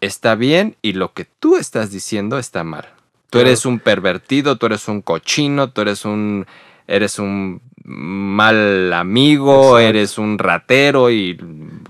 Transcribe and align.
está 0.00 0.34
bien 0.34 0.76
y 0.82 0.92
lo 0.92 1.12
que 1.12 1.26
tú 1.38 1.56
estás 1.56 1.90
diciendo 1.90 2.38
está 2.38 2.64
mal. 2.64 2.86
Tú 3.30 3.40
eres 3.40 3.66
un 3.66 3.80
pervertido, 3.80 4.56
tú 4.56 4.66
eres 4.66 4.88
un 4.88 5.02
cochino, 5.02 5.70
tú 5.70 5.80
eres 5.82 6.04
un 6.04 6.46
eres 6.86 7.18
un 7.18 7.60
mal 7.84 8.92
amigo, 8.92 9.78
eres 9.78 10.18
un 10.18 10.38
ratero 10.38 11.10
y 11.10 11.36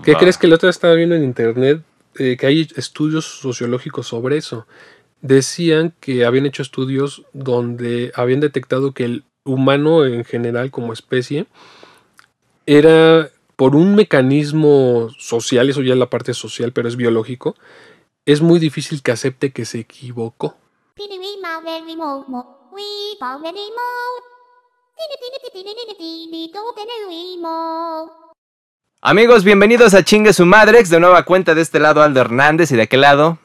¿Qué 0.03 0.15
crees 0.15 0.37
que 0.37 0.47
el 0.47 0.53
otro 0.53 0.69
estaba 0.69 0.93
viendo 0.95 1.15
en 1.15 1.23
internet 1.23 1.81
eh, 2.17 2.37
que 2.39 2.47
hay 2.47 2.67
estudios 2.75 3.25
sociológicos 3.25 4.07
sobre 4.07 4.37
eso? 4.37 4.67
Decían 5.21 5.93
que 5.99 6.25
habían 6.25 6.45
hecho 6.45 6.61
estudios 6.61 7.23
donde 7.33 8.11
habían 8.15 8.39
detectado 8.39 8.91
que 8.91 9.05
el 9.05 9.23
humano 9.43 10.05
en 10.05 10.25
general 10.25 10.71
como 10.71 10.93
especie 10.93 11.45
era 12.65 13.29
por 13.55 13.75
un 13.75 13.95
mecanismo 13.95 15.09
social, 15.17 15.69
eso 15.69 15.81
ya 15.81 15.93
es 15.93 15.99
la 15.99 16.11
parte 16.11 16.33
social, 16.33 16.73
pero 16.73 16.87
es 16.87 16.95
biológico, 16.95 17.55
es 18.27 18.41
muy 18.41 18.59
difícil 18.59 19.01
que 19.01 19.13
acepte 19.13 19.53
que 19.53 19.63
se 19.63 19.79
equivocó. 19.79 20.57
Amigos, 29.01 29.43
bienvenidos 29.45 29.93
a 29.93 30.03
Chingue 30.03 30.33
su 30.33 30.45
Madrex, 30.45 30.89
de 30.89 30.99
nueva 30.99 31.23
cuenta 31.23 31.55
de 31.55 31.61
este 31.61 31.79
lado 31.79 32.03
Aldo 32.03 32.19
Hernández 32.19 32.69
y 32.71 32.75
de 32.75 32.81
aquel 32.81 32.99
lado 33.01 33.37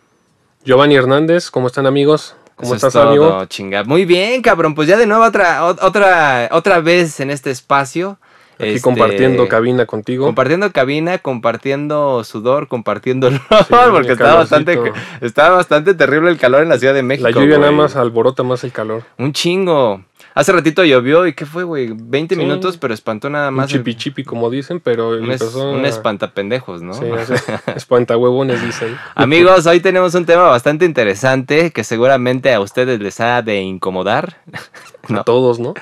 Giovanni 0.64 0.96
Hernández, 0.96 1.52
¿cómo 1.52 1.68
están 1.68 1.86
amigos? 1.86 2.34
¿Cómo 2.56 2.74
Eso 2.74 2.86
estás, 2.86 2.88
es 2.88 3.00
todo, 3.00 3.08
amigo? 3.08 3.44
chinga. 3.46 3.84
Muy 3.84 4.04
bien, 4.04 4.42
cabrón. 4.42 4.74
Pues 4.74 4.88
ya 4.88 4.96
de 4.96 5.06
nuevo 5.06 5.24
otra, 5.24 5.62
ot- 5.62 5.78
otra, 5.80 6.48
otra 6.50 6.80
vez 6.80 7.20
en 7.20 7.30
este 7.30 7.50
espacio. 7.52 8.18
Aquí 8.62 8.74
Este, 8.74 8.82
compartiendo 8.82 9.48
cabina 9.48 9.86
contigo. 9.86 10.24
Compartiendo 10.26 10.70
cabina, 10.72 11.18
compartiendo 11.18 12.22
sudor, 12.24 12.68
compartiendo 12.68 13.26
olor, 13.26 13.40
Sí, 13.66 13.74
porque 13.90 14.12
estaba 14.12 14.36
bastante, 14.36 14.78
estaba 15.20 15.56
bastante 15.56 15.94
terrible 15.94 16.30
el 16.30 16.38
calor 16.38 16.62
en 16.62 16.68
la 16.68 16.78
Ciudad 16.78 16.94
de 16.94 17.02
México. 17.02 17.28
la 17.28 17.34
lluvia 17.34 17.58
nada 17.58 17.72
más 17.72 17.96
alborota 17.96 18.42
más 18.42 18.62
el 18.64 18.72
calor. 18.72 19.02
Un 19.18 19.32
chingo. 19.32 20.02
Hace 20.34 20.52
ratito 20.52 20.84
llovió 20.84 21.26
y 21.26 21.34
¿qué 21.34 21.44
fue, 21.46 21.64
güey? 21.64 21.90
20 21.94 22.34
Sí. 22.34 22.40
minutos, 22.40 22.78
pero 22.78 22.94
espantó 22.94 23.28
nada 23.28 23.48
Un 23.50 23.54
más. 23.56 23.70
el- 23.72 23.78
chipi 23.80 23.94
chipi, 23.96 24.24
como 24.24 24.48
dicen, 24.50 24.80
pero 24.80 25.10
un, 25.10 25.30
es- 25.30 25.40
empezó 25.42 25.70
un 25.70 25.84
espantapendejos, 25.84 26.80
¿no? 26.82 26.94
Sí, 26.94 27.04
espantahuevones, 27.76 28.62
dicen. 28.62 28.96
Amigos, 29.14 29.66
hoy 29.66 29.80
tenemos 29.80 30.14
un 30.14 30.24
tema 30.24 30.44
bastante 30.44 30.84
interesante 30.84 31.70
que 31.70 31.84
seguramente 31.84 32.52
a 32.52 32.60
ustedes 32.60 33.00
les 33.00 33.20
ha 33.20 33.42
de 33.42 33.60
incomodar. 33.60 34.38
A 35.14 35.24
todos, 35.24 35.58
¿no? 35.58 35.74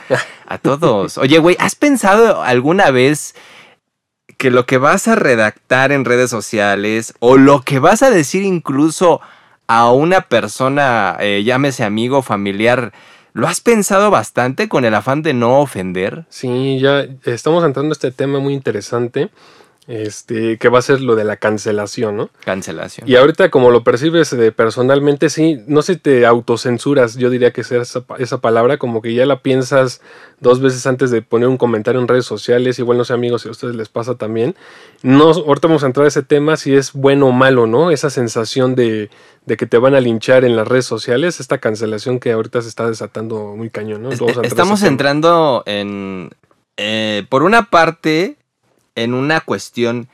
A 0.47 0.57
todos. 0.59 1.19
Oye, 1.19 1.39
güey, 1.39 1.55
¿has 1.61 1.75
pensado 1.75 2.43
alguna 2.43 2.91
vez 2.91 3.35
que 4.39 4.51
lo 4.51 4.65
que 4.65 4.79
vas 4.79 5.07
a 5.09 5.15
redactar 5.15 5.93
en 5.93 6.07
redes 6.07 6.31
sociales 6.31 7.13
o 7.21 7.37
lo 7.37 7.61
que 7.61 7.79
vas 7.79 8.03
a 8.03 8.11
decir 8.11 8.43
incluso 8.43 9.21
a 9.67 9.93
una 9.93 10.23
persona, 10.23 11.17
eh, 11.21 11.43
llámese 11.45 11.85
amigo, 11.85 12.23
familiar, 12.23 12.93
¿lo 13.33 13.49
has 13.49 13.61
pensado 13.61 14.11
bastante 14.11 14.69
con 14.69 14.85
el 14.85 14.95
afán 14.95 15.23
de 15.23 15.35
no 15.35 15.61
ofender? 15.61 16.25
Sí, 16.29 16.79
ya 16.81 17.07
estamos 17.25 17.65
entrando 17.65 17.93
a 17.93 17.93
este 17.93 18.11
tema 18.11 18.39
muy 18.39 18.55
interesante, 18.55 19.31
este, 19.91 20.57
que 20.59 20.69
va 20.69 20.79
a 20.79 20.83
ser 20.83 21.01
lo 21.01 21.17
de 21.17 21.25
la 21.25 21.37
cancelación, 21.37 22.17
¿no? 22.17 22.31
Cancelación. 22.45 23.09
Y 23.09 23.17
ahorita 23.17 23.51
como 23.51 23.71
lo 23.73 23.83
percibes 23.83 24.33
eh, 24.33 24.53
personalmente, 24.53 25.29
sí, 25.31 25.59
no 25.67 25.83
sé, 25.83 25.97
te 25.97 26.25
autocensuras, 26.27 27.17
yo 27.17 27.29
diría 27.29 27.53
que 27.53 27.65
sea 27.65 27.83
esa, 27.83 28.03
pa- 28.03 28.17
esa 28.19 28.41
palabra, 28.41 28.79
como 28.79 29.03
que 29.03 29.13
ya 29.15 29.27
la 29.27 29.41
piensas 29.43 30.01
dos 30.39 30.61
veces 30.61 30.87
antes 30.87 31.11
de 31.11 31.23
poner 31.23 31.49
un 31.49 31.57
comentario 31.57 32.01
en 32.01 32.07
redes 32.07 32.25
sociales, 32.25 32.79
igual 32.79 32.99
no 32.99 33.05
sé 33.05 33.15
amigos 33.15 33.43
si 33.43 33.49
a 33.49 33.51
ustedes 33.51 33.75
les 33.75 33.89
pasa 33.89 34.15
también. 34.15 34.55
No, 35.03 35.25
ahorita 35.33 35.67
vamos 35.67 35.83
a 35.83 35.87
entrar 35.87 36.05
a 36.05 36.09
ese 36.09 36.23
tema, 36.23 36.57
si 36.57 36.73
es 36.75 36.93
bueno 36.93 37.27
o 37.27 37.33
malo, 37.33 37.67
¿no? 37.67 37.91
Esa 37.91 38.11
sensación 38.11 38.77
de, 38.77 39.11
de 39.47 39.57
que 39.57 39.67
te 39.67 39.77
van 39.79 39.97
a 39.97 40.01
linchar 40.01 40.45
en 40.45 40.55
las 40.55 40.69
redes 40.69 40.85
sociales, 40.87 41.41
esta 41.41 41.59
cancelación 41.59 42.21
que 42.21 42.31
ahorita 42.31 42.63
se 42.63 42.69
está 42.69 42.89
desatando 42.89 43.57
muy 43.57 43.71
cañón, 43.71 44.03
¿no? 44.05 44.13
Es- 44.13 44.21
Vamos 44.21 44.37
a 44.37 44.41
ese 44.43 44.49
Estamos 44.49 44.83
entrando 44.85 45.63
en, 45.67 46.31
eh, 46.77 47.25
por 47.29 47.43
una 47.43 47.71
parte, 47.71 48.37
en 49.03 49.15
una 49.15 49.41
cuestión 49.41 50.09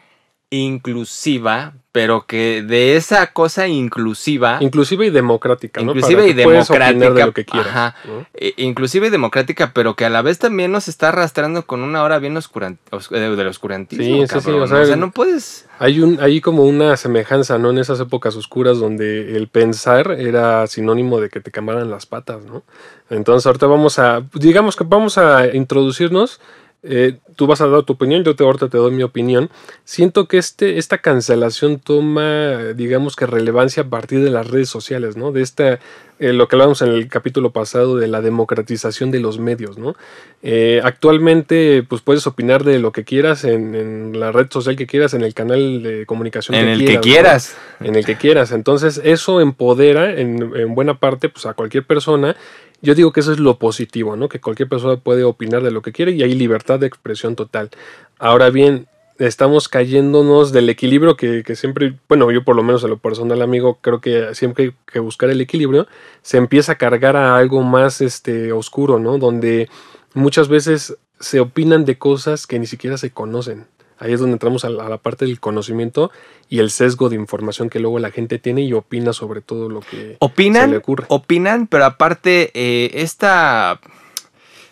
inclusiva, 0.51 1.73
pero 1.91 2.27
que 2.27 2.63
de 2.63 2.97
esa 2.97 3.33
cosa 3.33 3.67
inclusiva, 3.67 4.59
Inclusive 4.61 5.07
y 5.07 5.11
democrática, 5.11 5.81
¿no? 5.81 5.89
inclusive 5.93 6.21
Para 6.23 6.31
y 6.31 6.35
democrática, 6.35 7.11
de 7.11 7.27
lo 7.27 7.33
que 7.33 7.45
quieras. 7.45 7.69
ajá, 7.69 7.95
¿no? 8.07 8.27
inclusive 8.57 9.07
y 9.09 9.11
democrática, 9.11 9.73
pero 9.75 9.97
que 9.97 10.05
a 10.05 10.11
la 10.11 10.23
vez 10.23 10.39
también 10.39 10.71
nos 10.71 10.87
está 10.89 11.09
arrastrando 11.09 11.67
con 11.67 11.81
una 11.83 12.03
hora 12.05 12.19
bien 12.21 12.37
oscuran- 12.37 12.79
os- 12.91 13.11
eh, 13.11 13.19
del 13.19 13.47
oscurantismo. 13.49 14.05
Sí, 14.05 14.35
sí, 14.35 14.41
sí, 14.41 14.51
o 14.53 14.67
sea, 14.67 14.97
no 14.97 15.11
puedes. 15.11 15.67
Hay, 15.79 16.01
un, 16.01 16.19
hay 16.21 16.41
como 16.41 16.63
una 16.65 16.97
semejanza, 16.97 17.59
¿no? 17.59 17.71
En 17.71 17.79
esas 17.79 17.99
épocas 18.01 18.37
oscuras 18.37 18.79
donde 18.79 19.37
el 19.37 19.49
pensar 19.49 20.13
era 20.13 20.67
sinónimo 20.69 21.21
de 21.21 21.29
que 21.29 21.41
te 21.41 21.51
quemaran 21.51 21.91
las 21.91 22.07
patas, 22.07 22.45
¿no? 22.45 22.63
Entonces 23.11 23.47
ahorita 23.47 23.67
vamos 23.67 23.99
a, 23.99 24.23
digamos 24.35 24.77
que 24.77 24.85
vamos 24.85 25.19
a 25.19 25.47
introducirnos. 25.55 26.41
Eh, 26.89 27.19
tú 27.37 27.47
vas 27.47 27.61
a 27.61 27.69
dar 27.69 27.83
tu 27.83 27.95
opinión, 27.95 28.25
yo 28.25 28.35
te, 28.35 28.45
ahorita 28.45 28.69
te 28.69 28.79
doy 28.79 28.93
mi 28.93 29.03
opinión. 29.03 29.51
Siento 29.85 30.27
que 30.27 30.39
este, 30.39 30.79
esta 30.79 30.99
cancelación 30.99 31.79
toma, 31.79 32.73
digamos 32.75 33.17
que 33.17 33.27
relevancia 33.27 33.85
a 33.85 33.89
partir 33.89 34.23
de 34.23 34.31
las 34.31 34.49
redes 34.49 34.69
sociales, 34.69 35.17
¿no? 35.17 35.33
De 35.33 35.43
esta, 35.43 35.79
eh, 36.19 36.33
lo 36.33 36.49
que 36.49 36.57
hablábamos 36.57 36.81
en 36.83 36.89
el 36.89 37.09
capítulo 37.09 37.51
pasado 37.51 37.97
de 37.97 38.07
la 38.07 38.23
democratización 38.23 39.11
de 39.11 39.21
los 39.21 39.39
medios, 39.39 39.77
¿no? 39.77 39.97
Eh, 40.43 40.81
actualmente, 40.83 41.85
pues 41.87 42.01
puedes 42.03 42.27
opinar 42.27 42.65
de 42.65 42.79
lo 42.79 42.93
que 42.93 43.05
quieras 43.05 43.45
en, 43.45 43.75
en 43.75 44.19
la 44.19 44.33
red 44.33 44.47
social 44.51 44.77
que 44.77 44.87
quieras, 44.87 45.13
en 45.13 45.23
el 45.23 45.35
canal 45.35 45.83
de 45.83 46.07
comunicación 46.07 46.57
En 46.57 46.69
el 46.69 46.79
que 46.79 46.85
quieras, 46.85 46.97
¿no? 46.97 47.03
quieras. 47.03 47.57
En 47.81 47.95
el 47.97 48.07
que 48.07 48.17
quieras. 48.17 48.53
Entonces, 48.53 49.01
eso 49.05 49.41
empodera 49.41 50.13
en, 50.19 50.53
en 50.57 50.75
buena 50.75 50.99
parte 50.99 51.29
pues, 51.29 51.45
a 51.47 51.53
cualquier 51.53 51.85
persona. 51.85 52.37
Yo 52.83 52.95
digo 52.95 53.13
que 53.13 53.21
eso 53.21 53.33
es 53.33 53.39
lo 53.39 53.59
positivo, 53.59 54.17
¿no? 54.17 54.29
Que 54.29 54.41
cualquier 54.41 54.69
persona 54.69 54.97
puede 54.97 55.25
opinar 55.25 55.63
de 55.63 55.71
lo 55.71 55.83
que 55.83 55.93
quiere 55.93 56.13
y 56.13 56.23
hay 56.23 56.35
libertad 56.35 56.79
de 56.79 56.87
expresión 56.87 57.35
total. 57.35 57.71
Ahora 58.19 58.51
bien, 58.51 58.87
estamos 59.19 59.69
cayéndonos 59.69 60.53
del 60.53 60.69
equilibrio 60.69 61.17
que, 61.17 61.43
que 61.43 61.57
siempre, 61.57 61.95
bueno, 62.09 62.31
yo 62.31 62.45
por 62.45 62.57
lo 62.57 62.63
menos 62.63 62.85
a 62.85 62.89
lo 62.89 62.99
personal, 62.99 63.43
amigo, 63.43 63.79
creo 63.81 64.01
que 64.01 64.35
siempre 64.35 64.65
hay 64.65 64.75
que 64.91 65.01
buscar 65.01 65.31
el 65.31 65.41
equilibrio, 65.41 65.87
se 66.23 66.37
empieza 66.37 66.73
a 66.73 66.79
cargar 66.79 67.17
a 67.17 67.37
algo 67.37 67.63
más 67.63 68.01
este, 68.01 68.53
oscuro, 68.53 68.99
¿no? 68.99 69.19
Donde 69.19 69.69
muchas 70.15 70.49
veces 70.49 70.97
se 71.19 71.41
opinan 71.41 71.85
de 71.85 71.99
cosas 71.99 72.47
que 72.47 72.59
ni 72.59 72.67
siquiera 72.67 72.99
se 72.99 73.11
conocen. 73.11 73.67
Ahí 73.99 74.13
es 74.13 74.21
donde 74.21 74.35
entramos 74.35 74.65
a 74.65 74.71
la, 74.71 74.87
a 74.87 74.89
la 74.89 74.99
parte 74.99 75.25
del 75.25 75.41
conocimiento 75.41 76.11
y 76.49 76.59
el 76.59 76.71
sesgo 76.71 77.09
de 77.09 77.17
información 77.17 77.71
que 77.71 77.81
luego 77.81 77.99
la 77.99 78.11
gente 78.11 78.39
tiene 78.39 78.63
y 78.63 78.73
opina 78.73 79.13
sobre 79.13 79.41
todo 79.41 79.69
lo 79.69 79.81
que 79.81 80.17
se 80.19 80.69
le 80.69 80.77
ocurre. 80.77 81.05
opinan, 81.09 81.67
pero 81.67 81.85
aparte, 81.85 82.51
eh, 82.55 82.91
esta 82.95 83.81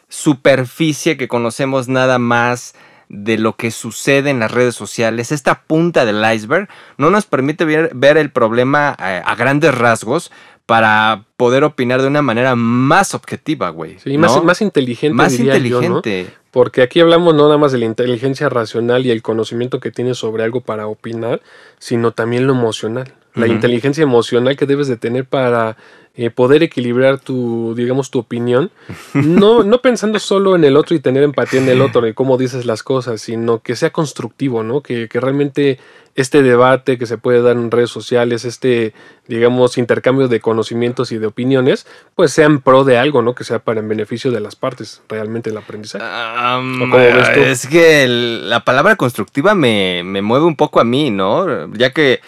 superficie 0.08 1.16
que 1.16 1.28
conocemos 1.28 1.88
nada 1.88 2.18
más 2.18 2.74
de 3.08 3.38
lo 3.38 3.56
que 3.56 3.70
sucede 3.70 4.30
en 4.30 4.40
las 4.40 4.50
redes 4.50 4.74
sociales, 4.74 5.32
esta 5.32 5.62
punta 5.62 6.04
del 6.04 6.22
iceberg, 6.34 6.68
no 6.96 7.10
nos 7.10 7.26
permite 7.26 7.64
ver, 7.64 7.90
ver 7.94 8.16
el 8.16 8.30
problema 8.30 8.96
eh, 8.98 9.22
a 9.24 9.34
grandes 9.34 9.74
rasgos 9.74 10.30
para 10.66 11.24
poder 11.36 11.64
opinar 11.64 12.00
de 12.00 12.08
una 12.08 12.22
manera 12.22 12.56
más 12.56 13.14
objetiva, 13.14 13.68
güey. 13.70 13.98
Sí, 13.98 14.16
más, 14.16 14.34
¿no? 14.34 14.42
más 14.42 14.62
inteligente, 14.62 15.14
Más 15.14 15.36
diría 15.36 15.58
yo, 15.58 15.82
¿no? 15.82 16.02
Porque 16.54 16.82
aquí 16.82 17.00
hablamos 17.00 17.34
no 17.34 17.46
nada 17.46 17.58
más 17.58 17.72
de 17.72 17.78
la 17.78 17.84
inteligencia 17.84 18.48
racional 18.48 19.04
y 19.04 19.10
el 19.10 19.22
conocimiento 19.22 19.80
que 19.80 19.90
tienes 19.90 20.18
sobre 20.18 20.44
algo 20.44 20.60
para 20.60 20.86
opinar, 20.86 21.42
sino 21.80 22.12
también 22.12 22.46
lo 22.46 22.52
emocional. 22.52 23.12
La 23.34 23.48
inteligencia 23.48 24.02
emocional 24.02 24.56
que 24.56 24.64
debes 24.64 24.86
de 24.86 24.96
tener 24.96 25.24
para 25.24 25.76
eh, 26.14 26.30
poder 26.30 26.62
equilibrar 26.62 27.18
tu, 27.18 27.74
digamos, 27.74 28.12
tu 28.12 28.20
opinión. 28.20 28.70
No, 29.14 29.64
no 29.64 29.82
pensando 29.82 30.20
solo 30.20 30.54
en 30.54 30.62
el 30.62 30.76
otro 30.76 30.94
y 30.94 31.00
tener 31.00 31.24
empatía 31.24 31.60
en 31.60 31.68
el 31.68 31.80
otro 31.80 32.06
y 32.06 32.14
cómo 32.14 32.38
dices 32.38 32.66
las 32.66 32.84
cosas, 32.84 33.20
sino 33.20 33.58
que 33.58 33.74
sea 33.74 33.90
constructivo, 33.90 34.62
¿no? 34.62 34.80
Que, 34.80 35.08
que 35.08 35.18
realmente 35.18 35.80
este 36.16 36.42
debate 36.42 36.96
que 36.96 37.06
se 37.06 37.18
puede 37.18 37.42
dar 37.42 37.56
en 37.56 37.70
redes 37.72 37.90
sociales, 37.90 38.44
este, 38.44 38.94
digamos, 39.26 39.78
intercambio 39.78 40.28
de 40.28 40.40
conocimientos 40.40 41.10
y 41.10 41.18
de 41.18 41.26
opiniones, 41.26 41.86
pues 42.14 42.30
sea 42.32 42.46
en 42.46 42.60
pro 42.60 42.84
de 42.84 42.98
algo, 42.98 43.20
¿no? 43.22 43.34
Que 43.34 43.42
sea 43.44 43.58
para 43.58 43.80
en 43.80 43.88
beneficio 43.88 44.30
de 44.30 44.38
las 44.40 44.54
partes, 44.54 45.02
realmente 45.08 45.50
el 45.50 45.56
aprendizaje. 45.56 46.04
Am, 46.04 46.76
¿O 46.76 46.78
cómo 46.84 46.96
ves 46.96 47.32
tú? 47.34 47.40
es 47.40 47.66
que 47.66 48.04
el- 48.04 48.48
la 48.48 48.60
palabra 48.64 48.94
constructiva 48.96 49.54
me, 49.54 50.02
me 50.04 50.22
mueve 50.22 50.44
un 50.46 50.54
poco 50.56 50.78
a 50.80 50.84
mí, 50.84 51.10
¿no? 51.10 51.72
Ya 51.74 51.92
que 51.92 52.20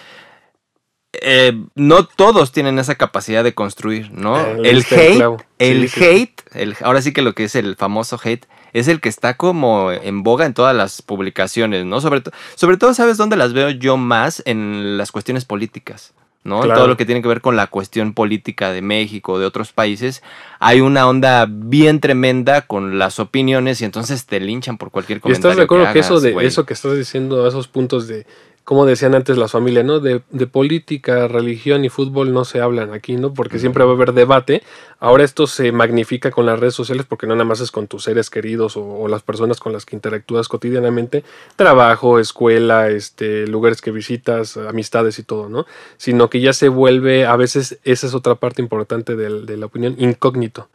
eh, 1.22 1.52
no 1.74 2.04
todos 2.04 2.52
tienen 2.52 2.78
esa 2.78 2.94
capacidad 2.96 3.42
de 3.42 3.54
construir, 3.54 4.10
¿no? 4.12 4.54
Le 4.54 4.70
el 4.70 4.76
el 4.78 4.84
hate, 4.90 5.44
el 5.58 5.88
sí. 5.88 6.04
hate, 6.04 6.42
el- 6.52 6.76
ahora 6.82 7.00
sí 7.00 7.12
que 7.12 7.22
lo 7.22 7.34
que 7.34 7.44
es 7.44 7.54
el 7.54 7.76
famoso 7.76 8.20
hate, 8.22 8.46
es 8.78 8.88
el 8.88 9.00
que 9.00 9.08
está 9.08 9.36
como 9.36 9.90
en 9.92 10.22
boga 10.22 10.46
en 10.46 10.54
todas 10.54 10.74
las 10.74 11.02
publicaciones, 11.02 11.84
¿no? 11.84 12.00
Sobre, 12.00 12.20
to- 12.20 12.30
sobre 12.54 12.76
todo, 12.76 12.94
¿sabes 12.94 13.16
dónde 13.16 13.36
las 13.36 13.52
veo 13.52 13.70
yo 13.70 13.96
más? 13.96 14.42
En 14.46 14.96
las 14.98 15.12
cuestiones 15.12 15.44
políticas. 15.44 16.12
¿no? 16.44 16.58
En 16.58 16.62
Claro. 16.62 16.78
Todo 16.78 16.88
lo 16.88 16.96
que 16.96 17.04
tiene 17.04 17.22
que 17.22 17.26
ver 17.28 17.40
con 17.40 17.56
la 17.56 17.66
cuestión 17.66 18.12
política 18.14 18.70
de 18.70 18.80
México, 18.80 19.40
de 19.40 19.46
otros 19.46 19.72
países, 19.72 20.22
hay 20.60 20.80
una 20.80 21.08
onda 21.08 21.46
bien 21.50 21.98
tremenda 21.98 22.62
con 22.62 23.00
las 23.00 23.18
opiniones 23.18 23.80
y 23.80 23.84
entonces 23.84 24.26
te 24.26 24.38
linchan 24.38 24.78
por 24.78 24.92
cualquier 24.92 25.18
¿Y 25.18 25.20
comentario. 25.22 25.50
estás 25.50 25.56
de 25.56 25.64
acuerdo 25.64 25.84
que, 25.86 25.90
hagas, 25.90 26.06
eso 26.06 26.20
de 26.20 26.46
eso 26.46 26.64
que 26.64 26.74
estás 26.74 26.96
diciendo, 26.96 27.48
esos 27.48 27.66
puntos 27.66 28.06
de 28.06 28.26
como 28.66 28.84
decían 28.84 29.14
antes 29.14 29.38
las 29.38 29.52
familias, 29.52 29.84
¿no? 29.84 30.00
De, 30.00 30.22
de, 30.30 30.46
política, 30.48 31.28
religión 31.28 31.84
y 31.84 31.88
fútbol 31.88 32.32
no 32.32 32.44
se 32.44 32.60
hablan 32.60 32.92
aquí, 32.92 33.14
¿no? 33.14 33.32
Porque 33.32 33.60
siempre 33.60 33.84
va 33.84 33.92
a 33.92 33.94
haber 33.94 34.12
debate. 34.12 34.64
Ahora 34.98 35.22
esto 35.22 35.46
se 35.46 35.70
magnifica 35.70 36.32
con 36.32 36.46
las 36.46 36.58
redes 36.58 36.74
sociales 36.74 37.06
porque 37.08 37.28
no 37.28 37.36
nada 37.36 37.44
más 37.44 37.60
es 37.60 37.70
con 37.70 37.86
tus 37.86 38.02
seres 38.02 38.28
queridos 38.28 38.76
o, 38.76 39.06
las 39.06 39.22
personas 39.22 39.60
con 39.60 39.72
las 39.72 39.86
que 39.86 39.94
interactúas 39.94 40.48
cotidianamente, 40.48 41.22
trabajo, 41.54 42.18
escuela, 42.18 42.88
este, 42.88 43.46
lugares 43.46 43.80
que 43.80 43.92
visitas, 43.92 44.56
amistades 44.56 45.20
y 45.20 45.22
todo, 45.22 45.48
¿no? 45.48 45.64
Sino 45.96 46.28
que 46.28 46.40
ya 46.40 46.52
se 46.52 46.68
vuelve, 46.68 47.24
a 47.24 47.36
veces 47.36 47.78
esa 47.84 48.08
es 48.08 48.14
otra 48.14 48.34
parte 48.34 48.62
importante 48.62 49.14
de, 49.14 49.42
de 49.42 49.56
la 49.56 49.66
opinión, 49.66 49.94
incógnito. 49.96 50.70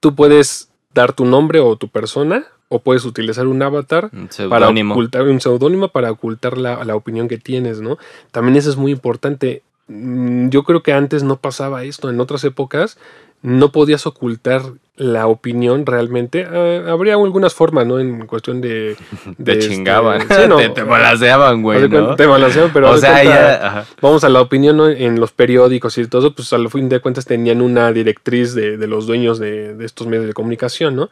Tú 0.00 0.14
puedes 0.14 0.70
dar 0.94 1.12
tu 1.12 1.26
nombre 1.26 1.60
o 1.60 1.76
tu 1.76 1.88
persona 1.88 2.46
o 2.68 2.80
puedes 2.80 3.04
utilizar 3.04 3.46
un 3.46 3.62
avatar 3.62 4.10
para 4.48 4.68
ocultar 4.68 5.22
un 5.22 5.40
seudónimo 5.40 5.88
para 5.88 6.10
ocultar 6.10 6.58
la, 6.58 6.84
la, 6.84 6.96
opinión 6.96 7.28
que 7.28 7.38
tienes, 7.38 7.80
¿no? 7.80 7.98
También 8.32 8.56
eso 8.56 8.70
es 8.70 8.76
muy 8.76 8.92
importante. 8.92 9.62
Mm, 9.88 10.48
yo 10.48 10.64
creo 10.64 10.82
que 10.82 10.92
antes 10.92 11.22
no 11.22 11.36
pasaba 11.36 11.84
esto. 11.84 12.10
En 12.10 12.18
otras 12.18 12.42
épocas 12.44 12.98
no 13.42 13.70
podías 13.70 14.06
ocultar 14.06 14.62
la 14.96 15.26
opinión 15.26 15.84
realmente. 15.84 16.44
Ah, 16.44 16.90
habría 16.90 17.14
algunas 17.14 17.54
formas, 17.54 17.86
¿no? 17.86 18.00
En 18.00 18.26
cuestión 18.26 18.60
de. 18.60 18.96
de 19.38 19.44
te 19.44 19.58
este, 19.58 19.74
chingaban. 19.74 20.22
Sí, 20.22 20.48
no, 20.48 20.56
te, 20.56 20.70
te, 20.70 20.82
balanceaban, 20.82 21.62
güey. 21.62 21.88
¿no? 21.88 22.16
Te 22.16 22.26
balanceaban, 22.26 22.70
pero. 22.72 22.90
O 22.90 22.96
sea, 22.96 23.22
ya, 23.22 23.86
Vamos 24.00 24.24
a 24.24 24.28
la 24.28 24.40
opinión 24.40 24.76
¿no? 24.76 24.88
en 24.88 25.20
los 25.20 25.32
periódicos 25.32 25.96
y 25.98 26.06
todo, 26.06 26.34
pues 26.34 26.52
al 26.52 26.68
fin 26.70 26.88
de 26.88 27.00
cuentas 27.00 27.26
tenían 27.26 27.60
una 27.60 27.92
directriz 27.92 28.54
de, 28.54 28.76
de 28.76 28.86
los 28.86 29.06
dueños 29.06 29.38
de, 29.38 29.74
de, 29.74 29.84
estos 29.84 30.06
medios 30.06 30.26
de 30.26 30.32
comunicación, 30.32 30.96
¿no? 30.96 31.10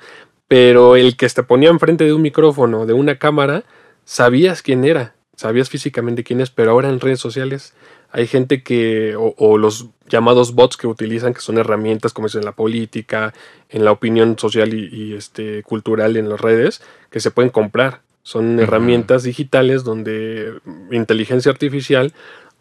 Pero 0.48 0.96
el 0.96 1.16
que 1.16 1.28
te 1.28 1.42
ponía 1.42 1.70
enfrente 1.70 2.04
de 2.04 2.12
un 2.12 2.22
micrófono, 2.22 2.86
de 2.86 2.92
una 2.92 3.18
cámara, 3.18 3.64
sabías 4.04 4.62
quién 4.62 4.84
era, 4.84 5.14
sabías 5.36 5.70
físicamente 5.70 6.24
quién 6.24 6.40
es, 6.40 6.50
pero 6.50 6.70
ahora 6.70 6.88
en 6.88 7.00
redes 7.00 7.20
sociales 7.20 7.74
hay 8.16 8.28
gente 8.28 8.62
que, 8.62 9.16
o, 9.18 9.58
los 9.58 9.88
llamados 10.08 10.54
bots 10.54 10.76
que 10.76 10.86
utilizan, 10.86 11.34
que 11.34 11.40
son 11.40 11.58
herramientas 11.58 12.12
como 12.12 12.28
es 12.28 12.36
en 12.36 12.44
la 12.44 12.52
política, 12.52 13.34
en 13.70 13.84
la 13.84 13.90
opinión 13.90 14.38
social 14.38 14.72
y, 14.72 15.14
este, 15.14 15.64
cultural 15.64 16.16
en 16.16 16.28
las 16.28 16.40
redes, 16.40 16.80
que 17.10 17.18
se 17.18 17.32
pueden 17.32 17.50
comprar. 17.50 18.02
Son 18.22 18.60
herramientas 18.60 19.24
digitales 19.24 19.82
donde 19.82 20.54
inteligencia 20.92 21.50
artificial 21.50 22.12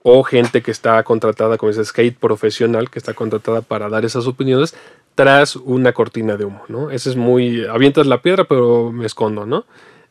o 0.03 0.23
gente 0.23 0.61
que 0.61 0.71
está 0.71 1.01
contratada 1.03 1.57
como 1.57 1.71
ese 1.71 1.83
skate 1.83 2.17
profesional, 2.17 2.89
que 2.89 3.00
está 3.00 3.13
contratada 3.13 3.61
para 3.61 3.89
dar 3.89 4.05
esas 4.05 4.27
opiniones, 4.27 4.75
tras 5.15 5.55
una 5.55 5.94
cortina 5.94 6.38
de 6.38 6.45
humo, 6.45 6.63
¿no? 6.67 6.91
Eso 6.91 7.09
es 7.09 7.15
muy, 7.15 7.65
avientas 7.65 8.07
la 8.07 8.21
piedra 8.21 8.44
pero 8.44 8.91
me 8.91 9.05
escondo, 9.05 9.45
¿no? 9.45 9.65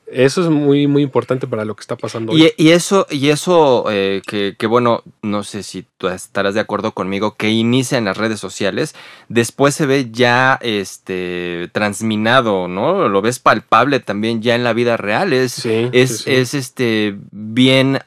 Eso 0.06 0.42
es 0.42 0.50
muy, 0.50 0.86
muy 0.86 1.02
importante 1.02 1.46
para 1.46 1.64
lo 1.64 1.74
que 1.74 1.80
está 1.80 1.96
pasando. 1.96 2.36
Y, 2.36 2.52
y 2.58 2.70
eso, 2.70 3.06
y 3.10 3.30
eso 3.30 3.86
eh, 3.90 4.20
que, 4.26 4.56
que, 4.58 4.66
bueno, 4.66 5.02
no 5.22 5.42
sé 5.42 5.62
si 5.62 5.86
tú 5.96 6.08
estarás 6.08 6.54
de 6.54 6.60
acuerdo 6.60 6.92
conmigo, 6.92 7.34
que 7.36 7.48
inicia 7.50 7.96
en 7.96 8.04
las 8.04 8.18
redes 8.18 8.38
sociales, 8.38 8.94
después 9.28 9.74
se 9.74 9.86
ve 9.86 10.08
ya 10.10 10.58
este, 10.60 11.70
transminado, 11.72 12.68
¿no? 12.68 13.08
Lo 13.08 13.22
ves 13.22 13.38
palpable 13.38 14.00
también 14.00 14.42
ya 14.42 14.54
en 14.54 14.64
la 14.64 14.74
vida 14.74 14.98
real. 14.98 15.32
Es, 15.32 15.64
es, 15.64 16.26
es 16.26 16.54
este, 16.54 17.16
bien... 17.30 17.98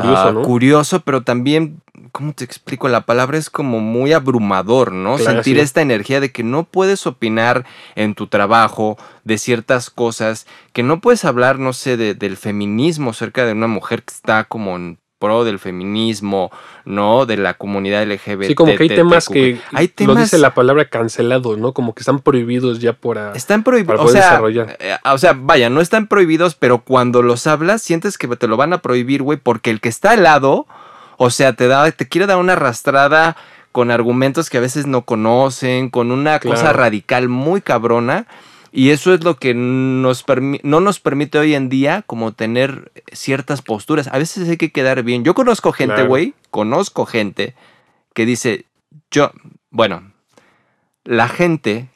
curioso, 0.00 0.28
ah, 0.28 0.32
¿no? 0.32 0.42
curioso, 0.42 1.00
pero 1.00 1.22
también 1.22 1.80
¿cómo 2.12 2.32
te 2.32 2.44
explico? 2.44 2.88
La 2.88 3.06
palabra 3.06 3.38
es 3.38 3.50
como 3.50 3.80
muy 3.80 4.12
abrumador, 4.12 4.92
¿no? 4.92 5.18
Sentir 5.18 5.58
esta 5.58 5.82
energía 5.82 6.20
de 6.20 6.32
que 6.32 6.42
no 6.42 6.64
puedes 6.64 7.06
opinar 7.06 7.64
en 7.94 8.14
tu 8.14 8.26
trabajo 8.26 8.96
de 9.24 9.38
ciertas 9.38 9.90
cosas, 9.90 10.46
que 10.72 10.82
no 10.82 11.00
puedes 11.00 11.24
hablar, 11.24 11.58
no 11.58 11.72
sé, 11.72 11.96
del 11.96 12.36
feminismo 12.36 13.12
cerca 13.12 13.44
de 13.44 13.52
una 13.52 13.66
mujer 13.66 14.02
que 14.02 14.14
está 14.14 14.44
como 14.44 14.76
en 14.76 14.98
pro 15.24 15.44
del 15.44 15.58
feminismo, 15.58 16.50
¿no? 16.84 17.26
De 17.26 17.36
la 17.36 17.54
comunidad 17.54 18.06
LGBT. 18.06 18.48
Sí, 18.48 18.54
como 18.54 18.74
que 18.76 18.82
hay 18.82 18.88
temas 18.88 19.28
que 19.28 19.60
hay 19.72 19.88
temas, 19.88 20.16
lo 20.16 20.20
dice 20.22 20.38
la 20.38 20.54
palabra 20.54 20.84
cancelado, 20.84 21.56
¿no? 21.56 21.72
Como 21.72 21.94
que 21.94 22.00
están 22.00 22.20
prohibidos 22.20 22.80
ya 22.80 22.92
por 22.92 23.18
están 23.34 23.64
prohibidos, 23.64 24.00
o 24.00 24.08
sea, 24.08 24.42
eh, 24.80 24.96
o 25.04 25.18
sea, 25.18 25.34
vaya, 25.36 25.70
no 25.70 25.80
están 25.80 26.06
prohibidos, 26.06 26.54
pero 26.54 26.78
cuando 26.78 27.22
los 27.22 27.46
hablas 27.46 27.82
sientes 27.82 28.18
que 28.18 28.28
te 28.28 28.48
lo 28.48 28.56
van 28.56 28.72
a 28.72 28.78
prohibir, 28.78 29.22
güey, 29.22 29.38
porque 29.38 29.70
el 29.70 29.80
que 29.80 29.88
está 29.88 30.12
al 30.12 30.24
lado 30.24 30.66
o 31.16 31.30
sea, 31.30 31.52
te, 31.54 31.68
da, 31.68 31.90
te 31.90 32.08
quiere 32.08 32.26
dar 32.26 32.38
una 32.38 32.54
arrastrada 32.54 33.36
con 33.72 33.90
argumentos 33.90 34.50
que 34.50 34.58
a 34.58 34.60
veces 34.60 34.86
no 34.86 35.02
conocen, 35.02 35.90
con 35.90 36.10
una 36.12 36.38
cosa 36.38 36.72
radical 36.72 37.28
muy 37.28 37.60
cabrona. 37.60 38.26
Y 38.76 38.90
eso 38.90 39.14
es 39.14 39.22
lo 39.22 39.36
que 39.36 39.54
nos 39.54 40.24
no 40.64 40.80
nos 40.80 40.98
permite 40.98 41.38
hoy 41.38 41.54
en 41.54 41.68
día 41.68 42.02
como 42.08 42.32
tener 42.32 42.90
ciertas 43.12 43.62
posturas. 43.62 44.08
A 44.08 44.18
veces 44.18 44.48
hay 44.48 44.56
que 44.56 44.72
quedar 44.72 45.04
bien. 45.04 45.22
Yo 45.22 45.32
conozco 45.32 45.70
gente, 45.70 46.02
güey, 46.02 46.34
conozco 46.50 47.06
gente 47.06 47.54
que 48.14 48.26
dice, 48.26 48.64
yo, 49.12 49.30
bueno, 49.70 50.10
la 51.04 51.28
gente 51.28 51.88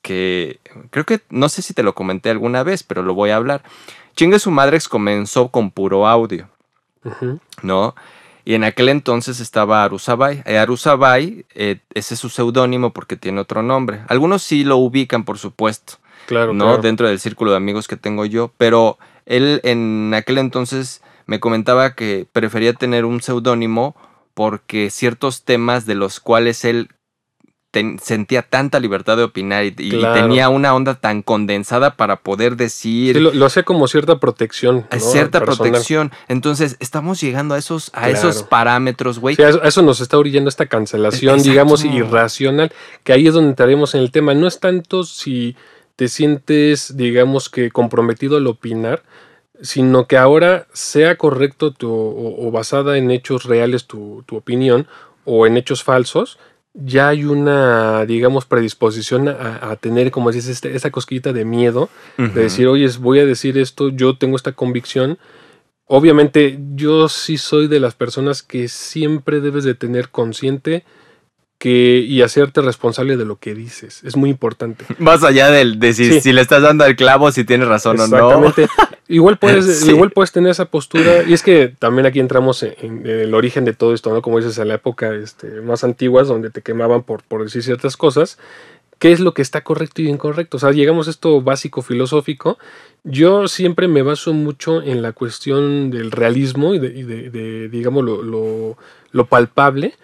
que 0.00 0.58
creo 0.88 1.04
que, 1.04 1.20
no 1.28 1.50
sé 1.50 1.60
si 1.60 1.74
te 1.74 1.82
lo 1.82 1.94
comenté 1.94 2.30
alguna 2.30 2.62
vez, 2.62 2.82
pero 2.82 3.02
lo 3.02 3.12
voy 3.12 3.28
a 3.28 3.36
hablar. 3.36 3.62
Chingue 4.16 4.38
su 4.38 4.50
madre 4.50 4.78
comenzó 4.88 5.48
con 5.48 5.70
puro 5.70 6.08
audio, 6.08 6.48
¿no? 7.60 7.94
Y 8.44 8.54
en 8.54 8.64
aquel 8.64 8.88
entonces 8.88 9.40
estaba 9.40 9.84
Arusabay. 9.84 10.42
Eh, 10.46 10.58
Arusabay, 10.58 11.44
eh, 11.54 11.80
ese 11.94 12.14
es 12.14 12.20
su 12.20 12.28
seudónimo 12.28 12.92
porque 12.92 13.16
tiene 13.16 13.40
otro 13.40 13.62
nombre. 13.62 14.00
Algunos 14.08 14.42
sí 14.42 14.64
lo 14.64 14.76
ubican, 14.76 15.24
por 15.24 15.38
supuesto. 15.38 15.94
Claro, 16.26 16.52
¿no? 16.52 16.78
Dentro 16.78 17.08
del 17.08 17.18
círculo 17.18 17.50
de 17.50 17.56
amigos 17.56 17.88
que 17.88 17.96
tengo 17.96 18.24
yo. 18.24 18.52
Pero 18.56 18.98
él 19.26 19.60
en 19.64 20.12
aquel 20.14 20.38
entonces 20.38 21.02
me 21.26 21.40
comentaba 21.40 21.94
que 21.94 22.26
prefería 22.32 22.72
tener 22.72 23.04
un 23.04 23.20
seudónimo 23.20 23.96
porque 24.34 24.90
ciertos 24.90 25.44
temas 25.44 25.86
de 25.86 25.94
los 25.94 26.20
cuales 26.20 26.64
él 26.64 26.88
sentía 27.72 28.42
tanta 28.42 28.80
libertad 28.80 29.16
de 29.16 29.22
opinar 29.22 29.64
y, 29.64 29.72
tenía 29.72 30.48
una 30.48 30.74
onda 30.74 30.96
tan 30.96 31.22
condensada 31.22 31.96
para 31.96 32.16
poder 32.16 32.56
decir. 32.56 33.20
lo, 33.20 33.46
hace 33.46 33.62
como 33.62 33.86
cierta 33.86 34.18
protección. 34.18 34.86
Cierta 34.98 35.40
protección. 35.40 36.10
Entonces, 36.28 36.76
estamos 36.80 37.20
llegando 37.20 37.54
a 37.54 37.58
esos, 37.58 37.90
a 37.94 38.10
esos 38.10 38.42
parámetros, 38.42 39.20
güey. 39.20 39.36
Sí, 39.36 39.42
a 39.42 39.50
eso, 39.50 39.82
nos 39.82 40.00
está 40.00 40.18
orillando 40.18 40.48
esta 40.48 40.66
cancelación, 40.66 41.42
digamos, 41.42 41.84
irracional, 41.84 42.72
que 43.04 43.12
ahí 43.12 43.28
es 43.28 43.34
donde 43.34 43.50
entraremos 43.50 43.94
en 43.94 44.00
el 44.00 44.10
tema. 44.10 44.34
No 44.34 44.48
es 44.48 44.58
tanto 44.58 45.04
si 45.04 45.56
te 45.94 46.08
sientes, 46.08 46.96
digamos, 46.96 47.48
que 47.48 47.70
comprometido 47.70 48.36
al 48.36 48.46
opinar, 48.48 49.02
sino 49.62 50.06
que 50.06 50.16
ahora 50.16 50.66
sea 50.72 51.16
correcto 51.16 51.72
tu, 51.72 51.92
o, 51.92 52.50
basada 52.50 52.96
en 52.96 53.10
hechos 53.10 53.44
reales 53.44 53.86
tu, 53.86 54.24
tu 54.26 54.36
opinión 54.36 54.88
o 55.24 55.46
en 55.46 55.56
hechos 55.56 55.84
falsos 55.84 56.38
ya 56.74 57.08
hay 57.08 57.24
una, 57.24 58.06
digamos, 58.06 58.44
predisposición 58.44 59.28
a, 59.28 59.76
tener, 59.76 60.10
como 60.10 60.30
dices, 60.30 60.50
este, 60.50 60.74
esa 60.76 60.90
cosquillita 60.90 61.32
de 61.32 61.44
miedo, 61.44 61.88
de 62.16 62.28
decir, 62.28 62.66
oye, 62.68 62.88
voy 62.98 63.18
a 63.18 63.26
decir 63.26 63.58
esto, 63.58 63.88
yo 63.88 64.16
tengo 64.16 64.36
esta 64.36 64.52
convicción. 64.52 65.18
Obviamente, 65.86 66.58
yo 66.74 67.08
sí 67.08 67.38
soy 67.38 67.66
de 67.66 67.80
las 67.80 67.94
personas 67.94 68.42
que 68.42 68.68
siempre 68.68 69.40
debes 69.40 69.64
de 69.64 69.74
tener 69.74 70.10
consciente 70.10 70.84
que, 71.60 71.98
y 71.98 72.22
hacerte 72.22 72.62
responsable 72.62 73.18
de 73.18 73.26
lo 73.26 73.36
que 73.36 73.54
dices. 73.54 74.02
Es 74.02 74.16
muy 74.16 74.30
importante. 74.30 74.86
Más 74.98 75.22
allá 75.22 75.50
del, 75.50 75.78
de 75.78 75.92
si, 75.92 76.32
le 76.32 76.40
estás 76.40 76.62
dando 76.62 76.84
al 76.84 76.96
clavo, 76.96 77.30
si 77.32 77.44
tienes 77.44 77.68
razón 77.68 78.00
o 78.00 78.06
no. 78.06 78.54
igual 79.08 79.36
puedes, 79.36 79.86
igual 79.86 80.10
puedes 80.10 80.32
tener 80.32 80.52
esa 80.52 80.64
postura. 80.64 81.22
Y 81.28 81.34
es 81.34 81.42
que 81.42 81.68
también 81.68 82.06
aquí 82.06 82.18
entramos 82.18 82.62
en, 82.62 83.06
el 83.06 83.34
origen 83.34 83.66
de 83.66 83.74
todo 83.74 83.92
esto, 83.92 84.10
¿no? 84.10 84.22
Como 84.22 84.38
dices, 84.38 84.56
en 84.56 84.68
la 84.68 84.76
época 84.76 85.12
este, 85.12 85.60
más 85.60 85.84
antiguas, 85.84 86.28
donde 86.28 86.48
te 86.48 86.62
quemaban 86.62 87.02
por, 87.02 87.22
por 87.24 87.44
decir 87.44 87.62
ciertas 87.62 87.98
cosas. 87.98 88.38
¿Qué 88.98 89.12
es 89.12 89.20
lo 89.20 89.34
que 89.34 89.42
está 89.42 89.62
correcto 89.62 90.00
y 90.00 90.08
incorrecto? 90.08 90.56
O 90.56 90.60
sea, 90.60 90.72
llegamos 90.72 91.08
a 91.08 91.10
esto 91.10 91.42
básico 91.42 91.82
filosófico. 91.82 92.58
Yo 93.04 93.48
siempre 93.48 93.86
me 93.86 94.00
baso 94.00 94.32
mucho 94.32 94.80
en 94.80 95.02
la 95.02 95.12
cuestión 95.12 95.90
del 95.90 96.10
realismo 96.10 96.74
y 96.74 96.78
de, 96.78 97.68
digamos, 97.68 98.02
lo, 98.02 98.78
lo 99.12 99.24
palpable 99.26 99.94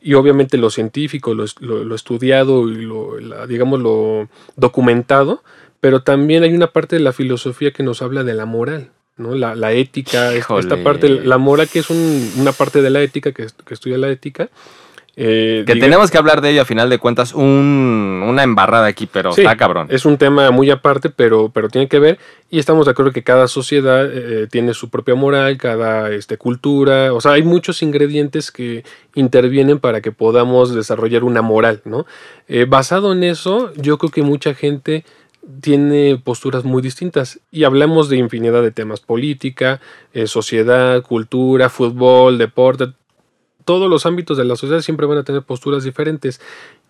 y 0.00 0.14
obviamente 0.14 0.56
lo 0.58 0.70
científico, 0.70 1.34
lo, 1.34 1.44
lo, 1.60 1.94
estudiado 1.94 2.68
y 2.68 2.82
lo, 2.82 3.16
digamos, 3.46 3.80
lo 3.80 4.28
documentado, 4.56 5.42
pero 5.80 6.02
también 6.02 6.42
hay 6.42 6.54
una 6.54 6.68
parte 6.68 6.96
de 6.96 7.02
la 7.02 7.12
filosofía 7.12 7.72
que 7.72 7.82
nos 7.82 8.02
habla 8.02 8.24
de 8.24 8.34
la 8.34 8.46
moral, 8.46 8.90
¿no? 9.16 9.34
La, 9.34 9.54
la 9.54 9.72
ética, 9.72 10.34
esta 10.34 10.82
parte, 10.82 11.08
la 11.08 11.38
moral 11.38 11.68
que 11.68 11.80
es 11.80 11.90
una 11.90 12.52
parte 12.52 12.82
de 12.82 12.90
la 12.90 13.02
ética, 13.02 13.32
que, 13.32 13.46
que 13.64 13.74
estudia 13.74 13.98
la 13.98 14.08
ética, 14.08 14.50
eh, 15.20 15.64
que 15.66 15.74
tenemos 15.74 16.12
que 16.12 16.18
hablar 16.18 16.40
de 16.40 16.50
ello 16.50 16.62
a 16.62 16.64
final 16.64 16.88
de 16.88 16.98
cuentas, 16.98 17.34
un, 17.34 18.22
una 18.24 18.44
embarrada 18.44 18.86
aquí, 18.86 19.08
pero 19.10 19.30
está 19.30 19.56
cabrón. 19.56 19.88
Es 19.90 20.06
un 20.06 20.16
tema 20.16 20.52
muy 20.52 20.70
aparte, 20.70 21.10
pero, 21.10 21.50
pero 21.52 21.68
tiene 21.68 21.88
que 21.88 21.98
ver. 21.98 22.20
Y 22.50 22.60
estamos 22.60 22.86
de 22.86 22.92
acuerdo 22.92 23.10
que 23.10 23.24
cada 23.24 23.48
sociedad 23.48 24.08
eh, 24.08 24.46
tiene 24.48 24.74
su 24.74 24.90
propia 24.90 25.16
moral, 25.16 25.58
cada 25.58 26.12
este, 26.12 26.36
cultura. 26.36 27.12
O 27.12 27.20
sea, 27.20 27.32
hay 27.32 27.42
muchos 27.42 27.82
ingredientes 27.82 28.52
que 28.52 28.84
intervienen 29.16 29.80
para 29.80 30.00
que 30.00 30.12
podamos 30.12 30.72
desarrollar 30.72 31.24
una 31.24 31.42
moral, 31.42 31.82
¿no? 31.84 32.06
Eh, 32.46 32.66
basado 32.68 33.12
en 33.12 33.24
eso, 33.24 33.72
yo 33.74 33.98
creo 33.98 34.12
que 34.12 34.22
mucha 34.22 34.54
gente 34.54 35.04
tiene 35.60 36.20
posturas 36.22 36.64
muy 36.64 36.82
distintas 36.82 37.40
y 37.50 37.64
hablamos 37.64 38.08
de 38.08 38.18
infinidad 38.18 38.62
de 38.62 38.70
temas, 38.70 39.00
política, 39.00 39.80
eh, 40.12 40.26
sociedad, 40.26 41.02
cultura, 41.02 41.68
fútbol, 41.70 42.38
deporte, 42.38 42.92
todos 43.68 43.90
los 43.90 44.06
ámbitos 44.06 44.38
de 44.38 44.46
la 44.46 44.56
sociedad 44.56 44.80
siempre 44.80 45.04
van 45.04 45.18
a 45.18 45.24
tener 45.24 45.42
posturas 45.42 45.84
diferentes. 45.84 46.40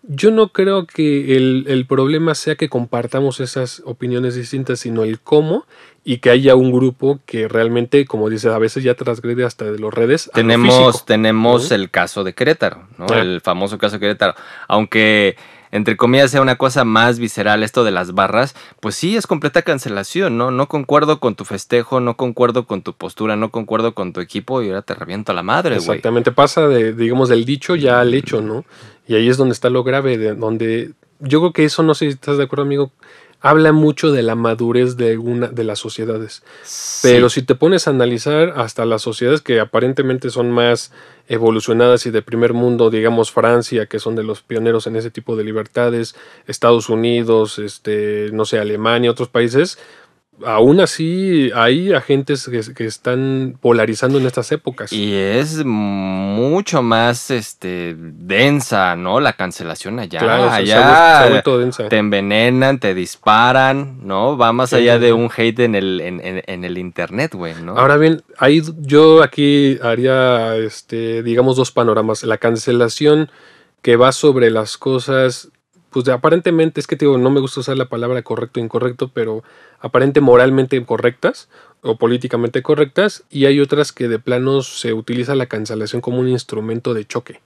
Yo 0.03 0.31
no 0.31 0.53
creo 0.53 0.87
que 0.87 1.35
el, 1.35 1.85
problema 1.89 2.35
sea 2.35 2.55
que 2.55 2.69
compartamos 2.69 3.41
esas 3.41 3.81
opiniones 3.83 4.35
distintas, 4.35 4.79
sino 4.79 5.03
el 5.03 5.19
cómo 5.19 5.65
y 6.05 6.19
que 6.19 6.29
haya 6.29 6.55
un 6.55 6.71
grupo 6.71 7.19
que 7.25 7.49
realmente, 7.49 8.05
como 8.05 8.29
dices, 8.29 8.53
a 8.53 8.59
veces 8.59 8.81
ya 8.85 8.93
transgrede 8.93 9.43
hasta 9.43 9.69
de 9.69 9.77
las 9.77 9.93
redes. 9.93 10.31
Tenemos, 10.33 11.05
tenemos 11.05 11.69
el 11.71 11.89
caso 11.89 12.23
de 12.23 12.33
Querétaro, 12.33 12.87
¿no? 12.97 13.07
Ah. 13.09 13.19
El 13.19 13.41
famoso 13.41 13.77
caso 13.77 13.97
de 13.97 13.99
Querétaro. 13.99 14.35
Aunque 14.69 15.35
entre 15.71 15.97
comillas, 15.97 16.31
sea 16.31 16.41
una 16.41 16.57
cosa 16.57 16.83
más 16.83 17.19
visceral 17.19 17.63
esto 17.63 17.83
de 17.83 17.91
las 17.91 18.13
barras, 18.13 18.55
pues 18.79 18.95
sí, 18.95 19.15
es 19.15 19.27
completa 19.27 19.61
cancelación, 19.61 20.37
¿no? 20.37 20.51
No 20.51 20.67
concuerdo 20.67 21.19
con 21.19 21.35
tu 21.35 21.45
festejo, 21.45 21.99
no 21.99 22.17
concuerdo 22.17 22.65
con 22.65 22.81
tu 22.81 22.93
postura, 22.93 23.35
no 23.35 23.49
concuerdo 23.49 23.93
con 23.93 24.13
tu 24.13 24.21
equipo 24.21 24.61
y 24.61 24.69
ahora 24.69 24.81
te 24.81 24.93
reviento 24.95 25.31
a 25.31 25.35
la 25.35 25.43
madre, 25.43 25.75
güey. 25.75 25.81
Exactamente, 25.81 26.31
pasa 26.31 26.67
de, 26.67 26.93
digamos, 26.93 27.29
del 27.29 27.45
dicho 27.45 27.75
ya 27.75 27.99
al 27.99 28.13
hecho, 28.13 28.41
¿no? 28.41 28.65
Y 29.07 29.15
ahí 29.15 29.29
es 29.29 29.37
donde 29.37 29.53
está 29.53 29.69
lo 29.69 29.83
grave, 29.83 30.17
de 30.17 30.35
donde 30.35 30.91
yo 31.19 31.39
creo 31.39 31.53
que 31.53 31.65
eso, 31.65 31.83
no 31.83 31.93
sé 31.95 32.05
si 32.05 32.11
estás 32.13 32.37
de 32.37 32.43
acuerdo, 32.43 32.63
amigo, 32.63 32.91
habla 33.41 33.71
mucho 33.71 34.11
de 34.11 34.23
la 34.23 34.35
madurez 34.35 34.97
de 34.97 35.17
una 35.17 35.47
de 35.47 35.63
las 35.63 35.79
sociedades. 35.79 36.43
Pero 37.01 37.29
si 37.29 37.41
te 37.41 37.55
pones 37.55 37.87
a 37.87 37.91
analizar 37.91 38.53
hasta 38.57 38.85
las 38.85 39.01
sociedades 39.01 39.41
que 39.41 39.59
aparentemente 39.59 40.29
son 40.29 40.51
más 40.51 40.91
evolucionadas 41.27 42.05
y 42.05 42.11
de 42.11 42.21
primer 42.21 42.53
mundo, 42.53 42.89
digamos 42.89 43.31
Francia, 43.31 43.85
que 43.85 43.99
son 43.99 44.15
de 44.15 44.23
los 44.23 44.41
pioneros 44.41 44.87
en 44.87 44.95
ese 44.95 45.11
tipo 45.11 45.35
de 45.35 45.43
libertades, 45.43 46.15
Estados 46.47 46.89
Unidos, 46.89 47.59
este, 47.59 48.29
no 48.33 48.45
sé, 48.45 48.59
Alemania, 48.59 49.11
otros 49.11 49.29
países, 49.29 49.77
aún 50.45 50.79
así 50.79 51.51
hay 51.53 51.93
agentes 51.93 52.49
que, 52.49 52.85
están 52.85 53.57
polarizando 53.61 54.17
en 54.17 54.25
estas 54.25 54.51
épocas. 54.51 54.91
Y 54.91 55.13
es 55.13 55.63
mucho 55.65 56.81
más 56.81 57.31
este, 57.31 57.95
densa, 57.97 58.95
¿no? 58.95 59.19
La 59.19 59.33
cancelación 59.33 59.99
allá. 59.99 60.19
Claro, 60.19 60.49
allá 60.49 61.41
densa. 61.45 61.89
te 61.89 61.97
envenenan, 61.97 62.79
te 62.79 62.93
disparan, 62.93 63.99
¿no? 64.05 64.37
Va 64.37 64.51
más 64.53 64.73
allá 64.73 64.99
de 64.99 65.13
un 65.13 65.29
hate 65.35 65.59
en 65.59 65.75
el, 65.75 66.01
en, 66.01 66.63
el 66.63 66.77
internet, 66.77 67.33
güey, 67.33 67.55
¿no? 67.61 67.77
Ahora 67.77 67.97
bien, 67.97 68.23
ahí 68.37 68.61
yo 68.79 69.23
aquí 69.23 69.77
haría, 69.81 70.55
este, 70.55 71.23
digamos, 71.23 71.55
dos 71.55 71.71
panoramas. 71.71 72.23
La 72.23 72.37
cancelación 72.37 73.29
que 73.81 73.95
va 73.95 74.11
sobre 74.11 74.49
las 74.51 74.77
cosas 74.77 75.49
pues 75.89 76.07
aparentemente 76.09 76.79
es 76.79 76.87
que 76.87 76.95
digo, 76.95 77.17
no 77.17 77.29
me 77.29 77.39
gusta 77.39 77.61
usar 77.61 77.77
la 77.77 77.89
palabra 77.89 78.21
correcto 78.21 78.59
o 78.59 78.63
incorrecto, 78.63 79.09
pero 79.13 79.43
aparente 79.79 80.21
moralmente 80.21 80.83
correctas 80.85 81.49
o 81.81 81.97
políticamente 81.97 82.61
correctas, 82.61 83.23
y 83.29 83.45
hay 83.45 83.59
otras 83.59 83.91
que 83.91 84.07
de 84.07 84.19
plano 84.19 84.61
se 84.61 84.93
utiliza 84.93 85.35
la 85.35 85.45
cancelación 85.45 86.01
como 86.01 86.19
un 86.19 86.27
instrumento 86.27 86.93
de 86.93 87.05
choque 87.05 87.41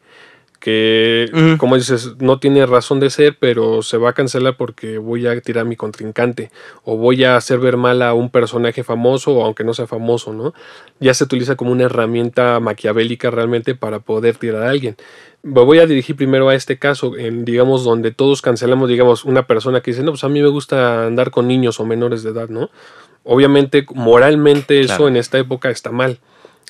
que, 0.63 1.57
como 1.57 1.75
dices, 1.75 2.15
no 2.19 2.39
tiene 2.39 2.65
razón 2.65 3.01
de 3.01 3.09
ser, 3.09 3.35
pero 3.37 3.81
se 3.81 3.97
va 3.97 4.11
a 4.11 4.13
cancelar 4.13 4.55
porque 4.55 4.97
voy 4.97 5.27
a 5.27 5.41
tirar 5.41 5.63
a 5.63 5.67
mi 5.67 5.75
contrincante 5.75 6.51
o 6.85 6.95
voy 6.95 7.25
a 7.25 7.35
hacer 7.35 7.59
ver 7.59 7.75
mal 7.75 8.01
a 8.01 8.13
un 8.13 8.29
personaje 8.29 8.81
famoso, 8.81 9.43
aunque 9.43 9.65
no 9.65 9.73
sea 9.73 9.87
famoso, 9.87 10.31
¿no? 10.31 10.53
Ya 11.01 11.13
se 11.13 11.25
utiliza 11.25 11.57
como 11.57 11.73
una 11.73 11.83
herramienta 11.83 12.61
maquiavélica 12.61 13.29
realmente 13.29 13.75
para 13.75 13.99
poder 13.99 14.37
tirar 14.37 14.63
a 14.63 14.69
alguien. 14.69 14.95
Me 15.41 15.65
voy 15.65 15.79
a 15.79 15.85
dirigir 15.85 16.15
primero 16.15 16.47
a 16.47 16.55
este 16.55 16.79
caso, 16.79 17.17
en, 17.17 17.43
digamos, 17.43 17.83
donde 17.83 18.11
todos 18.11 18.41
cancelamos, 18.41 18.87
digamos, 18.87 19.25
una 19.25 19.45
persona 19.45 19.81
que 19.81 19.91
dice, 19.91 20.01
no, 20.01 20.11
pues 20.11 20.23
a 20.23 20.29
mí 20.29 20.41
me 20.41 20.47
gusta 20.47 21.05
andar 21.05 21.29
con 21.29 21.45
niños 21.45 21.81
o 21.81 21.85
menores 21.85 22.23
de 22.23 22.29
edad, 22.29 22.47
¿no? 22.47 22.69
Obviamente, 23.25 23.85
moralmente 23.93 24.79
eso 24.79 25.09
en 25.09 25.17
esta 25.17 25.37
época 25.39 25.69
está 25.69 25.91
mal. 25.91 26.19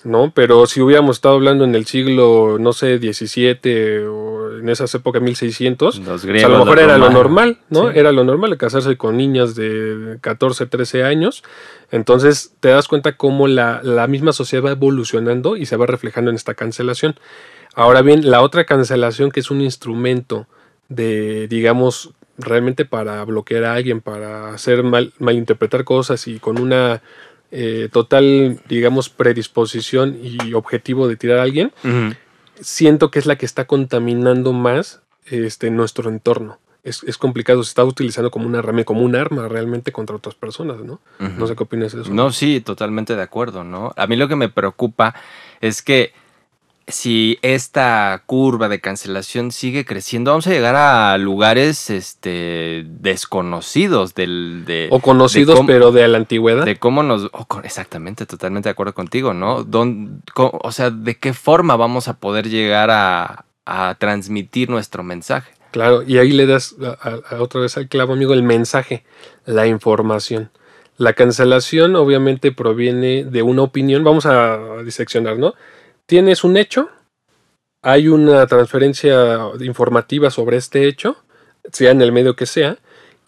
¿No? 0.04 0.32
Pero 0.34 0.66
si 0.66 0.82
hubiéramos 0.82 1.18
estado 1.18 1.36
hablando 1.36 1.64
en 1.64 1.76
el 1.76 1.86
siglo, 1.86 2.58
no 2.60 2.74
sé, 2.74 3.00
17 3.00 4.08
o 4.08 4.58
en 4.60 4.70
esas 4.70 4.94
épocas 4.96 5.22
1600, 5.22 6.00
pues 6.00 6.44
a 6.44 6.48
lo 6.48 6.60
mejor 6.60 6.80
era 6.80 6.98
lo 6.98 7.10
normal, 7.10 7.60
¿no? 7.70 7.90
Era 7.90 8.12
lo 8.12 8.24
normal 8.24 8.58
casarse 8.58 8.98
con 8.98 9.18
niñas 9.18 9.56
de 9.56 10.18
14, 10.22 10.66
13 10.66 11.04
años. 11.04 11.44
Entonces 11.92 12.54
te 12.60 12.70
das 12.70 12.88
cuenta 12.88 13.18
cómo 13.18 13.48
la, 13.48 13.82
la 13.84 14.08
misma 14.08 14.34
sociedad 14.34 14.66
va 14.66 14.72
evolucionando 14.72 15.58
y 15.58 15.66
se 15.66 15.78
va 15.78 15.86
reflejando 15.86 16.30
en 16.30 16.36
esta 16.36 16.54
cancelación. 16.54 17.16
Ahora 17.76 18.02
bien, 18.02 18.30
la 18.30 18.42
otra 18.42 18.66
cancelación 18.66 19.32
que 19.32 19.40
es 19.40 19.50
un 19.52 19.62
instrumento 19.62 20.48
de, 20.90 21.48
digamos, 21.48 22.14
realmente 22.38 22.86
para 22.86 23.24
bloquear 23.26 23.64
a 23.64 23.74
alguien, 23.74 24.02
para 24.02 24.54
hacer 24.54 24.84
mal, 24.84 25.14
malinterpretar 25.20 25.84
cosas 25.84 26.28
y 26.28 26.40
con 26.40 26.60
una 26.60 27.02
eh, 27.56 27.88
total, 27.92 28.60
digamos, 28.68 29.10
predisposición 29.10 30.18
y 30.20 30.54
objetivo 30.56 31.08
de 31.08 31.18
tirar 31.18 31.38
a 31.38 31.44
alguien, 31.44 31.72
siento 32.60 33.12
que 33.12 33.20
es 33.20 33.28
la 33.28 33.36
que 33.36 33.46
está 33.46 33.66
contaminando 33.66 34.54
más 34.54 35.02
este, 35.28 35.70
nuestro 35.70 36.10
entorno. 36.10 36.58
Es, 36.84 37.18
complicado, 37.20 37.64
se 37.64 37.70
está 37.70 37.86
utilizando 37.86 38.32
como 38.32 38.48
una 38.48 38.58
herramienta, 38.58 38.88
como 38.88 39.04
un 39.04 39.16
arma 39.16 39.48
realmente 39.48 39.92
contra 39.92 40.16
otras 40.16 40.34
personas, 40.34 40.80
¿no? 40.80 41.00
No 41.20 41.46
sé 41.46 41.56
qué 41.56 41.64
opinas 41.64 41.94
de 41.94 42.02
eso. 42.02 42.12
No, 42.12 42.32
sí, 42.32 42.60
totalmente 42.60 43.16
de 43.16 43.22
acuerdo, 43.22 43.64
¿no? 43.64 43.94
A 43.96 44.08
mí 44.08 44.16
lo 44.16 44.28
que 44.28 44.36
me 44.36 44.50
preocupa 44.50 45.14
es 45.62 45.84
que 45.84 46.12
si 46.88 47.40
esta 47.42 48.24
curva 48.26 48.68
de 48.68 48.82
cancelación 48.82 49.52
sigue 49.52 49.86
creciendo, 49.86 50.32
vamos 50.32 50.48
a 50.48 50.52
llegar 50.52 50.76
a 50.76 51.18
lugares 51.18 51.90
este, 51.90 52.86
desconocidos 52.88 54.16
del... 54.16 54.64
De, 54.66 54.90
o 54.92 55.00
conocidos, 55.00 55.60
pero 55.66 55.92
de 55.92 56.08
la 56.08 56.18
antigüedad. 56.18 56.66
De 56.66 56.76
cómo 56.76 57.04
nos... 57.04 57.30
exactamente, 57.64 58.26
totalmente 58.26 58.68
de 58.68 58.72
acuerdo 58.72 58.94
contigo, 58.94 59.34
¿no? 59.34 59.66
o 60.36 60.72
sea, 60.72 60.90
¿de 60.90 61.18
qué 61.18 61.34
forma 61.34 61.76
vamos 61.76 62.08
a 62.08 62.18
poder 62.18 62.50
llegar 62.50 62.90
a, 62.92 63.46
transmitir 63.98 64.70
nuestro 64.70 65.04
mensaje? 65.04 65.52
Claro, 65.72 66.04
y 66.04 66.18
ahí 66.18 66.32
le 66.32 66.46
das 66.46 66.76
otra 67.40 67.62
vez 67.62 67.78
al 67.78 67.88
clavo, 67.88 68.14
amigo, 68.14 68.34
el 68.34 68.44
mensaje, 68.44 69.06
la 69.46 69.68
información. 69.68 70.52
La 70.98 71.14
cancelación 71.14 71.96
obviamente 71.96 72.52
proviene 72.52 73.24
de 73.24 73.42
una 73.42 73.64
opinión, 73.64 74.04
vamos 74.04 74.26
a 74.26 74.84
diseccionar, 74.84 75.38
¿no? 75.40 75.56
Tienes 76.06 76.44
un 76.44 76.58
hecho, 76.58 76.90
hay 77.82 78.08
una 78.08 78.46
transferencia 78.48 79.40
informativa 79.60 80.30
sobre 80.30 80.58
este 80.58 80.88
hecho, 80.88 81.18
sea 81.72 81.92
en 81.92 82.02
el 82.02 82.12
medio 82.12 82.36
que 82.36 82.46
sea, 82.46 82.78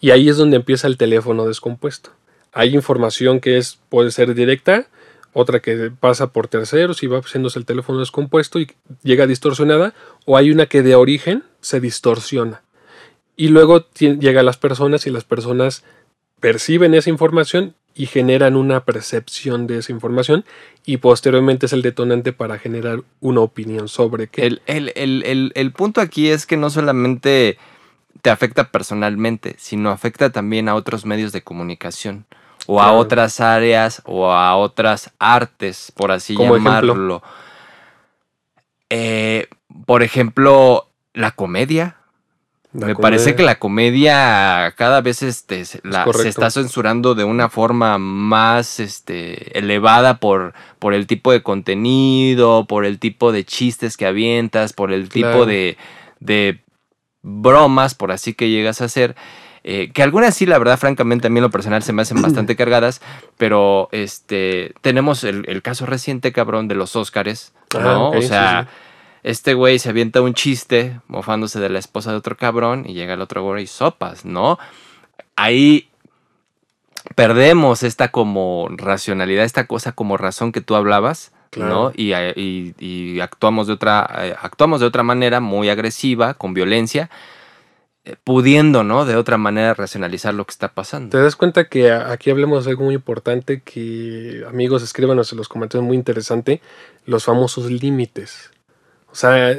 y 0.00 0.10
ahí 0.10 0.28
es 0.28 0.36
donde 0.36 0.56
empieza 0.56 0.86
el 0.86 0.96
teléfono 0.96 1.46
descompuesto. 1.46 2.10
Hay 2.52 2.74
información 2.74 3.40
que 3.40 3.58
es, 3.58 3.78
puede 3.88 4.10
ser 4.10 4.34
directa, 4.34 4.86
otra 5.32 5.60
que 5.60 5.90
pasa 6.00 6.32
por 6.32 6.48
terceros 6.48 7.02
y 7.02 7.06
va 7.06 7.18
haciéndose 7.18 7.58
el 7.58 7.66
teléfono 7.66 7.98
descompuesto 7.98 8.58
y 8.58 8.72
llega 9.02 9.26
distorsionada, 9.26 9.92
o 10.24 10.36
hay 10.36 10.50
una 10.50 10.66
que 10.66 10.82
de 10.82 10.94
origen 10.94 11.44
se 11.60 11.80
distorsiona. 11.80 12.62
Y 13.36 13.48
luego 13.48 13.86
llega 13.98 14.40
a 14.40 14.44
las 14.44 14.56
personas 14.56 15.06
y 15.06 15.10
las 15.10 15.24
personas 15.24 15.84
perciben 16.40 16.94
esa 16.94 17.10
información 17.10 17.74
y 17.96 18.06
generan 18.06 18.56
una 18.56 18.84
percepción 18.84 19.66
de 19.66 19.78
esa 19.78 19.90
información 19.90 20.44
y 20.84 20.98
posteriormente 20.98 21.66
es 21.66 21.72
el 21.72 21.80
detonante 21.80 22.32
para 22.32 22.58
generar 22.58 23.00
una 23.20 23.40
opinión 23.40 23.88
sobre 23.88 24.28
qué. 24.28 24.58
El, 24.66 25.72
punto 25.72 26.02
aquí 26.02 26.28
es 26.28 26.46
que 26.46 26.58
no 26.58 26.68
solamente 26.68 27.58
te 28.20 28.28
afecta 28.30 28.70
personalmente, 28.70 29.56
sino 29.58 29.90
afecta 29.90 30.30
también 30.30 30.68
a 30.68 30.74
otros 30.74 31.06
medios 31.06 31.32
de 31.32 31.42
comunicación 31.42 32.26
o 32.66 32.82
a 32.82 32.92
otras 32.92 33.40
áreas 33.40 34.02
o 34.04 34.30
a 34.30 34.56
otras 34.56 35.12
artes, 35.18 35.90
por 35.96 36.12
así 36.12 36.36
llamarlo. 36.36 37.22
Eh, 38.90 39.48
por 39.86 40.02
ejemplo, 40.02 40.90
la 41.14 41.30
comedia. 41.30 41.95
Me 42.76 42.94
parece 42.94 43.34
que 43.34 43.42
la 43.42 43.58
comedia 43.58 44.74
cada 44.76 45.00
vez 45.00 45.22
este, 45.22 45.64
se 45.64 45.80
está 46.28 46.50
censurando 46.50 47.14
de 47.14 47.24
una 47.24 47.48
forma 47.48 47.98
más 47.98 48.80
este, 48.80 49.58
elevada 49.58 50.18
por, 50.18 50.52
por 50.78 50.92
el 50.92 51.06
tipo 51.06 51.32
de 51.32 51.42
contenido, 51.42 52.66
por 52.66 52.84
el 52.84 52.98
tipo 52.98 53.32
de 53.32 53.44
chistes 53.44 53.96
que 53.96 54.06
avientas, 54.06 54.72
por 54.72 54.92
el 54.92 55.08
tipo 55.08 55.46
de, 55.46 55.76
de, 56.20 56.60
bromas, 57.22 57.94
por 57.94 58.12
así 58.12 58.34
que 58.34 58.50
llegas 58.50 58.80
a 58.80 58.86
hacer. 58.86 59.16
Eh, 59.64 59.90
que 59.92 60.02
algunas 60.02 60.34
sí, 60.34 60.46
la 60.46 60.58
verdad, 60.58 60.78
francamente, 60.78 61.26
a 61.26 61.30
mí 61.30 61.38
en 61.38 61.42
lo 61.42 61.50
personal 61.50 61.82
se 61.82 61.92
me 61.92 62.02
hacen 62.02 62.22
bastante 62.22 62.56
cargadas, 62.56 63.00
pero 63.36 63.88
este 63.92 64.74
tenemos 64.80 65.24
el, 65.24 65.62
caso 65.62 65.86
reciente, 65.86 66.32
cabrón, 66.32 66.68
de 66.68 66.76
los 66.76 66.94
Óscares, 66.94 67.52
¿no? 67.74 68.10
o 68.10 68.22
sea, 68.22 68.68
este 69.26 69.54
güey 69.54 69.80
se 69.80 69.88
avienta 69.88 70.22
un 70.22 70.34
chiste 70.34 71.00
mofándose 71.08 71.58
de 71.58 71.68
la 71.68 71.80
esposa 71.80 72.12
de 72.12 72.16
otro 72.16 72.36
cabrón 72.36 72.84
y 72.86 72.94
llega 72.94 73.14
el 73.14 73.20
otro 73.20 73.42
güey 73.42 73.64
y 73.64 73.66
sopas, 73.66 74.24
¿no? 74.24 74.56
Ahí 75.34 75.88
perdemos 77.16 77.82
esta 77.82 78.12
como 78.12 78.68
racionalidad, 78.70 79.44
esta 79.44 79.66
cosa 79.66 79.90
como 79.90 80.16
razón 80.16 80.52
que 80.52 80.60
tú 80.60 80.76
hablabas, 80.76 81.32
¿no? 81.56 81.90
Y, 81.96 82.12
y, 82.78 83.18
actuamos, 83.20 83.66
de 83.66 83.72
otra, 83.72 84.08
eh, 84.18 84.36
actuamos 84.40 84.78
de 84.78 84.86
otra 84.86 85.02
manera 85.02 85.40
muy 85.40 85.70
agresiva, 85.70 86.34
con 86.34 86.54
violencia. 86.54 87.10
eh, 88.04 88.14
pudiendo, 88.22 88.84
¿no? 88.84 89.04
De 89.06 89.16
otra 89.16 89.38
manera 89.38 89.74
racionalizar 89.74 90.32
lo 90.34 90.44
que 90.44 90.52
está 90.52 90.68
pasando. 90.68 91.10
Te 91.10 91.20
das 91.20 91.34
cuenta 91.34 91.68
que 91.68 91.90
aquí 91.90 92.30
hablemos 92.30 92.64
de 92.64 92.70
algo 92.70 92.84
muy 92.84 92.94
importante 92.94 93.60
que 93.62 94.44
amigos 94.48 94.84
escríbanos 94.84 95.32
en 95.32 95.38
los 95.38 95.48
comentarios 95.48 95.84
muy 95.84 95.96
interesante, 95.96 96.60
los 97.04 97.24
famosos 97.24 97.68
límites. 97.68 98.52
O 99.16 99.18
sea, 99.18 99.56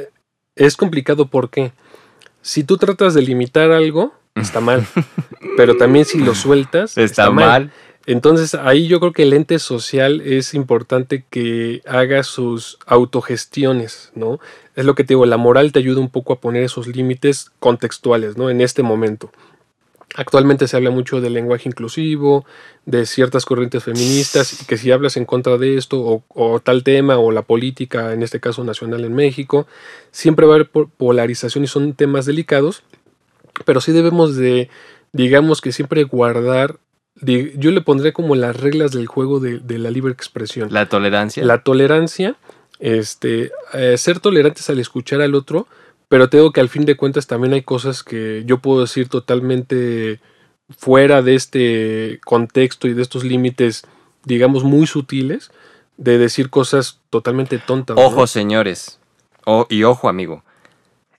es 0.54 0.76
complicado 0.76 1.26
porque 1.26 1.72
si 2.42 2.62
tú 2.62 2.76
tratas 2.76 3.12
de 3.14 3.22
limitar 3.22 3.72
algo, 3.72 4.14
está 4.36 4.60
mal. 4.60 4.86
pero 5.56 5.76
también 5.76 6.04
si 6.04 6.18
lo 6.20 6.36
sueltas, 6.36 6.96
está, 6.96 7.32
mal. 7.32 7.72
Entonces 8.06 8.54
ahí 8.54 8.86
yo 8.86 9.00
creo 9.00 9.12
que 9.12 9.24
el 9.24 9.32
ente 9.32 9.58
social 9.58 10.20
es 10.20 10.54
importante 10.54 11.24
que 11.28 11.82
haga 11.88 12.22
sus 12.22 12.78
autogestiones, 12.86 14.12
¿no? 14.14 14.38
Es 14.76 14.84
lo 14.84 14.94
que 14.94 15.02
te 15.02 15.14
digo, 15.14 15.26
la 15.26 15.38
moral 15.38 15.72
te 15.72 15.80
ayuda 15.80 16.00
un 16.00 16.10
poco 16.10 16.34
a 16.34 16.40
poner 16.40 16.62
esos 16.62 16.86
límites 16.86 17.50
contextuales, 17.58 18.36
¿no? 18.36 18.50
En 18.50 18.60
este 18.60 18.84
momento. 18.84 19.32
Actualmente 20.14 20.66
se 20.66 20.76
habla 20.76 20.90
mucho 20.90 21.20
del 21.20 21.34
lenguaje 21.34 21.68
inclusivo, 21.68 22.46
de 22.86 23.04
ciertas 23.06 23.44
corrientes 23.44 23.84
feministas, 23.84 24.62
y 24.62 24.64
que 24.64 24.78
si 24.78 24.90
hablas 24.90 25.16
en 25.16 25.26
contra 25.26 25.58
de 25.58 25.76
esto 25.76 26.00
o, 26.00 26.24
o, 26.28 26.60
tal 26.60 26.82
tema 26.82 27.18
o 27.18 27.30
la 27.30 27.42
política, 27.42 28.14
en 28.14 28.22
este 28.22 28.40
caso 28.40 28.64
nacional 28.64 29.04
en 29.04 29.14
México, 29.14 29.66
siempre 30.10 30.46
va 30.46 30.54
a 30.54 30.56
haber 30.56 30.70
polarización 30.70 31.64
y 31.64 31.66
son 31.66 31.92
temas 31.92 32.24
delicados, 32.24 32.82
pero 33.64 33.80
sí 33.80 33.92
debemos 33.92 34.36
de, 34.36 34.70
digamos 35.12 35.60
que 35.60 35.72
siempre 35.72 36.04
guardar 36.04 36.78
yo 37.20 37.70
le 37.70 37.80
pondré 37.80 38.12
como 38.12 38.36
las 38.36 38.56
reglas 38.56 38.92
del 38.92 39.06
juego 39.06 39.40
de, 39.40 39.78
la 39.78 39.90
libre 39.90 40.12
expresión. 40.12 40.68
La 40.72 40.88
tolerancia. 40.88 41.44
La 41.44 41.62
tolerancia, 41.62 42.36
este, 42.78 43.50
eh, 43.74 43.96
ser 43.98 44.20
tolerantes 44.20 44.70
al 44.70 44.78
escuchar 44.78 45.20
al 45.20 45.34
otro, 45.34 45.66
pero 46.08 46.28
tengo 46.28 46.52
que 46.52 46.60
al 46.60 46.68
fin 46.68 46.84
de 46.84 46.96
cuentas 46.96 47.26
también 47.26 47.52
hay 47.52 47.62
cosas 47.62 48.02
que 48.02 48.42
yo 48.46 48.58
puedo 48.58 48.80
decir 48.80 49.08
totalmente 49.08 50.20
fuera 50.76 51.22
de 51.22 51.34
este 51.34 52.20
contexto 52.24 52.88
y 52.88 52.94
de 52.94 53.02
estos 53.02 53.24
límites, 53.24 53.84
digamos, 54.24 54.64
muy 54.64 54.86
sutiles, 54.86 55.50
de 55.96 56.18
decir 56.18 56.50
cosas 56.50 57.00
totalmente 57.10 57.58
tontas. 57.58 57.96
Ojo, 57.98 58.26
señores, 58.26 58.98
y 59.68 59.82
ojo, 59.84 60.08
amigo, 60.08 60.44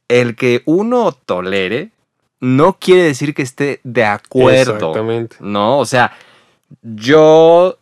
el 0.07 0.35
que 0.35 0.63
uno 0.65 1.11
tolere 1.11 1.91
no 2.39 2.77
quiere 2.79 3.03
decir 3.03 3.33
que 3.33 3.41
esté 3.41 3.81
de 3.83 4.05
acuerdo. 4.05 4.75
Exactamente. 4.75 5.35
No, 5.39 5.79
o 5.79 5.85
sea, 5.85 6.13
yo 6.81 7.77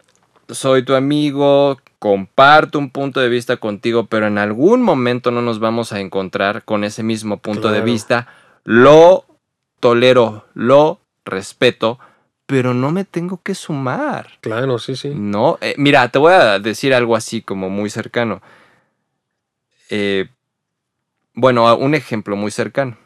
soy 0.50 0.84
tu 0.84 0.96
amigo, 0.96 1.78
comparto 2.08 2.80
un 2.80 2.90
punto 2.90 3.20
de 3.20 3.28
vista 3.28 3.58
contigo, 3.58 4.06
pero 4.06 4.28
en 4.28 4.38
algún 4.38 4.82
momento 4.82 5.30
no 5.30 5.42
nos 5.42 5.60
vamos 5.60 5.92
a 5.92 6.00
encontrar 6.00 6.64
con 6.64 6.86
ese 6.86 7.04
mismo 7.04 7.40
punto 7.40 7.70
de 7.70 7.82
vista. 7.82 8.30
Lo 8.64 9.26
tolero, 9.82 10.46
lo 10.54 11.02
respeto, 11.26 12.00
pero 12.46 12.74
no 12.74 12.92
me 12.92 13.04
tengo 13.04 13.42
que 13.44 13.54
sumar. 13.54 14.40
Claro, 14.40 14.80
sí, 14.80 14.96
sí. 14.96 15.12
No, 15.14 15.58
eh, 15.60 15.76
mira, 15.78 16.08
te 16.08 16.18
voy 16.18 16.32
a 16.32 16.60
decir 16.60 16.94
algo 16.94 17.14
así 17.14 17.42
como 17.42 17.70
muy 17.70 17.90
cercano. 17.90 18.42
Eh, 19.90 20.30
bueno, 21.34 21.76
un 21.76 21.94
ejemplo 21.94 22.38
muy 22.38 22.52
cercano. 22.52 22.98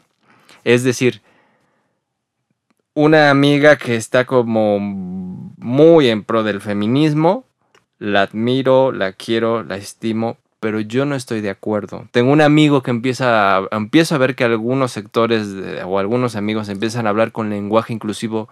Es 0.63 0.84
decir, 0.84 1.24
una 2.93 3.31
amiga 3.31 3.77
que 3.77 3.96
está 3.96 4.25
como 4.25 4.77
muy 4.79 6.08
en 6.08 6.24
pro 6.24 6.43
del 6.43 6.62
feminismo. 6.62 7.46
La 8.01 8.24
admiro, 8.24 8.91
la 8.91 9.13
quiero, 9.13 9.62
la 9.62 9.77
estimo, 9.77 10.38
pero 10.60 10.79
yo 10.79 11.05
no 11.05 11.13
estoy 11.13 11.39
de 11.39 11.51
acuerdo. 11.51 12.08
Tengo 12.10 12.31
un 12.31 12.41
amigo 12.41 12.81
que 12.81 12.89
empieza 12.89 13.58
a, 13.58 13.67
empiezo 13.70 14.15
a 14.15 14.17
ver 14.17 14.34
que 14.34 14.43
algunos 14.43 14.91
sectores 14.91 15.48
o 15.86 16.00
algunos 16.00 16.36
amigos 16.36 16.67
empiezan 16.67 17.05
a 17.05 17.12
hablar 17.12 17.31
con 17.31 17.51
lenguaje 17.51 17.93
inclusivo, 17.93 18.50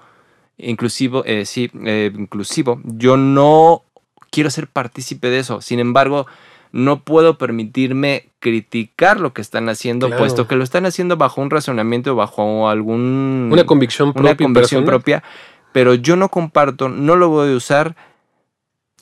inclusivo, 0.59 1.23
eh, 1.25 1.45
sí, 1.45 1.71
eh, 1.83 2.11
inclusivo. 2.15 2.79
Yo 2.83 3.17
no 3.17 3.81
quiero 4.29 4.51
ser 4.51 4.67
partícipe 4.67 5.31
de 5.31 5.39
eso. 5.39 5.61
Sin 5.61 5.79
embargo, 5.79 6.27
no 6.71 7.03
puedo 7.03 7.39
permitirme 7.39 8.29
criticar 8.37 9.19
lo 9.19 9.33
que 9.33 9.41
están 9.41 9.67
haciendo, 9.67 10.11
puesto 10.15 10.47
que 10.47 10.55
lo 10.55 10.63
están 10.63 10.85
haciendo 10.85 11.17
bajo 11.17 11.41
un 11.41 11.49
razonamiento, 11.49 12.15
bajo 12.15 12.69
algún... 12.69 13.49
Una 13.51 13.65
convicción 13.65 14.13
propia. 14.13 14.29
Una 14.29 14.37
convicción 14.37 14.85
propia, 14.85 15.23
pero 15.73 15.95
yo 15.95 16.15
no 16.15 16.29
comparto, 16.29 16.87
no 16.87 17.15
lo 17.15 17.29
voy 17.29 17.51
a 17.51 17.55
usar 17.55 17.95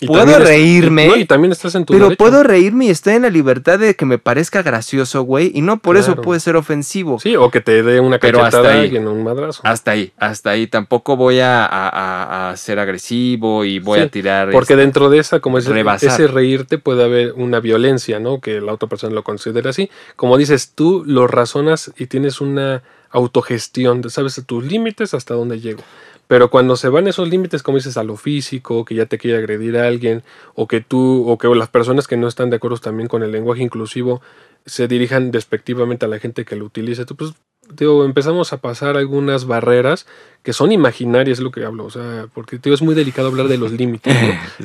puedo 0.06 0.40
reírme. 0.40 1.18
y 1.18 1.26
también 1.26 1.52
estás 1.52 1.76
en 1.76 1.86
tu 1.86 1.94
Pero 1.94 2.16
puedo 2.16 2.44
reírme 2.44 2.86
y 2.86 2.90
estoy 2.90 3.14
en 3.14 3.24
la 3.24 3.30
libertad 3.30 3.80
de 3.80 3.96
que 3.96 4.06
me 4.06 4.18
parezca 4.18 4.62
gracioso, 4.62 5.24
güey. 5.24 5.52
Y 5.54 5.62
no 5.62 5.78
por 5.78 5.98
eso 5.98 6.16
puede 6.16 6.40
ser 6.40 6.56
ofensivo. 6.56 7.20
Sí, 7.20 7.36
o 7.36 7.50
que 7.50 7.62
te 7.62 7.84
dé 7.84 8.00
una 8.00 8.20
cachetada 8.20 8.86
y 8.86 8.98
un 8.98 9.24
madrazo. 9.24 9.62
Hasta 9.64 9.92
ahí, 9.92 10.12
hasta 10.18 10.52
ahí. 10.52 10.68
Tampoco 10.68 11.16
voy 11.16 11.40
a, 11.42 12.54
ser 12.58 12.80
agresivo 12.80 13.66
y 13.66 13.80
voy 13.80 14.00
a 14.00 14.10
tirar. 14.10 14.52
Porque 14.52 14.74
este, 14.74 14.84
dentro 14.84 15.10
de 15.10 15.20
esa, 15.20 15.40
como 15.40 15.58
ese, 15.58 15.74
ese 16.02 16.28
reírte, 16.28 16.78
puede 16.78 17.04
haber 17.04 17.34
una 17.34 17.60
violencia, 17.60 18.20
¿no? 18.20 18.40
Que 18.40 18.62
la 18.62 18.74
otra 18.74 18.90
persona 18.90 19.14
lo 19.14 19.24
considera 19.24 19.70
así. 19.70 19.90
Como 20.16 20.38
dices, 20.38 20.74
tú 20.76 21.04
lo 21.06 21.28
razonas 21.28 21.92
y 21.98 22.08
tienes 22.08 22.42
una 22.42 22.84
autogestión, 23.10 24.08
sabes 24.10 24.42
tus 24.46 24.66
límites 24.66 25.14
hasta 25.14 25.34
dónde 25.34 25.60
llego. 25.60 25.84
Pero 26.28 26.50
cuando 26.50 26.76
se 26.76 26.90
van 26.90 27.08
esos 27.08 27.30
límites, 27.30 27.64
como 27.64 27.78
dices, 27.78 27.98
a 27.98 28.04
lo 28.04 28.18
físico, 28.18 28.84
que 28.84 28.96
ya 28.96 29.06
te 29.06 29.18
quiere 29.18 29.38
agredir 29.38 29.78
a 29.78 29.88
alguien, 29.88 30.24
o 30.56 30.68
que 30.68 30.82
tú, 30.82 31.28
o 31.28 31.38
que 31.38 31.48
las 31.48 31.70
personas 31.70 32.08
que 32.08 32.18
no 32.18 32.28
están 32.28 32.50
de 32.50 32.58
acuerdo 32.58 32.78
también 32.78 33.08
con 33.08 33.24
el 33.24 33.32
lenguaje 33.32 33.64
inclusivo 33.64 34.22
se 34.66 34.88
dirijan 34.88 35.32
despectivamente 35.32 36.06
a 36.06 36.10
la 36.10 36.20
gente 36.20 36.44
que 36.44 36.58
lo 36.58 36.66
utilice, 36.66 37.06
pues 37.06 37.34
digo, 37.74 38.06
empezamos 38.06 38.54
a 38.54 38.58
pasar 38.58 38.98
algunas 38.98 39.46
barreras 39.46 40.06
que 40.44 40.54
son 40.54 40.72
imaginarias, 40.72 41.40
es 41.40 41.44
lo 41.44 41.52
que 41.52 41.66
hablo, 41.66 41.86
o 41.86 41.90
sea, 41.90 42.28
porque 42.34 42.58
digo, 42.58 42.74
es 42.74 42.82
muy 42.82 42.96
delicado 42.96 43.30
hablar 43.30 43.48
de 43.48 43.58
los 43.58 43.72
límites. 43.80 44.16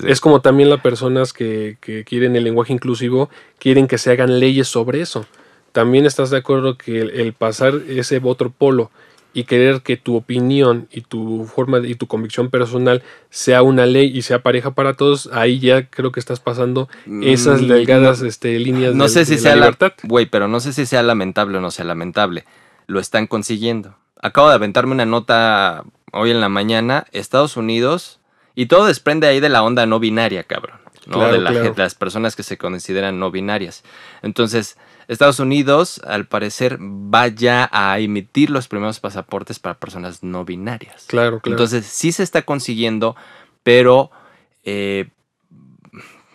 Es 0.05 0.21
como 0.21 0.41
también 0.41 0.71
las 0.71 0.81
personas 0.81 1.33
que, 1.33 1.79
que 1.81 2.05
quieren 2.05 2.37
el 2.37 2.45
lenguaje 2.45 2.73
inclusivo, 2.73 3.31
quieren 3.59 3.87
que 3.87 3.99
se 3.99 4.11
hagan 4.11 4.41
leyes 4.41 4.69
sobre 4.69 5.01
eso. 5.01 5.27
También 5.73 6.05
estás 6.05 6.31
de 6.31 6.37
acuerdo 6.37 6.77
que 6.77 7.01
el 7.01 7.33
pasar 7.33 7.81
ese 7.89 8.21
otro 8.23 8.51
polo 8.51 8.91
y 9.35 9.45
querer 9.45 9.83
que 9.83 9.97
tu 9.97 10.17
opinión 10.17 10.89
y 10.91 11.03
tu 11.03 11.45
forma 11.45 11.79
y 11.87 11.95
tu 11.95 12.07
convicción 12.07 12.51
personal 12.51 13.03
sea 13.31 13.63
una 13.63 13.87
ley 13.87 14.11
y 14.15 14.23
sea 14.23 14.43
pareja 14.43 14.73
para 14.73 14.95
todos, 14.95 15.31
ahí 15.33 15.59
ya 15.59 15.89
creo 15.89 16.13
que 16.13 16.21
estás 16.21 16.41
pasando 16.41 16.89
esas 17.23 17.63
mm, 17.63 17.67
delgadas 17.67 18.23
este, 18.23 18.59
líneas 18.59 18.95
no 18.95 19.09
sé 19.09 19.25
si 19.25 19.39
sea 19.39 19.57
la 19.57 19.67
libertad. 19.67 19.93
Güey, 20.03 20.27
pero 20.27 20.49
no 20.49 20.61
sé 20.61 20.73
si 20.73 20.87
sea 20.87 21.03
lamentable 21.03 21.59
o 21.59 21.61
no 21.61 21.71
sea 21.71 21.85
lamentable. 21.85 22.45
Lo 22.87 23.01
están 23.01 23.27
consiguiendo. 23.27 23.97
Acabo 24.21 24.49
de 24.49 24.55
aventarme 24.55 24.93
una 24.93 25.07
nota 25.07 25.85
hoy 26.13 26.31
en 26.31 26.41
la 26.41 26.49
mañana. 26.49 27.07
Estados 27.13 27.57
Unidos. 27.57 28.21
Y 28.55 28.67
todo 28.67 28.87
desprende 28.87 29.27
ahí 29.27 29.41
de 29.41 29.49
la 29.49 29.63
onda 29.63 29.87
no 29.87 29.99
binaria, 29.99 30.45
cabrón. 30.45 30.83
¿no? 31.07 31.33
de 31.33 31.73
las 31.77 31.95
personas 31.95 32.37
que 32.37 32.43
se 32.43 32.59
consideran 32.59 33.19
no 33.19 33.31
binarias. 33.31 33.83
Entonces, 34.23 34.77
Estados 35.13 35.41
Unidos, 35.41 36.01
al 36.05 36.27
parecer, 36.27 36.79
vaya 36.81 37.69
a 37.73 37.99
emitir 37.99 38.51
los 38.51 38.69
primeros 38.69 39.01
pasaportes 39.01 39.59
para 39.59 39.79
personas 39.79 40.23
no 40.23 40.45
binarias. 40.45 41.05
Claro, 41.07 41.41
claro. 41.41 41.55
Entonces, 41.55 41.87
sí 41.87 42.13
se 42.13 42.23
está 42.23 42.43
consiguiendo, 42.43 43.17
pero 43.63 44.11
eh, 44.65 45.09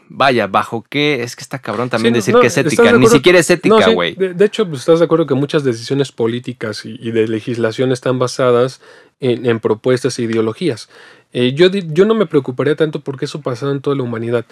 vaya, 0.09 0.47
bajo 0.47 0.85
qué, 0.89 1.23
es 1.23 1.35
que 1.35 1.41
está 1.41 1.59
cabrón 1.59 1.89
también 1.89 2.13
decir 2.13 2.35
que 2.39 2.47
es 2.47 2.57
ética, 2.57 2.91
ni 2.93 3.07
siquiera 3.07 3.39
es 3.39 3.49
ética, 3.49 3.89
güey. 3.89 4.15
de, 4.15 4.45
hecho, 4.45 4.67
pues, 4.67 4.81
estás 4.81 4.99
de 4.99 5.05
acuerdo 5.05 5.25
que 5.25 5.33
muchas 5.33 5.63
decisiones 5.63 6.11
políticas 6.11 6.85
y, 6.85 7.11
de 7.11 7.27
legislación 7.27 7.91
están 7.91 8.19
basadas 8.19 8.81
en, 9.19 9.59
propuestas 9.59 10.17
e 10.19 10.23
ideologías. 10.23 10.89
Eh, 11.33 11.53
yo, 11.53 11.67
yo 11.67 12.05
no 12.05 12.15
me 12.15 12.25
preocuparía 12.25 12.75
tanto 12.75 13.01
porque 13.01 13.25
eso 13.25 13.41
pasa 13.41 13.69
en 13.69 13.81
toda 13.81 13.95
la 13.95 14.03
humanidad. 14.03 14.45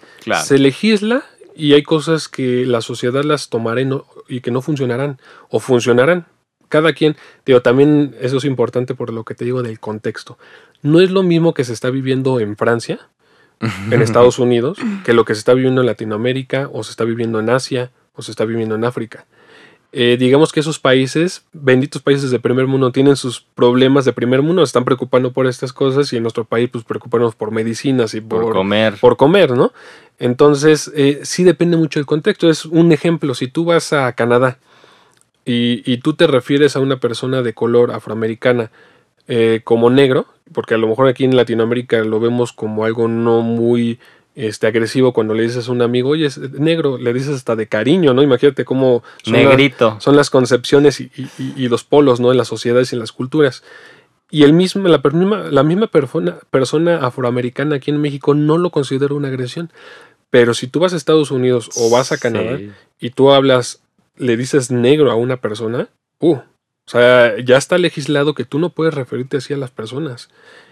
Se 0.43 0.57
legisla 0.57 1.23
y 1.55 1.73
hay 1.73 1.83
cosas 1.83 2.27
que 2.27 2.65
la 2.65 2.81
sociedad 2.81 3.23
las 3.23 3.49
tomará 3.49 3.81
y, 4.27 4.41
que 4.41 4.51
no 4.51 4.61
funcionarán 4.61 5.19
o 5.49 5.59
funcionarán. 5.59 6.25
Cada 6.67 6.93
quien, 6.93 7.15
digo, 7.45 7.61
también 7.61 8.15
eso 8.19 8.37
es 8.37 8.45
importante 8.45 8.95
por 8.95 9.13
lo 9.13 9.23
que 9.23 9.35
te 9.35 9.45
digo 9.45 9.63
del 9.63 9.79
contexto. 9.79 10.37
No 10.81 10.99
es 10.99 11.11
lo 11.11 11.23
mismo 11.23 11.53
que 11.53 11.63
se 11.63 11.73
está 11.73 11.89
viviendo 11.89 12.39
en 12.39 12.57
Francia, 12.57 12.99
en 13.61 14.01
Estados 14.01 14.39
Unidos, 14.39 14.77
que 15.05 15.13
lo 15.13 15.23
que 15.23 15.33
se 15.35 15.39
está 15.39 15.53
viviendo 15.53 15.81
en 15.81 15.87
Latinoamérica 15.87 16.69
o 16.73 16.83
se 16.83 16.91
está 16.91 17.05
viviendo 17.05 17.39
en 17.39 17.49
Asia 17.49 17.91
o 18.13 18.21
se 18.21 18.31
está 18.31 18.45
viviendo 18.45 18.75
en 18.75 18.83
África. 18.83 19.25
Eh, 19.97 20.17
digamos 20.19 20.51
que 20.51 20.59
esos 20.59 20.77
países, 20.77 21.45
benditos 21.53 22.01
países 22.01 22.29
de 22.29 22.37
primer 22.37 22.67
mundo, 22.67 22.91
tienen 22.91 23.15
sus 23.15 23.39
problemas 23.39 24.03
de 24.03 24.11
primer 24.11 24.41
mundo, 24.41 24.61
se 24.61 24.69
están 24.69 24.83
preocupando 24.83 25.31
por 25.31 25.47
estas 25.47 25.71
cosas 25.71 26.11
y 26.11 26.17
en 26.17 26.23
nuestro 26.23 26.43
país 26.43 26.69
pues 26.69 26.83
preocuparnos 26.83 27.33
por 27.33 27.51
medicinas 27.51 28.13
y 28.13 28.19
por, 28.19 28.51
comer. 28.51 28.95
Por 28.99 29.15
comer, 29.15 29.51
¿no? 29.51 29.71
Entonces, 30.19 30.91
eh, 30.97 31.21
sí 31.23 31.45
depende 31.45 31.77
mucho 31.77 31.99
del 31.99 32.05
contexto. 32.05 32.49
Es 32.49 32.65
un 32.65 32.91
ejemplo, 32.91 33.33
si 33.35 33.47
tú 33.47 33.63
vas 33.63 33.93
a 33.93 34.11
Canadá 34.11 34.59
y, 35.45 35.89
y 35.89 35.99
tú 35.99 36.13
te 36.13 36.27
refieres 36.27 36.75
a 36.75 36.81
una 36.81 36.99
persona 36.99 37.41
de 37.41 37.53
color 37.53 37.91
afroamericana 37.91 38.71
eh, 39.29 39.61
como 39.63 39.89
negro, 39.89 40.25
porque 40.51 40.73
a 40.73 40.77
lo 40.77 40.89
mejor 40.89 41.07
aquí 41.07 41.23
en 41.23 41.37
Latinoamérica 41.37 41.99
lo 42.03 42.19
vemos 42.19 42.51
como 42.51 42.83
algo 42.83 43.07
no 43.07 43.41
muy 43.41 43.97
este, 44.35 44.67
agresivo 44.67 45.13
cuando 45.13 45.33
le 45.33 45.43
dices 45.43 45.67
a 45.67 45.71
un 45.71 45.81
amigo, 45.81 46.09
oye, 46.09 46.25
es 46.25 46.37
negro, 46.37 46.97
le 46.97 47.13
dices 47.13 47.35
hasta 47.35 47.55
de 47.55 47.67
cariño, 47.67 48.13
¿no? 48.13 48.21
Imagínate 48.21 48.65
cómo 48.65 49.03
son, 49.23 49.33
Negrito. 49.33 49.91
las, 49.95 50.03
son 50.03 50.15
las 50.15 50.29
concepciones 50.29 50.99
y, 50.99 51.09
y- 51.17 51.53
y 51.55 51.69
los 51.69 51.83
polos, 51.83 52.19
¿no? 52.19 52.31
En 52.31 52.37
las 52.37 52.47
sociedades 52.49 52.91
y 52.91 52.95
en 52.95 52.99
las 52.99 53.11
culturas. 53.13 53.63
Y 54.29 54.43
el 54.43 54.53
mismo, 54.53 54.87
la, 54.87 55.01
la 55.51 55.63
misma 55.63 55.87
persona, 55.87 56.37
persona 56.51 56.97
afroamericana 56.97 57.77
aquí 57.77 57.91
en 57.91 58.01
México 58.01 58.33
no 58.33 58.57
lo 58.57 58.71
considera 58.71 59.13
una 59.13 59.29
agresión. 59.29 59.71
Pero 60.31 60.53
si 60.53 60.67
tú 60.67 60.79
vas 60.81 60.91
a 60.93 60.97
Estados 60.97 61.31
Unidos 61.31 61.69
o 61.77 61.89
vas 61.89 62.11
a 62.11 62.17
Canadá 62.17 62.57
Sí. 62.57 62.71
y 62.99 63.11
tú 63.11 63.31
hablas, 63.31 63.81
le 64.17 64.35
dices 64.35 64.69
negro 64.71 65.11
a 65.11 65.15
una 65.15 65.37
persona, 65.37 65.87
uh, 66.19 66.33
o 66.35 66.43
sea, 66.87 67.35
ya 67.39 67.55
está 67.57 67.77
legislado 67.77 68.33
que 68.33 68.43
tú 68.43 68.59
no 68.59 68.69
puedes 68.71 68.93
referirte 68.93 69.37
así 69.37 69.53
a 69.53 69.57
las 69.57 69.71
personas 69.71 70.29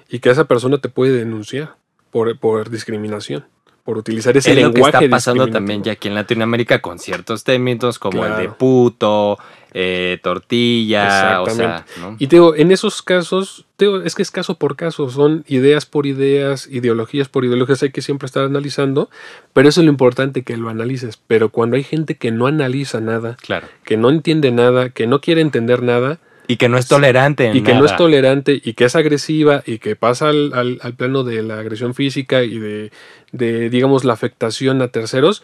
y 0.09 0.19
que 0.19 0.29
esa 0.31 0.45
persona 0.45 0.79
te 0.79 0.89
puede 0.89 1.13
denunciar 1.13 1.75
por, 2.11 2.37
por 2.39 2.69
discriminación, 2.71 3.45
por 3.83 3.97
utilizar 3.97 4.35
ese 4.37 4.51
es 4.51 4.55
lo 4.55 4.71
que 4.71 4.75
lenguaje 4.75 4.97
está 5.05 5.09
pasando 5.09 5.47
también 5.47 5.83
ya 5.83 5.91
aquí 5.93 6.07
en 6.07 6.15
Latinoamérica 6.15 6.79
con 6.79 6.99
ciertos 6.99 7.43
términos 7.43 7.99
como 7.99 8.25
el 8.25 8.37
de 8.37 8.47
puto, 8.49 9.37
eh, 9.73 10.19
tortilla, 10.23 11.41
o 11.41 11.49
sea. 11.49 11.85
Y 12.19 12.27
te 12.27 12.37
digo, 12.37 12.55
en 12.55 12.71
esos 12.71 13.01
casos, 13.01 13.65
te 13.75 13.85
digo, 13.85 14.01
es 14.01 14.15
que 14.15 14.21
es 14.21 14.31
caso 14.31 14.57
por 14.57 14.75
caso, 14.75 15.09
son 15.09 15.43
ideas 15.47 15.85
por 15.85 16.05
ideas, 16.05 16.67
ideologías 16.67 17.27
por 17.27 17.43
ideologías, 17.43 17.83
hay 17.83 17.91
que 17.91 18.01
siempre 18.01 18.27
estar 18.27 18.45
analizando, 18.45 19.09
pero 19.51 19.67
eso 19.67 19.81
es 19.81 19.85
lo 19.85 19.91
importante 19.91 20.43
que 20.43 20.55
lo 20.57 20.69
analices. 20.69 21.19
Pero 21.27 21.49
cuando 21.49 21.75
hay 21.75 21.83
gente 21.83 22.15
que 22.15 22.31
no 22.31 22.47
analiza 22.47 23.01
nada, 23.01 23.35
Claro. 23.41 23.67
que 23.83 23.97
no 23.97 24.09
entiende 24.09 24.51
nada, 24.51 24.89
que 24.91 25.07
no 25.07 25.19
quiere 25.21 25.41
entender 25.41 25.81
nada, 25.83 26.19
Y 26.47 26.57
que 26.57 26.67
no 26.69 26.77
es 26.77 26.87
tolerante 26.87 27.45
en 27.45 27.57
y 27.57 27.63
que 27.63 27.73
no 27.73 27.85
es 27.85 27.95
tolerante 27.95 28.61
y 28.63 28.73
que 28.73 28.85
es 28.85 28.95
agresiva 28.95 29.63
y 29.65 29.79
que 29.79 29.95
pasa 29.95 30.29
al, 30.29 30.51
al- 30.53 30.79
al 30.81 30.93
plano 30.95 31.23
de 31.23 31.41
la 31.41 31.59
agresión 31.59 31.93
física 31.93 32.43
y 32.43 32.59
de, 32.59 32.91
de, 33.31 33.69
digamos, 33.69 34.03
la 34.03 34.13
afectación 34.13 34.81
a 34.81 34.89
terceros, 34.89 35.43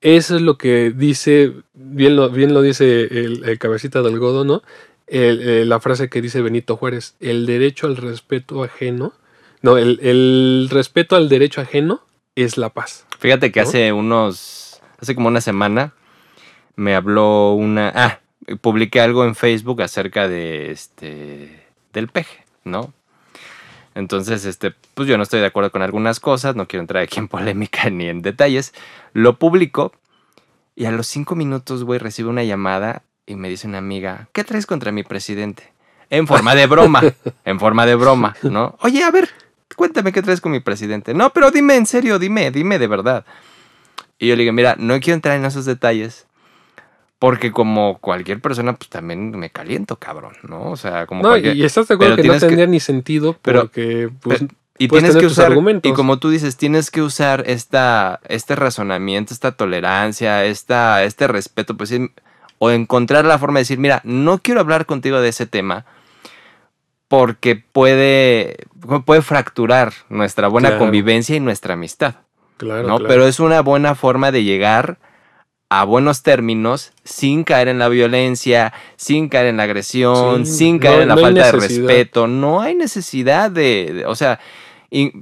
eso 0.00 0.36
es 0.36 0.42
lo 0.42 0.58
que 0.58 0.90
dice, 0.94 1.52
bien 1.74 2.16
lo, 2.16 2.30
bien 2.30 2.54
lo 2.54 2.62
dice 2.62 3.02
el, 3.02 3.44
el 3.48 3.58
cabecita 3.58 4.02
del 4.02 4.18
godo, 4.18 4.44
¿no? 4.44 4.62
El- 5.06 5.40
eh, 5.48 5.64
la 5.64 5.80
frase 5.80 6.08
que 6.08 6.20
dice 6.20 6.42
Benito 6.42 6.76
Juárez, 6.76 7.14
el 7.20 7.46
derecho 7.46 7.86
al 7.86 7.96
respeto 7.96 8.62
ajeno, 8.64 9.12
no, 9.62 9.76
el, 9.76 9.98
el 10.02 10.68
respeto 10.70 11.16
al 11.16 11.28
derecho 11.28 11.60
ajeno 11.60 12.02
es 12.36 12.58
la 12.58 12.68
paz. 12.70 13.06
Fíjate 13.18 13.50
que 13.50 13.60
¿no? 13.60 13.66
hace 13.68 13.92
unos, 13.92 14.80
hace 15.00 15.14
como 15.14 15.28
una 15.28 15.40
semana 15.40 15.94
me 16.76 16.94
habló 16.94 17.52
una, 17.54 17.92
ah, 17.94 18.20
publiqué 18.60 19.00
algo 19.00 19.24
en 19.24 19.34
Facebook 19.34 19.82
acerca 19.82 20.28
de 20.28 20.70
este, 20.70 21.66
del 21.92 22.08
peje, 22.08 22.44
¿no? 22.64 22.92
Entonces, 23.94 24.44
este, 24.44 24.74
pues 24.94 25.08
yo 25.08 25.16
no 25.16 25.24
estoy 25.24 25.40
de 25.40 25.46
acuerdo 25.46 25.72
con 25.72 25.82
algunas 25.82 26.20
cosas, 26.20 26.54
no 26.54 26.68
quiero 26.68 26.82
entrar 26.82 27.02
aquí 27.02 27.18
en 27.18 27.26
polémica 27.26 27.90
ni 27.90 28.08
en 28.08 28.22
detalles. 28.22 28.72
Lo 29.12 29.38
publico 29.38 29.92
y 30.76 30.84
a 30.84 30.92
los 30.92 31.08
cinco 31.08 31.34
minutos, 31.34 31.82
güey, 31.82 31.98
recibo 31.98 32.30
una 32.30 32.44
llamada 32.44 33.02
y 33.26 33.34
me 33.34 33.48
dice 33.48 33.66
una 33.66 33.78
amiga, 33.78 34.28
¿qué 34.32 34.44
traes 34.44 34.66
contra 34.66 34.92
mi 34.92 35.02
presidente? 35.02 35.72
En 36.10 36.28
forma 36.28 36.54
de 36.54 36.66
broma, 36.66 37.02
en 37.44 37.58
forma 37.58 37.86
de 37.86 37.96
broma, 37.96 38.36
¿no? 38.42 38.78
Oye, 38.82 39.02
a 39.02 39.10
ver, 39.10 39.28
cuéntame 39.74 40.12
qué 40.12 40.22
traes 40.22 40.40
con 40.40 40.52
mi 40.52 40.60
presidente. 40.60 41.12
No, 41.12 41.30
pero 41.30 41.50
dime 41.50 41.74
en 41.74 41.84
serio, 41.84 42.20
dime, 42.20 42.52
dime 42.52 42.78
de 42.78 42.86
verdad. 42.86 43.26
Y 44.20 44.28
yo 44.28 44.36
le 44.36 44.44
digo, 44.44 44.52
mira, 44.52 44.76
no 44.78 45.00
quiero 45.00 45.16
entrar 45.16 45.36
en 45.36 45.44
esos 45.44 45.64
detalles. 45.64 46.27
Porque 47.18 47.50
como 47.50 47.98
cualquier 47.98 48.40
persona, 48.40 48.74
pues 48.76 48.88
también 48.90 49.30
me 49.36 49.50
caliento, 49.50 49.96
cabrón, 49.96 50.34
¿no? 50.44 50.70
O 50.70 50.76
sea, 50.76 51.06
como 51.06 51.22
No, 51.22 51.28
y, 51.30 51.42
cualquier... 51.42 51.56
y 51.56 51.64
estás 51.64 51.88
de 51.88 51.94
acuerdo 51.94 52.14
pero 52.16 52.22
que 52.22 52.28
no 52.28 52.34
que- 52.34 52.40
tendría 52.40 52.66
ni 52.68 52.78
sentido 52.80 53.36
pero- 53.42 53.68
pues, 54.20 54.44
Y 54.78 54.86
tienes 54.86 55.16
que 55.16 55.26
usar, 55.26 55.46
argumentos. 55.46 55.90
y 55.90 55.94
como 55.94 56.20
tú 56.20 56.30
dices, 56.30 56.56
tienes 56.56 56.92
que 56.92 57.02
usar 57.02 57.42
esta, 57.48 58.20
este 58.28 58.54
razonamiento, 58.54 59.34
esta 59.34 59.50
tolerancia, 59.50 60.44
esta, 60.44 61.02
este 61.02 61.26
respeto, 61.26 61.76
pues, 61.76 61.92
o 62.58 62.70
encontrar 62.70 63.24
la 63.24 63.38
forma 63.38 63.58
de 63.58 63.62
decir, 63.62 63.78
mira, 63.80 64.00
no 64.04 64.38
quiero 64.38 64.60
hablar 64.60 64.86
contigo 64.86 65.20
de 65.20 65.30
ese 65.30 65.46
tema 65.46 65.84
porque 67.08 67.56
puede, 67.56 68.56
puede 69.04 69.22
fracturar 69.22 69.92
nuestra 70.10 70.46
buena 70.48 70.68
Claro. 70.68 70.84
convivencia 70.84 71.34
y 71.36 71.40
nuestra 71.40 71.74
amistad, 71.74 72.16
claro, 72.58 72.86
¿no? 72.86 72.98
claro. 72.98 73.08
Pero 73.08 73.26
es 73.26 73.40
una 73.40 73.60
buena 73.62 73.94
forma 73.94 74.30
de 74.30 74.44
llegar 74.44 74.98
a 75.70 75.84
buenos 75.84 76.22
términos 76.22 76.92
sin 77.04 77.44
caer 77.44 77.68
en 77.68 77.78
la 77.78 77.88
violencia, 77.88 78.72
sin 78.96 79.28
caer 79.28 79.48
en 79.48 79.58
la 79.58 79.64
agresión, 79.64 80.46
Sí, 80.46 80.52
sin 80.52 80.78
caer 80.78 80.96
no- 80.96 81.02
en 81.02 81.08
la 81.08 81.14
no 81.16 81.20
falta 81.20 81.44
de 81.46 81.52
respeto. 81.52 82.26
No 82.26 82.60
hay 82.62 82.74
necesidad 82.74 83.50
de, 83.50 83.92
de- 83.94 84.06
o 84.06 84.14
sea, 84.14 84.40
y, 84.90 85.12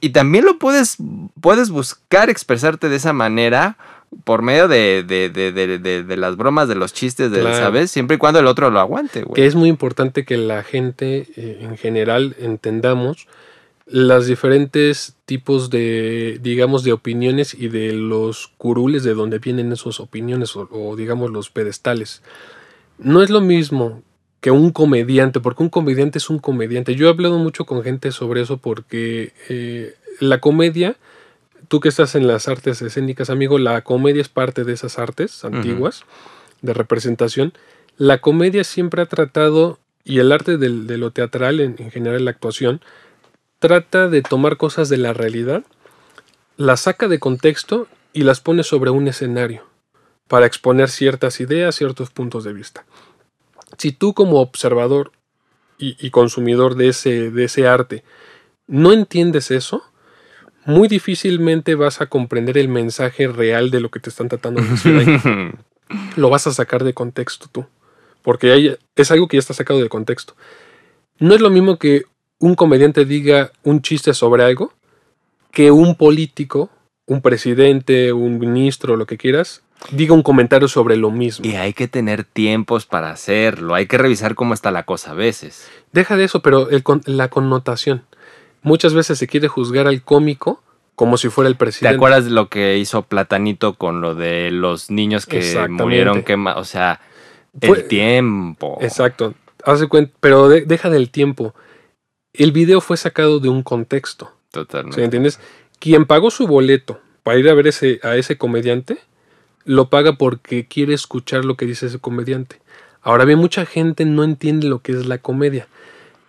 y 0.00 0.10
también 0.10 0.44
lo 0.44 0.58
puedes, 0.58 0.96
puedes 1.40 1.70
buscar 1.70 2.30
expresarte 2.30 2.88
de 2.88 2.96
esa 2.96 3.12
manera 3.12 3.76
por 4.24 4.42
medio 4.42 4.66
de, 4.68 5.04
de, 5.06 5.30
de, 5.30 5.52
de- 5.52 5.78
de- 5.78 6.02
de 6.02 6.16
las 6.16 6.36
bromas, 6.36 6.66
de 6.68 6.74
los 6.74 6.92
chistes, 6.92 7.30
de, 7.30 7.40
Claro. 7.40 7.56
¿sabes? 7.56 7.90
Siempre 7.92 8.16
y 8.16 8.18
cuando 8.18 8.40
el 8.40 8.46
otro 8.48 8.70
lo 8.70 8.80
aguante, 8.80 9.22
güey. 9.22 9.34
que 9.36 9.46
es 9.46 9.54
muy 9.54 9.68
importante 9.68 10.24
que 10.24 10.36
la 10.36 10.64
gente 10.64 11.28
eh, 11.36 11.58
en 11.62 11.78
general 11.78 12.34
entendamos 12.40 13.28
las 13.86 14.26
diferentes 14.26 15.16
tipos 15.26 15.68
de, 15.70 16.38
digamos, 16.42 16.84
de 16.84 16.92
opiniones 16.92 17.54
y 17.54 17.68
de 17.68 17.92
los 17.92 18.48
curules 18.58 19.02
de 19.02 19.14
donde 19.14 19.38
vienen 19.38 19.72
esas 19.72 20.00
opiniones 20.00 20.54
o, 20.56 20.68
o, 20.70 20.96
digamos, 20.96 21.30
los 21.30 21.50
pedestales. 21.50 22.22
No 22.98 23.22
es 23.22 23.30
lo 23.30 23.40
mismo 23.40 24.02
que 24.40 24.50
un 24.50 24.70
comediante, 24.70 25.40
porque 25.40 25.62
un 25.62 25.68
comediante 25.68 26.18
es 26.18 26.30
un 26.30 26.38
comediante. 26.38 26.94
Yo 26.94 27.06
he 27.06 27.10
hablado 27.10 27.38
mucho 27.38 27.64
con 27.64 27.82
gente 27.82 28.12
sobre 28.12 28.42
eso 28.42 28.56
porque 28.58 29.32
eh, 29.48 29.94
la 30.20 30.38
comedia, 30.40 30.96
tú 31.68 31.80
que 31.80 31.88
estás 31.88 32.14
en 32.14 32.26
las 32.26 32.48
artes 32.48 32.82
escénicas, 32.82 33.30
amigo, 33.30 33.58
la 33.58 33.82
comedia 33.82 34.20
es 34.20 34.28
parte 34.28 34.64
de 34.64 34.72
esas 34.72 34.98
artes 34.98 35.44
antiguas 35.44 36.04
de 36.60 36.72
representación. 36.74 37.52
La 37.98 38.18
comedia 38.18 38.64
siempre 38.64 39.02
ha 39.02 39.06
tratado, 39.06 39.78
y 40.04 40.18
el 40.18 40.32
arte 40.32 40.56
del- 40.56 40.86
de 40.86 40.98
lo 40.98 41.10
teatral, 41.12 41.60
en, 41.60 41.76
en 41.78 41.90
general 41.90 42.24
la 42.24 42.30
actuación, 42.32 42.80
trata 43.62 44.08
de 44.08 44.20
tomar 44.20 44.56
cosas 44.58 44.90
de 44.90 44.98
la 44.98 45.14
realidad, 45.14 45.62
las 46.58 46.80
saca 46.82 47.08
de 47.08 47.18
contexto 47.18 47.86
y 48.12 48.24
las 48.24 48.40
pone 48.40 48.64
sobre 48.64 48.90
un 48.90 49.08
escenario 49.08 49.64
para 50.28 50.44
exponer 50.46 50.90
ciertas 50.90 51.40
ideas, 51.40 51.74
ciertos 51.76 52.10
puntos 52.10 52.44
de 52.44 52.52
vista. 52.52 52.84
Si 53.78 53.92
tú 53.92 54.12
como 54.12 54.40
observador 54.40 55.12
y, 55.78 55.96
y 56.04 56.10
consumidor 56.10 56.74
de 56.74 56.88
ese, 56.88 57.30
de 57.30 57.44
ese 57.44 57.66
arte 57.66 58.04
no 58.66 58.92
entiendes 58.92 59.50
eso, 59.50 59.82
muy 60.66 60.88
difícilmente 60.88 61.74
vas 61.74 62.00
a 62.00 62.06
comprender 62.06 62.58
el 62.58 62.68
mensaje 62.68 63.28
real 63.28 63.70
de 63.70 63.80
lo 63.80 63.90
que 63.90 64.00
te 64.00 64.10
están 64.10 64.28
tratando 64.28 64.60
de 64.62 64.68
decir 64.68 64.96
ahí 64.98 65.52
lo 66.16 66.30
vas 66.30 66.46
a 66.46 66.52
sacar 66.52 66.84
de 66.84 66.94
contexto 66.94 67.46
tú. 67.50 67.66
Porque 68.22 68.52
hay- 68.52 68.76
es 68.96 69.10
algo 69.10 69.26
que 69.28 69.36
ya 69.36 69.40
está 69.40 69.54
sacado 69.54 69.80
de 69.80 69.88
contexto. 69.88 70.34
No 71.18 71.34
es 71.34 71.40
lo 71.40 71.50
mismo 71.50 71.78
que 71.78 72.04
un 72.42 72.54
comediante 72.56 73.04
diga 73.04 73.52
un 73.62 73.82
chiste 73.82 74.12
sobre 74.14 74.42
algo 74.42 74.72
que 75.52 75.70
un 75.70 75.94
político, 75.94 76.70
un 77.06 77.20
presidente, 77.22 78.12
un 78.12 78.38
ministro, 78.38 78.96
lo 78.96 79.06
que 79.06 79.16
quieras, 79.16 79.62
diga 79.92 80.12
un 80.14 80.22
comentario 80.22 80.66
sobre 80.68 80.96
lo 80.96 81.10
mismo. 81.10 81.44
y 81.46 81.54
hay 81.54 81.72
que 81.72 81.86
tener 81.88 82.24
tiempos 82.24 82.84
para 82.84 83.10
hacerlo. 83.10 83.74
Hay 83.74 83.86
que 83.86 83.96
revisar 83.98 84.34
cómo 84.34 84.54
está 84.54 84.70
la 84.70 84.82
cosa 84.84 85.12
a 85.12 85.14
veces. 85.14 85.68
Deja 85.92 86.16
de 86.16 86.24
eso, 86.24 86.40
pero 86.42 86.68
el 86.70 86.82
con- 86.82 87.02
la 87.06 87.28
connotación. 87.28 88.02
Muchas 88.62 88.92
veces 88.94 89.18
se 89.18 89.26
quiere 89.28 89.46
juzgar 89.48 89.86
al 89.86 90.02
cómico 90.02 90.62
como 90.94 91.16
si 91.18 91.28
fuera 91.28 91.48
el 91.48 91.54
¿Te 91.54 91.58
presidente. 91.58 91.94
acuerdas 91.96 92.24
de 92.24 92.30
lo 92.30 92.48
que 92.48 92.78
hizo 92.78 93.02
Platanito 93.02 93.74
con 93.74 94.00
lo 94.00 94.14
de 94.14 94.50
los 94.50 94.90
niños 94.90 95.26
que 95.26 95.40
murieron 95.68 96.22
quemados? 96.22 96.60
O 96.60 96.64
sea, 96.64 97.00
Fue- 97.60 97.78
el 97.78 97.88
tiempo. 97.88 98.78
Exacto. 98.80 99.34
Hace 99.64 99.86
cuenta, 99.86 100.12
pero 100.20 100.48
de- 100.48 100.62
deja 100.62 100.90
del 100.90 101.10
tiempo. 101.10 101.54
El 102.34 102.52
video 102.52 102.80
fue 102.80 102.96
sacado 102.96 103.40
de 103.40 103.48
un 103.48 103.62
contexto. 103.62 104.32
Totalmente. 104.50 104.96
¿Sí 104.96 105.04
entiendes? 105.04 105.40
Quien 105.78 106.06
pagó 106.06 106.30
su 106.30 106.46
boleto 106.46 107.00
para 107.22 107.38
ir 107.38 107.48
a 107.48 107.54
ver 107.54 107.66
ese, 107.66 108.00
a 108.02 108.16
ese 108.16 108.38
comediante, 108.38 108.98
lo 109.64 109.90
paga 109.90 110.14
porque 110.14 110.66
quiere 110.66 110.94
escuchar 110.94 111.44
lo 111.44 111.56
que 111.56 111.66
dice 111.66 111.86
ese 111.86 111.98
comediante. 111.98 112.60
Ahora 113.02 113.24
bien, 113.24 113.38
mucha 113.38 113.66
gente 113.66 114.04
no 114.04 114.24
entiende 114.24 114.68
lo 114.68 114.80
que 114.80 114.92
es 114.92 115.06
la 115.06 115.18
comedia. 115.18 115.68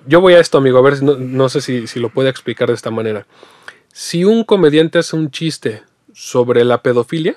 Yo 0.05 0.21
voy 0.21 0.33
a 0.33 0.39
esto, 0.39 0.57
amigo, 0.57 0.77
a 0.79 0.81
ver, 0.81 1.01
no, 1.01 1.15
no 1.15 1.49
sé 1.49 1.61
si, 1.61 1.87
si 1.87 1.99
lo 1.99 2.09
puede 2.09 2.29
explicar 2.29 2.67
de 2.67 2.73
esta 2.73 2.91
manera. 2.91 3.25
Si 3.93 4.25
un 4.25 4.43
comediante 4.43 4.99
hace 4.99 5.15
un 5.15 5.31
chiste 5.31 5.83
sobre 6.13 6.65
la 6.65 6.81
pedofilia, 6.81 7.35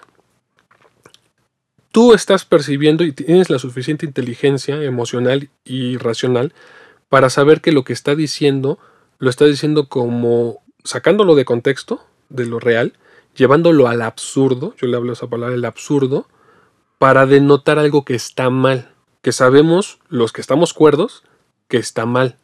tú 1.92 2.12
estás 2.12 2.44
percibiendo 2.44 3.04
y 3.04 3.12
tienes 3.12 3.50
la 3.50 3.58
suficiente 3.58 4.06
inteligencia 4.06 4.82
emocional 4.82 5.48
y 5.64 5.96
racional 5.98 6.52
para 7.08 7.30
saber 7.30 7.60
que 7.60 7.72
lo 7.72 7.84
que 7.84 7.92
está 7.92 8.14
diciendo 8.14 8.78
lo 9.18 9.30
está 9.30 9.44
diciendo 9.44 9.88
como 9.88 10.62
sacándolo 10.84 11.34
de 11.34 11.44
contexto, 11.44 12.00
de 12.28 12.46
lo 12.46 12.60
real, 12.60 12.94
llevándolo 13.34 13.88
al 13.88 14.02
absurdo, 14.02 14.74
yo 14.76 14.86
le 14.86 14.96
hablo 14.96 15.12
esa 15.12 15.28
palabra, 15.28 15.54
el 15.54 15.64
absurdo, 15.64 16.28
para 16.98 17.26
denotar 17.26 17.78
algo 17.78 18.04
que 18.04 18.14
está 18.14 18.50
mal, 18.50 18.92
que 19.22 19.32
sabemos, 19.32 19.98
los 20.08 20.32
que 20.32 20.40
estamos 20.40 20.72
cuerdos, 20.72 21.24
que 21.68 21.78
está 21.78 22.06
mal. 22.06 22.36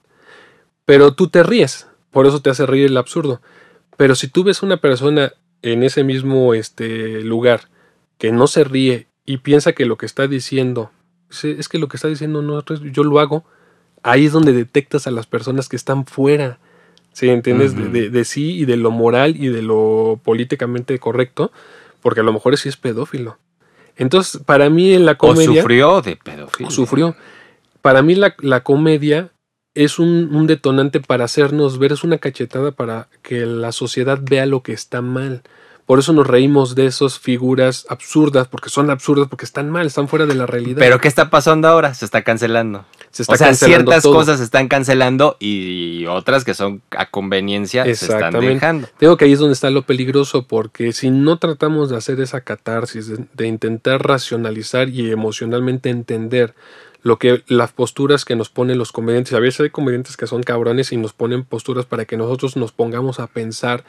Pero 0.84 1.14
tú 1.14 1.28
te 1.28 1.42
ríes, 1.42 1.86
por 2.10 2.26
eso 2.26 2.40
te 2.42 2.50
hace 2.50 2.66
reír 2.66 2.86
el 2.86 2.96
absurdo. 2.96 3.40
Pero 3.96 4.14
si 4.14 4.28
tú 4.28 4.44
ves 4.44 4.62
una 4.62 4.78
persona 4.78 5.32
en 5.62 5.82
ese 5.82 6.04
mismo 6.04 6.54
este, 6.54 7.22
lugar 7.22 7.68
que 8.18 8.32
no 8.32 8.46
se 8.46 8.64
ríe 8.64 9.08
y 9.24 9.38
piensa 9.38 9.72
que 9.72 9.86
lo 9.86 9.96
que 9.96 10.06
está 10.06 10.26
diciendo 10.26 10.90
es 11.42 11.68
que 11.68 11.78
lo 11.78 11.88
que 11.88 11.96
está 11.96 12.08
diciendo 12.08 12.42
no 12.42 12.62
yo 12.62 13.04
lo 13.04 13.18
hago, 13.18 13.44
ahí 14.02 14.26
es 14.26 14.32
donde 14.32 14.52
detectas 14.52 15.06
a 15.06 15.10
las 15.10 15.26
personas 15.26 15.68
que 15.68 15.76
están 15.76 16.06
fuera. 16.06 16.58
¿Sí? 17.12 17.28
¿Entiendes? 17.28 17.74
de, 17.92 18.08
de, 18.08 18.24
sí 18.24 18.58
y 18.58 18.64
de 18.64 18.76
lo 18.78 18.90
moral 18.90 19.36
y 19.36 19.48
de 19.48 19.60
lo 19.60 20.18
políticamente 20.24 20.98
correcto, 20.98 21.52
porque 22.00 22.20
a 22.20 22.22
lo 22.22 22.32
mejor 22.32 22.56
sí 22.56 22.70
es 22.70 22.78
pedófilo. 22.78 23.36
Entonces, 23.96 24.40
para 24.42 24.70
mí 24.70 24.94
en 24.94 25.04
la 25.04 25.16
comedia... 25.16 25.50
O 25.50 25.54
sufrió 25.56 26.00
de 26.00 26.16
pedofilia. 26.16 26.70
Sufrió. 26.70 27.14
Para 27.82 28.00
mí 28.00 28.14
la, 28.14 28.34
la 28.38 28.62
comedia 28.62 29.30
es 29.74 29.98
un, 29.98 30.34
un, 30.34 30.46
detonante 30.46 31.00
para 31.00 31.24
hacernos 31.24 31.78
ver, 31.78 31.92
es 31.92 32.04
una 32.04 32.18
cachetada 32.18 32.72
para 32.72 33.08
que 33.22 33.44
la 33.44 33.72
sociedad 33.72 34.18
vea 34.22 34.46
lo 34.46 34.62
que 34.62 34.72
está 34.72 35.02
mal. 35.02 35.42
Por 35.86 35.98
eso 35.98 36.12
nos 36.12 36.26
reímos 36.26 36.74
de 36.74 36.86
esas 36.86 37.18
figuras 37.18 37.86
absurdas, 37.88 38.48
porque 38.48 38.70
son 38.70 38.90
absurdas, 38.90 39.28
porque 39.28 39.44
están 39.44 39.70
mal, 39.70 39.86
están 39.86 40.08
fuera 40.08 40.26
de 40.26 40.34
la 40.34 40.46
realidad. 40.46 40.78
Pero 40.78 41.00
¿qué 41.00 41.08
está 41.08 41.28
pasando 41.28 41.68
ahora? 41.68 41.94
Se 41.94 42.04
está 42.04 42.22
cancelando. 42.22 42.84
Se 43.10 43.22
está 43.22 43.34
o 43.34 43.36
sea, 43.36 43.54
ciertas 43.54 44.02
cosas 44.04 44.38
se 44.38 44.44
están 44.44 44.68
cancelando 44.68 45.36
y 45.38 46.06
otras 46.06 46.44
que 46.44 46.54
son 46.54 46.82
a 46.90 47.10
conveniencia 47.10 47.84
se 47.84 47.90
están 47.90 48.32
dejando. 48.40 48.88
Tengo 48.96 49.16
que 49.16 49.26
ahí 49.26 49.32
es 49.32 49.38
donde 49.38 49.54
está 49.54 49.70
lo 49.70 49.82
peligroso, 49.82 50.46
porque 50.46 50.92
si 50.92 51.10
no 51.10 51.38
tratamos 51.38 51.90
de 51.90 51.96
hacer 51.96 52.20
esa 52.20 52.40
catarsis, 52.40 53.12
de 53.32 53.46
intentar 53.46 54.06
racionalizar 54.06 54.88
y 54.88 55.10
emocionalmente 55.10 55.90
entender 55.90 56.54
lo 57.02 57.18
que 57.18 57.42
las 57.48 57.72
posturas 57.72 58.24
que 58.24 58.36
nos 58.36 58.48
ponen 58.48 58.78
los 58.78 58.92
comediantes. 58.92 59.34
A 59.34 59.40
veces 59.40 59.60
hay 59.60 59.70
comediantes 59.70 60.16
que 60.16 60.26
son 60.26 60.42
cabrones 60.42 60.92
y 60.92 60.96
nos 60.96 61.12
ponen 61.12 61.44
posturas 61.44 61.84
para 61.84 62.04
que 62.04 62.16
nosotros 62.16 62.56
nos 62.56 62.72
pongamos 62.72 63.20
a 63.20 63.26
pensar. 63.26 63.84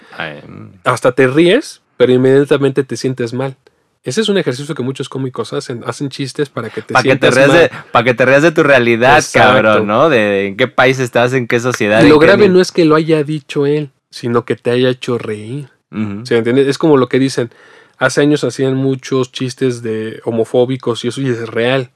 Mm. 0.47 0.79
Hasta 0.84 1.12
te 1.12 1.27
ríes, 1.27 1.82
pero 2.04 2.12
inmediatamente 2.12 2.84
te 2.84 2.98
sientes 2.98 3.32
mal. 3.32 3.56
Ese 4.04 4.20
es 4.20 4.28
un 4.28 4.38
ejercicio 4.38 4.76
que 4.76 4.84
muchos 4.84 5.08
cómicos 5.08 5.54
hacen, 5.54 5.86
hacen 5.86 6.10
chistes 6.10 6.50
para 6.50 6.70
que 6.70 6.82
te 6.82 6.94
sientas 7.00 7.34
mal. 7.48 7.72
Para 7.94 8.04
que 8.04 8.13
te 8.13 8.26
rías 8.26 8.42
de 8.42 8.52
tu 8.52 8.62
realidad, 8.62 9.24
cabrón, 9.32 9.88
¿no? 9.88 10.10
De 10.10 10.48
en 10.48 10.58
qué 10.58 10.68
país 10.68 11.00
estás, 11.00 11.32
en 11.32 11.48
qué 11.48 11.62
sociedad. 11.62 12.04
Lo 12.04 12.20
grave 12.20 12.50
no 12.50 12.60
es 12.60 12.74
que 12.74 12.84
lo 12.84 12.96
haya 12.96 13.24
dicho 13.24 13.66
él, 13.66 13.92
sino 14.10 14.44
que 14.44 14.58
te 14.58 14.72
haya 14.72 14.89
hecho 14.89 15.18
reír. 15.18 15.70
¿Se 16.24 16.36
entiende? 16.36 16.70
Es 16.70 16.78
como 16.78 16.98
lo 16.98 17.08
que 17.08 17.20
dicen, 17.20 17.52
hace 17.98 18.20
años 18.20 18.44
hacían 18.44 18.76
muchos 18.76 19.32
chistes 19.32 19.82
de 19.82 20.20
homofóbicos 20.26 21.06
y 21.06 21.08
eso 21.08 21.22
y 21.22 21.30
es 21.30 21.48
real 21.48 21.89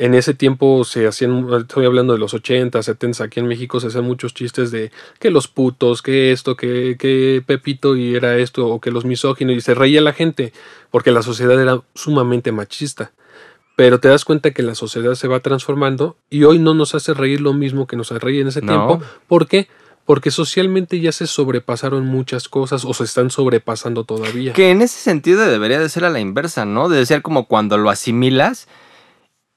en 0.00 0.14
ese 0.14 0.32
tiempo 0.32 0.82
se 0.84 1.06
hacían, 1.06 1.46
estoy 1.52 1.84
hablando 1.84 2.14
de 2.14 2.18
los 2.18 2.32
80, 2.32 2.82
70, 2.82 3.22
aquí 3.22 3.38
en 3.38 3.46
México 3.46 3.80
se 3.80 3.88
hacían 3.88 4.04
muchos 4.04 4.32
chistes 4.32 4.70
de 4.70 4.90
que 5.18 5.30
los 5.30 5.46
putos, 5.46 6.00
que 6.00 6.32
esto, 6.32 6.56
que, 6.56 6.96
que 6.98 7.42
Pepito 7.44 7.94
y 7.96 8.14
era 8.14 8.38
esto, 8.38 8.66
o 8.66 8.80
que 8.80 8.90
los 8.90 9.04
misóginos, 9.04 9.56
y 9.56 9.60
se 9.60 9.74
reía 9.74 10.00
la 10.00 10.14
gente, 10.14 10.54
porque 10.90 11.10
la 11.10 11.20
sociedad 11.20 11.60
era 11.60 11.82
sumamente 11.94 12.50
machista. 12.50 13.12
Pero 13.76 14.00
te 14.00 14.08
das 14.08 14.24
cuenta 14.24 14.52
que 14.52 14.62
la 14.62 14.74
sociedad 14.74 15.14
se 15.16 15.28
va 15.28 15.40
transformando 15.40 16.16
y 16.30 16.44
hoy 16.44 16.58
no 16.58 16.72
nos 16.72 16.94
hace 16.94 17.12
reír 17.12 17.42
lo 17.42 17.52
mismo 17.52 17.86
que 17.86 17.96
nos 17.96 18.08
reír 18.08 18.40
en 18.40 18.48
ese 18.48 18.62
tiempo. 18.62 19.02
¿Por 19.28 19.48
qué? 19.48 19.68
Porque 20.06 20.30
socialmente 20.30 20.98
ya 21.00 21.12
se 21.12 21.26
sobrepasaron 21.26 22.06
muchas 22.06 22.48
cosas 22.48 22.86
o 22.86 22.94
se 22.94 23.04
están 23.04 23.28
sobrepasando 23.28 24.04
todavía. 24.04 24.54
Que 24.54 24.70
en 24.70 24.80
ese 24.80 24.98
sentido 24.98 25.42
debería 25.42 25.78
de 25.78 25.90
ser 25.90 26.06
a 26.06 26.10
la 26.10 26.20
inversa, 26.20 26.64
¿no? 26.64 26.88
De 26.88 27.04
ser 27.04 27.20
como 27.20 27.46
cuando 27.46 27.76
lo 27.76 27.90
asimilas 27.90 28.66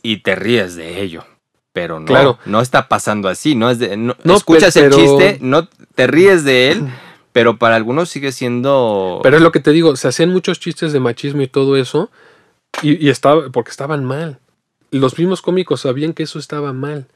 y 0.03 0.17
te 0.17 0.35
ríes 0.35 0.75
de 0.75 1.01
ello. 1.01 1.25
Pero 1.71 1.99
no, 1.99 2.05
claro. 2.05 2.37
no 2.45 2.61
está 2.61 2.87
pasando 2.87 3.29
así, 3.29 3.55
no 3.55 3.71
es 3.71 3.79
de, 3.79 3.97
no, 3.97 4.15
escuchas 4.35 4.75
el 4.75 4.91
chiste, 4.91 5.39
no 5.41 5.67
te 5.95 6.05
ríes 6.05 6.43
de 6.43 6.69
él, 6.69 6.87
pero 7.31 7.57
para 7.57 7.75
algunos 7.75 8.09
sigue 8.09 8.31
siendo. 8.31 9.21
Pero 9.23 9.37
es 9.37 9.41
lo 9.41 9.51
que 9.51 9.59
te 9.59 9.71
digo, 9.71 9.95
se 9.95 10.07
hacían 10.07 10.29
muchos 10.29 10.59
chistes 10.59 10.93
de 10.93 10.99
machismo 10.99 11.41
y 11.41 11.47
todo 11.47 11.75
eso, 11.75 12.11
y, 12.83 13.09
estaba, 13.09 13.49
porque 13.49 13.71
estaban 13.71 14.05
mal. 14.05 14.37
Los 14.91 15.17
mismos 15.17 15.41
cómicos 15.41 15.81
sabían 15.81 16.13
que 16.13 16.21
eso 16.21 16.37
estaba 16.37 16.73
mal, 16.73 17.07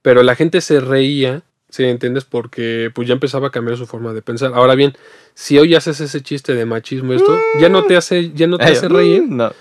pero 0.00 0.22
la 0.22 0.36
gente 0.36 0.60
se 0.60 0.78
reía, 0.78 1.42
¿sí 1.68 1.82
entiendes? 1.82 2.24
Porque 2.24 2.92
pues 2.94 3.08
ya 3.08 3.14
empezaba 3.14 3.48
a 3.48 3.50
cambiar 3.50 3.76
su 3.76 3.86
forma 3.88 4.12
de 4.12 4.22
pensar. 4.22 4.52
Ahora 4.54 4.76
bien, 4.76 4.96
si 5.34 5.58
hoy 5.58 5.74
haces 5.74 6.00
ese 6.00 6.20
chiste 6.20 6.54
de 6.54 6.66
machismo 6.66 7.14
esto, 7.14 7.36
ya 7.58 7.68
no 7.68 7.82
te 7.82 7.96
hace, 7.96 8.30
ya 8.32 8.46
no 8.46 8.58
te 8.58 8.66
hace 8.66 8.88
reír. 8.88 9.24
No 9.28 9.52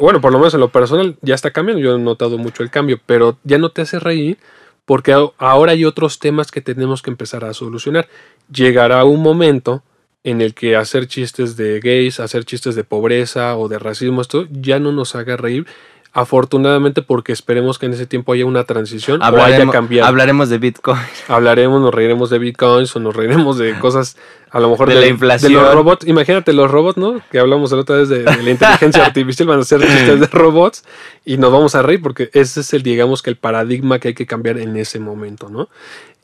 bueno, 0.00 0.20
por 0.20 0.32
lo 0.32 0.38
menos 0.38 0.54
en 0.54 0.60
lo 0.60 0.70
personal 0.70 1.16
ya 1.22 1.34
está 1.34 1.50
cambiando, 1.50 1.82
yo 1.82 1.94
he 1.94 1.98
notado 1.98 2.38
mucho 2.38 2.62
el 2.62 2.70
cambio, 2.70 2.98
pero 3.04 3.38
ya 3.44 3.58
no 3.58 3.70
te 3.70 3.82
hace 3.82 3.98
reír 3.98 4.38
porque 4.86 5.14
ahora 5.38 5.72
hay 5.72 5.84
otros 5.84 6.18
temas 6.18 6.50
que 6.50 6.60
tenemos 6.60 7.02
que 7.02 7.10
empezar 7.10 7.44
a 7.44 7.54
solucionar. 7.54 8.08
Llegará 8.52 9.04
un 9.04 9.22
momento 9.22 9.84
en 10.24 10.40
el 10.40 10.54
que 10.54 10.74
hacer 10.74 11.06
chistes 11.06 11.56
de 11.56 11.80
gays, 11.80 12.18
hacer 12.18 12.44
chistes 12.44 12.74
de 12.74 12.82
pobreza 12.82 13.56
o 13.56 13.68
de 13.68 13.78
racismo, 13.78 14.20
esto 14.20 14.46
ya 14.50 14.78
no 14.80 14.90
nos 14.90 15.14
haga 15.14 15.36
reír 15.36 15.66
Afortunadamente, 16.12 17.02
porque 17.02 17.32
esperemos 17.32 17.78
que 17.78 17.86
en 17.86 17.92
ese 17.92 18.04
tiempo 18.04 18.32
haya 18.32 18.44
una 18.44 18.64
transición 18.64 19.22
o 19.22 19.42
haya 19.42 19.64
cambiado. 19.68 20.08
Hablaremos 20.08 20.48
de 20.48 20.58
Bitcoin. 20.58 20.98
Hablaremos, 21.28 21.80
nos 21.80 21.94
reiremos 21.94 22.30
de 22.30 22.40
Bitcoins 22.40 22.96
o 22.96 23.00
nos 23.00 23.14
reiremos 23.14 23.58
de 23.58 23.78
cosas, 23.78 24.16
a 24.50 24.58
lo 24.58 24.70
mejor 24.70 24.88
de, 24.88 24.96
la 24.96 25.06
inflación. 25.06 25.52
De 25.52 25.60
los 25.60 25.72
robots. 25.72 26.08
Imagínate 26.08 26.52
los 26.52 26.68
robots, 26.68 26.98
¿no? 26.98 27.22
Que 27.30 27.38
hablamos 27.38 27.70
la 27.70 27.78
otra 27.78 27.96
vez 27.96 28.08
de, 28.08 28.24
la 28.24 28.32
inteligencia 28.50 29.06
artificial, 29.06 29.46
van 29.46 29.60
a 29.60 29.64
ser 29.64 29.82
chistes 29.82 30.18
de 30.18 30.26
robots 30.26 30.84
y 31.24 31.36
nos 31.36 31.52
vamos 31.52 31.76
a 31.76 31.82
reír 31.82 32.02
porque 32.02 32.28
ese 32.32 32.60
es 32.60 32.74
el, 32.74 32.82
digamos 32.82 33.22
que 33.22 33.30
el 33.30 33.36
paradigma 33.36 34.00
que 34.00 34.08
hay 34.08 34.14
que 34.14 34.26
cambiar 34.26 34.58
en 34.58 34.76
ese 34.76 34.98
momento, 34.98 35.48
¿no? 35.48 35.68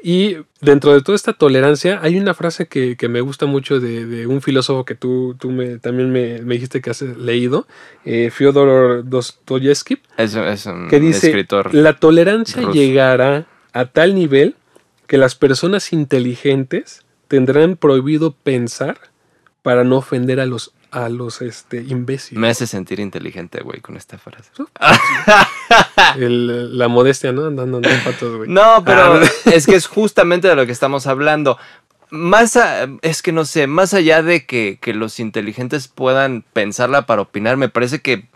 Y 0.03 0.37
dentro 0.61 0.93
de 0.93 1.01
toda 1.01 1.17
esta 1.17 1.33
tolerancia 1.33 2.01
hay 2.03 2.19
una 2.19 2.35
frase 2.35 2.67
que, 2.69 2.97
me 3.09 3.21
gusta 3.21 3.47
mucho 3.47 3.81
de, 3.81 4.27
un 4.27 4.43
filósofo 4.43 4.85
que 4.85 4.95
tú, 4.95 5.37
tú 5.39 5.51
me, 5.51 5.79
también 5.79 6.13
me, 6.13 6.41
dijiste 6.41 6.81
que 6.81 6.91
has 6.91 7.03
leído, 7.03 7.67
eh, 8.05 8.31
Fyodor 8.31 9.09
Dostoyevsky, 9.09 9.99
que 10.91 11.01
dice, 11.01 11.27
escritor 11.29 11.75
la 11.75 11.97
tolerancia 11.97 12.71
llegará 12.71 13.47
a 13.73 13.87
tal 13.87 14.15
nivel 14.15 14.55
que 15.07 15.19
las 15.19 15.35
personas 15.35 15.93
inteligentes 15.93 17.05
tendrán 17.29 17.77
prohibido 17.77 18.33
pensar 18.33 18.99
para 19.63 19.83
no 19.83 19.97
ofender 19.97 20.41
a 20.41 20.47
los 20.47 20.73
a 20.97 21.11
los 21.11 21.43
este, 21.43 21.83
imbéciles. 21.83 22.41
Me 22.41 22.49
hace 22.49 22.67
sentir 22.67 23.01
inteligente, 23.01 23.61
güey, 23.63 23.81
con 23.83 23.99
esta 23.99 24.17
frase. 24.17 24.51
la 26.17 26.89
modestia, 26.89 27.33
¿no? 27.33 27.45
Andando 27.45 27.87
en 27.87 28.03
patos, 28.03 28.37
güey. 28.39 28.49
No, 28.49 28.83
pero 28.83 29.21
ah. 29.21 29.21
es 29.45 29.67
que 29.67 29.75
es 29.75 29.87
justamente 29.87 30.49
de 30.49 30.57
lo 30.57 30.65
que 30.65 30.73
estamos 30.73 31.07
hablando. 31.07 31.59
Más, 32.09 32.59
es 33.03 33.21
que 33.21 33.33
no 33.33 33.45
sé, 33.45 33.67
más 33.67 33.93
allá 33.93 34.23
de 34.23 34.47
que, 34.47 34.79
los 34.95 35.21
inteligentes 35.21 35.87
puedan 35.89 36.47
pensarla 36.55 37.05
para 37.05 37.21
opinar, 37.21 37.59
me 37.59 37.69
parece 37.69 38.01
que 38.01 38.29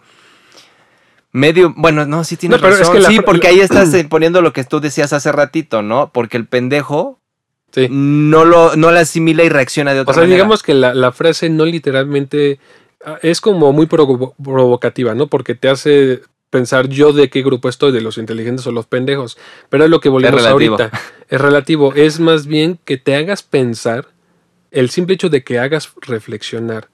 medio, 1.33 1.73
bueno, 1.75 2.05
no, 2.05 2.25
sí 2.25 2.37
tienes 2.37 2.61
razón. 2.61 3.03
sí, 3.05 3.21
porque 3.21 3.49
ahí 3.49 3.61
estás 3.61 3.95
poniendo 4.11 4.43
lo 4.43 4.53
que 4.53 4.65
tú 4.65 4.81
decías 4.81 5.15
hace 5.15 5.33
ratito, 5.33 5.81
¿no? 5.81 6.11
Porque 6.13 6.37
el 6.37 6.47
pendejo 6.47 7.20
no, 7.91 8.45
lo, 8.45 8.77
no 8.77 8.91
la 8.91 9.01
asimila 9.01 9.45
y 9.45 9.49
reacciona 9.49 9.95
de 9.95 10.01
otra 10.01 10.13
manera. 10.13 10.27
O 10.27 10.29
sea, 10.29 10.37
digamos 10.37 10.63
que 10.63 10.75
la, 10.75 11.13
frase 11.13 11.49
no 11.49 11.65
literalmente 11.65 12.59
ah, 13.05 13.19
es 13.23 13.41
como 13.41 13.73
muy 13.73 13.87
provocativa, 13.87 15.15
¿no? 15.15 15.29
Porque 15.29 15.55
te 15.55 15.69
hace 15.69 16.23
pensar 16.51 16.89
yo 16.89 17.13
de 17.13 17.31
qué 17.31 17.43
grupo 17.43 17.69
estoy, 17.69 17.93
de 17.93 18.01
los 18.01 18.19
inteligentes 18.19 18.67
o 18.67 18.73
los 18.73 18.87
pendejos. 18.87 19.39
Pero 19.69 19.85
es 19.85 19.91
lo 19.91 20.01
que 20.01 20.09
volvemos 20.09 20.45
ahorita. 20.45 20.91
Es 21.31 21.41
relativo. 21.41 21.95
Es 21.95 22.19
más 22.19 22.49
bien 22.49 22.81
que 22.85 22.97
te 22.97 23.15
hagas 23.15 23.45
pensar, 23.45 24.09
el 24.73 24.91
simple 24.91 25.15
hecho 25.15 25.29
de 25.29 25.45
que 25.45 25.61
hagas 25.61 25.93
reflexionar 26.01 26.89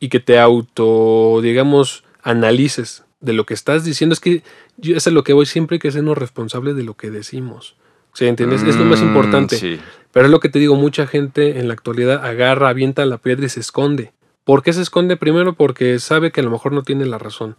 y 0.00 0.08
que 0.08 0.20
te 0.20 0.38
auto, 0.38 1.40
digamos, 1.42 2.02
analices 2.22 3.04
de 3.20 3.34
lo 3.34 3.44
que 3.44 3.52
estás 3.52 3.84
diciendo. 3.84 4.14
Es 4.14 4.20
que 4.20 4.42
yo, 4.78 4.96
eso 4.96 5.10
es 5.10 5.14
lo 5.14 5.22
que 5.22 5.34
voy 5.34 5.44
siempre 5.44 5.78
que 5.78 5.92
sernos 5.92 6.16
responsables 6.16 6.76
de 6.76 6.82
lo 6.82 6.94
que 6.94 7.10
decimos. 7.10 7.76
¿Sí 8.14 8.26
entiendes? 8.26 8.62
es 8.62 8.76
lo 8.76 8.84
más 8.84 9.00
mm, 9.00 9.06
importante. 9.06 9.80
Pero 10.14 10.26
es 10.26 10.30
lo 10.30 10.38
que 10.38 10.48
te 10.48 10.60
digo, 10.60 10.76
mucha 10.76 11.08
gente 11.08 11.58
en 11.58 11.66
la 11.66 11.74
actualidad 11.74 12.24
agarra, 12.24 12.68
avienta 12.68 13.04
la 13.04 13.18
piedra 13.18 13.46
y 13.46 13.48
se 13.48 13.58
esconde. 13.58 14.12
¿Por 14.44 14.62
qué 14.62 14.72
se 14.72 14.80
esconde? 14.80 15.16
Primero 15.16 15.54
porque 15.54 15.98
sabe 15.98 16.30
que 16.30 16.40
a 16.40 16.44
lo 16.44 16.50
mejor 16.50 16.72
no 16.72 16.82
tiene 16.82 17.04
la 17.04 17.18
razón. 17.18 17.56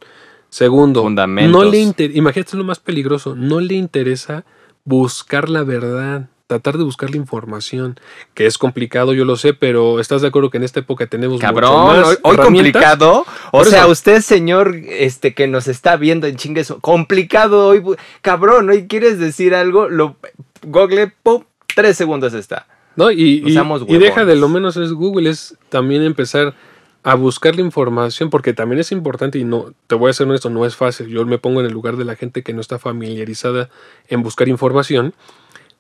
Segundo, 0.50 1.10
no 1.10 1.64
le 1.66 1.94
imagínate 2.14 2.56
lo 2.56 2.64
más 2.64 2.80
peligroso, 2.80 3.36
no 3.36 3.60
le 3.60 3.74
interesa 3.74 4.46
buscar 4.86 5.50
la 5.50 5.64
verdad, 5.64 6.30
tratar 6.48 6.78
de 6.78 6.86
buscar 6.86 7.10
la 7.10 7.18
información, 7.18 8.00
que 8.34 8.46
es 8.46 8.58
complicado, 8.58 9.14
yo 9.14 9.26
lo 9.26 9.36
sé, 9.36 9.54
pero 9.54 10.00
¿estás 10.00 10.22
de 10.22 10.30
acuerdo 10.30 10.50
que 10.50 10.58
en 10.58 10.64
esta 10.64 10.80
época 10.80 11.08
tenemos 11.08 11.42
Cabrón, 11.42 12.06
hoy, 12.06 12.16
hoy 12.22 12.38
complicado? 12.38 13.26
O 13.52 13.66
sea, 13.66 13.88
usted, 13.88 14.22
señor, 14.22 14.78
este 14.88 15.34
que 15.34 15.48
nos 15.48 15.68
está 15.68 15.98
viendo 15.98 16.26
en 16.26 16.38
chingues, 16.38 16.74
complicado 16.80 17.68
hoy, 17.68 17.84
cabrón, 18.22 18.70
hoy 18.70 18.88
quieres 18.88 19.20
decir 19.20 19.56
algo, 19.56 19.90
lo 19.90 20.16
Google, 20.62 21.12
pum, 21.22 21.44
tres 21.76 21.98
segundos 21.98 22.34
está. 22.34 22.68
No, 22.96 23.12
y, 23.12 23.44
y, 23.46 23.98
deja 23.98 24.24
de 24.24 24.36
lo 24.36 24.48
menos 24.48 24.78
es 24.78 24.94
Google, 24.94 25.30
es 25.30 25.58
también 25.70 26.02
empezar 26.02 26.56
a 27.04 27.14
buscar 27.14 27.56
la 27.56 27.62
información, 27.62 28.30
porque 28.30 28.54
también 28.54 28.80
es 28.80 28.92
importante 28.92 29.38
y 29.38 29.44
no, 29.44 29.74
te 29.88 29.96
voy 29.96 30.10
a 30.10 30.14
ser 30.14 30.28
honesto, 30.28 30.50
no 30.50 30.66
es 30.66 30.76
fácil. 30.76 31.08
Yo 31.08 31.26
me 31.26 31.38
pongo 31.38 31.60
en 31.60 31.68
el 31.68 31.74
lugar 31.74 31.98
de 31.98 32.06
la 32.06 32.16
gente 32.16 32.42
que 32.42 32.54
no 32.54 32.62
está 32.62 32.80
familiarizada 32.80 33.70
en 34.08 34.24
buscar 34.24 34.48
información. 34.48 35.14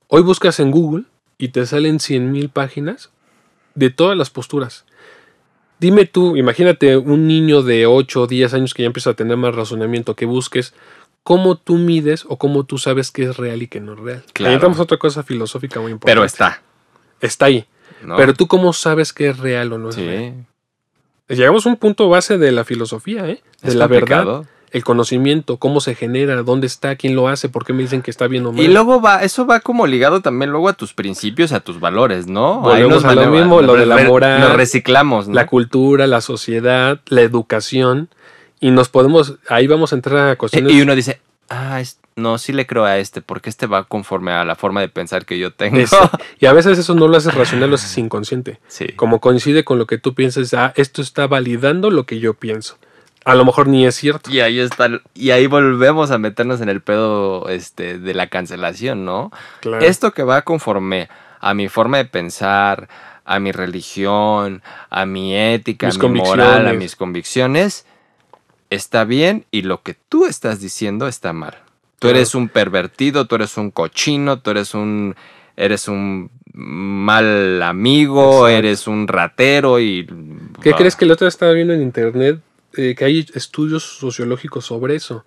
Hoy 0.08 0.22
buscas 0.22 0.60
en 0.60 0.70
Google 0.70 1.06
y 1.38 1.48
te 1.48 1.66
salen 1.66 1.98
100.000 1.98 2.52
páginas 2.52 3.10
de 3.74 3.90
todas 3.90 4.18
las 4.18 4.30
posturas. 4.30 4.86
Dime 5.80 6.06
tú, 6.06 6.38
imagínate 6.38 6.96
un 6.96 7.28
niño 7.28 7.64
de 7.64 7.86
8 7.86 8.22
o 8.22 8.28
10 8.28 8.54
años 8.54 8.74
que 8.74 8.84
ya 8.84 8.88
empieza 8.88 9.10
a 9.10 9.16
tener 9.16 9.36
más 9.36 9.56
razonamiento, 9.56 10.16
que 10.16 10.26
busques 10.26 10.74
cómo 11.26 11.58
tú 11.58 11.78
mides 11.78 12.24
o 12.30 12.38
cómo 12.38 12.66
tú 12.66 12.78
sabes 12.78 13.10
qué 13.10 13.24
es 13.24 13.36
real 13.36 13.64
y 13.64 13.68
qué 13.68 13.82
no 13.82 13.94
es 13.94 14.00
real. 14.00 14.24
Claro. 14.32 14.50
Ahí 14.50 14.54
entramos 14.54 14.80
a 14.80 14.84
otra 14.84 14.98
cosa 14.98 15.24
filosófica 15.24 15.82
muy 15.82 15.92
importante. 15.92 16.12
Pero 16.12 16.24
está. 16.24 16.62
Está 17.20 17.48
ahí. 17.48 17.66
¿no? 18.04 18.16
Pero 18.16 18.36
tú 18.36 18.48
cómo 18.48 18.72
sabes 18.74 19.12
qué 19.12 19.30
es 19.30 19.40
real 19.40 19.74
o 19.74 19.80
no 19.80 19.90
es 19.90 19.98
real. 19.98 20.34
sí. 21.28 21.36
Llegamos 21.36 21.66
a 21.66 21.70
un 21.70 21.78
punto 21.78 22.08
base 22.08 22.38
de 22.38 22.52
la 22.52 22.64
filosofía, 22.64 23.28
¿eh? 23.28 23.42
De 23.64 23.70
es 23.70 23.76
la 23.76 23.88
verdad, 23.88 24.44
el 24.70 24.84
conocimiento, 24.84 25.58
cómo 25.58 25.82
se 25.82 25.96
genera, 25.96 26.44
dónde 26.44 26.68
está, 26.68 26.96
quién 26.96 27.16
lo 27.16 27.28
hace, 27.28 27.50
por 27.50 27.66
qué 27.66 27.74
me 27.74 27.82
dicen 27.82 28.04
que 28.04 28.12
está 28.12 28.28
bien 28.28 28.46
o 28.46 28.52
mal. 28.52 28.64
Y 28.64 28.68
luego 28.68 29.02
va, 29.02 29.24
eso 29.24 29.48
va 29.48 29.62
como 29.62 29.88
ligado 29.88 30.22
también 30.22 30.52
luego 30.52 30.70
a 30.70 30.74
tus 30.74 30.94
principios, 30.94 31.52
a 31.52 31.62
tus 31.62 31.80
valores, 31.80 32.28
¿no? 32.28 32.60
Volvemos 32.60 33.04
a 33.04 33.16
lo 33.16 33.32
mismo, 33.32 33.64
lo 33.64 33.74
de 33.74 33.88
la 33.88 34.04
moral, 34.04 34.42
Nos 34.42 34.54
reciclamos, 34.54 35.28
¿no? 35.28 35.34
la 35.34 35.48
cultura, 35.48 36.06
la 36.06 36.22
sociedad, 36.22 37.00
la 37.08 37.22
educación. 37.22 38.10
Y 38.65 38.71
nos 38.71 38.89
podemos, 38.89 39.36
ahí 39.49 39.67
vamos 39.67 39.91
a 39.91 39.95
entrar 39.95 40.30
a 40.30 40.36
cuestiones. 40.38 40.73
y 40.73 40.82
uno 40.82 40.95
dice, 40.95 41.21
ah, 41.49 41.80
es- 41.80 41.99
no, 42.15 42.38
sí 42.38 42.51
le 42.54 42.65
creo 42.65 42.86
a 42.86 42.97
este, 42.97 43.21
porque 43.21 43.49
este 43.49 43.67
va 43.67 43.84
conforme 43.84 44.32
a 44.32 44.43
la 44.45 44.56
forma 44.56 44.82
de 44.82 44.88
pensar 44.89 45.25
que 45.25 45.38
yo 45.38 45.51
tengo. 45.51 45.78
Y 46.39 46.45
a 46.47 46.54
veces 46.54 46.80
eso 46.80 46.95
no 46.95 47.08
lo 47.08 47.17
haces 47.17 47.36
racional, 47.36 47.69
lo 47.69 47.75
haces 47.75 47.95
inconsciente. 47.97 48.60
sí. 48.67 48.88
Como 48.95 49.19
coincide 49.19 49.63
con 49.63 49.78
lo 49.78 49.86
que 49.86 49.97
tú 49.97 50.15
piensas, 50.15 50.54
ah, 50.54 50.73
esto 50.78 51.01
está 51.01 51.28
validando 51.28 51.91
lo 51.91 52.06
que 52.06 52.19
yo 52.19 52.34
pienso. 52.34 52.78
A 53.23 53.36
lo 53.36 53.43
mejor 53.45 53.67
ni 53.67 53.86
es 53.86 53.95
cierto. 53.95 54.30
Y 54.32 54.39
ahí 54.39 54.60
está, 54.60 54.88
y 55.13 55.32
ahí 55.32 55.45
volvemos 55.47 56.10
a 56.12 56.17
meternos 56.17 56.62
en 56.62 56.69
el 56.69 56.82
pedo 56.82 57.49
este, 57.49 57.99
de 57.99 58.13
la 58.13 58.28
cancelación, 58.28 59.04
¿no? 59.06 59.32
Claro. 59.62 59.86
Esto 59.86 60.12
que 60.13 60.23
va 60.23 60.41
conforme 60.43 61.10
a 61.39 61.54
mi 61.54 61.67
forma 61.67 61.97
de 61.97 62.06
pensar, 62.06 62.88
a 63.25 63.39
mi 63.39 63.51
religión, 63.51 64.62
a 64.89 65.06
mi 65.06 65.36
ética, 65.36 65.88
Mis 65.88 65.99
a 65.99 66.08
mi 66.08 66.19
moral, 66.21 66.67
a 66.67 66.73
mis 66.73 66.95
convicciones, 66.95 67.86
está 68.69 69.04
bien 69.04 69.45
y 69.51 69.62
lo 69.63 69.82
que 69.82 69.95
tú 70.10 70.25
estás 70.25 70.60
diciendo 70.60 71.08
está 71.08 71.34
mal. 71.34 71.56
Tú 71.99 72.10
eres 72.10 72.36
un 72.36 72.49
pervertido, 72.49 73.25
tú 73.25 73.36
eres 73.36 73.58
un 73.58 73.71
cochino, 73.71 74.39
tú 74.39 74.51
eres 74.51 74.73
un 74.73 75.15
eres 75.58 75.88
un 75.88 76.30
mal 76.54 77.62
amigo, 77.63 78.47
Exacto. 78.47 78.47
eres 78.49 78.88
un 78.88 79.08
ratero 79.08 79.80
y 79.80 80.06
¿Qué 80.62 80.71
Ah, 80.71 80.75
crees 80.78 80.95
que 80.95 81.06
la 81.06 81.13
otra 81.13 81.25
vez 81.25 81.34
estaba 81.34 81.54
viendo 81.54 81.73
en 81.73 81.82
internet 81.82 82.39
eh, 82.78 82.95
que 82.97 83.06
hay 83.06 83.25
estudios 83.34 83.84
sociológicos 83.84 84.65
sobre 84.65 84.95
eso? 84.95 85.25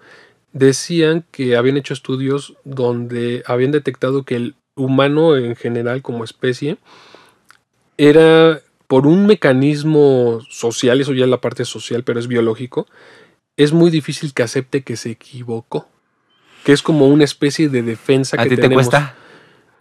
Decían 0.53 1.24
que 1.31 1.57
habían 1.57 1.77
hecho 1.77 1.94
estudios 1.94 2.55
donde 2.64 3.42
habían 3.46 3.70
detectado 3.72 4.22
que 4.24 4.37
el 4.37 4.55
humano 4.77 5.37
en 5.37 5.57
general 5.57 6.03
como 6.03 6.24
especie 6.24 6.79
era 7.96 8.61
por 8.87 9.07
un 9.07 9.27
mecanismo 9.27 10.40
social, 10.48 11.01
eso 11.01 11.12
ya 11.12 11.24
es 11.24 11.31
la 11.31 11.40
parte 11.40 11.64
social, 11.64 12.05
pero 12.05 12.18
es 12.20 12.27
biológico, 12.29 12.87
es 13.59 13.73
muy 13.73 13.90
difícil 13.90 14.33
que 14.33 14.42
acepte 14.42 14.83
que 14.83 14.97
se 14.97 15.11
equivocó. 15.11 15.88
Que 16.64 16.73
es 16.73 16.81
como 16.81 17.09
una 17.09 17.25
especie 17.25 17.68
de 17.68 17.83
defensa 17.83 18.40
¿A 18.40 18.44
que 18.44 18.51
ti 18.51 18.57
te 18.57 18.71
cuesta? 18.71 19.16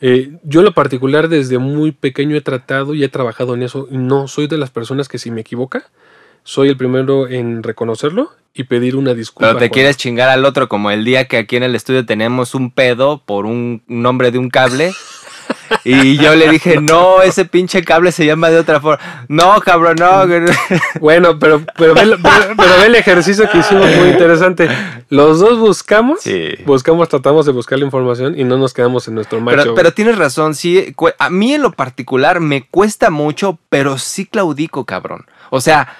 Eh, 0.01 0.37
yo 0.43 0.59
en 0.59 0.65
lo 0.65 0.73
particular 0.73 1.29
desde 1.29 1.59
muy 1.59 1.91
pequeño 1.91 2.35
he 2.35 2.41
tratado 2.41 2.93
y 2.93 3.03
he 3.03 3.09
trabajado 3.09 3.53
en 3.55 3.63
eso 3.63 3.87
no 3.89 4.27
soy 4.27 4.47
de 4.47 4.57
las 4.57 4.69
personas 4.69 5.07
que 5.07 5.17
si 5.17 5.31
me 5.31 5.41
equivoca, 5.41 5.89
soy 6.43 6.69
el 6.69 6.77
primero 6.77 7.27
en 7.27 7.63
reconocerlo 7.63 8.31
y 8.53 8.63
pedir 8.63 8.95
una 8.95 9.13
disculpa. 9.13 9.49
Pero 9.49 9.59
te 9.59 9.69
quieres 9.69 9.97
chingar 9.97 10.29
al 10.29 10.45
otro 10.45 10.67
como 10.67 10.89
el 10.91 11.05
día 11.05 11.27
que 11.27 11.37
aquí 11.37 11.55
en 11.55 11.63
el 11.63 11.75
estudio 11.75 12.05
tenemos 12.05 12.55
un 12.55 12.71
pedo 12.71 13.21
por 13.25 13.45
un 13.45 13.83
nombre 13.87 14.31
de 14.31 14.39
un 14.39 14.49
cable. 14.49 14.91
Y 15.84 16.17
yo 16.17 16.36
le 16.36 16.49
dije, 16.49 16.80
no, 16.82 17.21
ese 17.21 17.45
pinche 17.45 17.84
cable 17.84 18.12
se 18.12 18.25
llama 18.25 18.49
de 18.49 18.60
otra 18.60 18.80
forma. 18.82 19.25
No, 19.27 19.60
cabrón, 19.62 19.95
no. 19.99 20.27
que 20.27 20.39
no". 20.41 20.51
Bueno, 20.99 21.39
pero, 21.39 21.62
pero, 21.77 21.93
ve, 21.93 22.01
pero- 22.21 22.56
pero 22.58 22.77
ve 22.80 22.86
el 22.88 22.95
ejercicio 22.95 23.49
que 23.49 23.60
hicimos 23.60 23.86
muy 23.95 24.10
interesante. 24.10 24.69
Los 25.10 25.39
dos 25.39 25.58
buscamos, 25.60 26.21
Sí. 26.21 26.49
buscamos, 26.65 27.08
tratamos 27.10 27.45
de 27.45 27.51
buscar 27.51 27.80
la 27.80 27.86
información 27.86 28.38
y 28.39 28.43
no 28.43 28.58
nos 28.58 28.73
quedamos 28.73 29.08
en 29.08 29.15
nuestro 29.15 29.39
macho. 29.41 29.58
Pero, 29.58 29.75
pero 29.75 29.91
tienes 29.93 30.17
razón, 30.17 30.56
sí. 30.56 30.93
A 31.19 31.30
mí 31.30 31.53
en 31.53 31.62
lo 31.62 31.71
particular 31.71 32.39
me 32.39 32.65
cuesta 32.67 33.10
mucho, 33.10 33.58
pero 33.69 33.97
sí 33.97 34.25
claudico, 34.25 34.86
cabrón. 34.86 35.25
O 35.49 35.62
sea, 35.62 35.95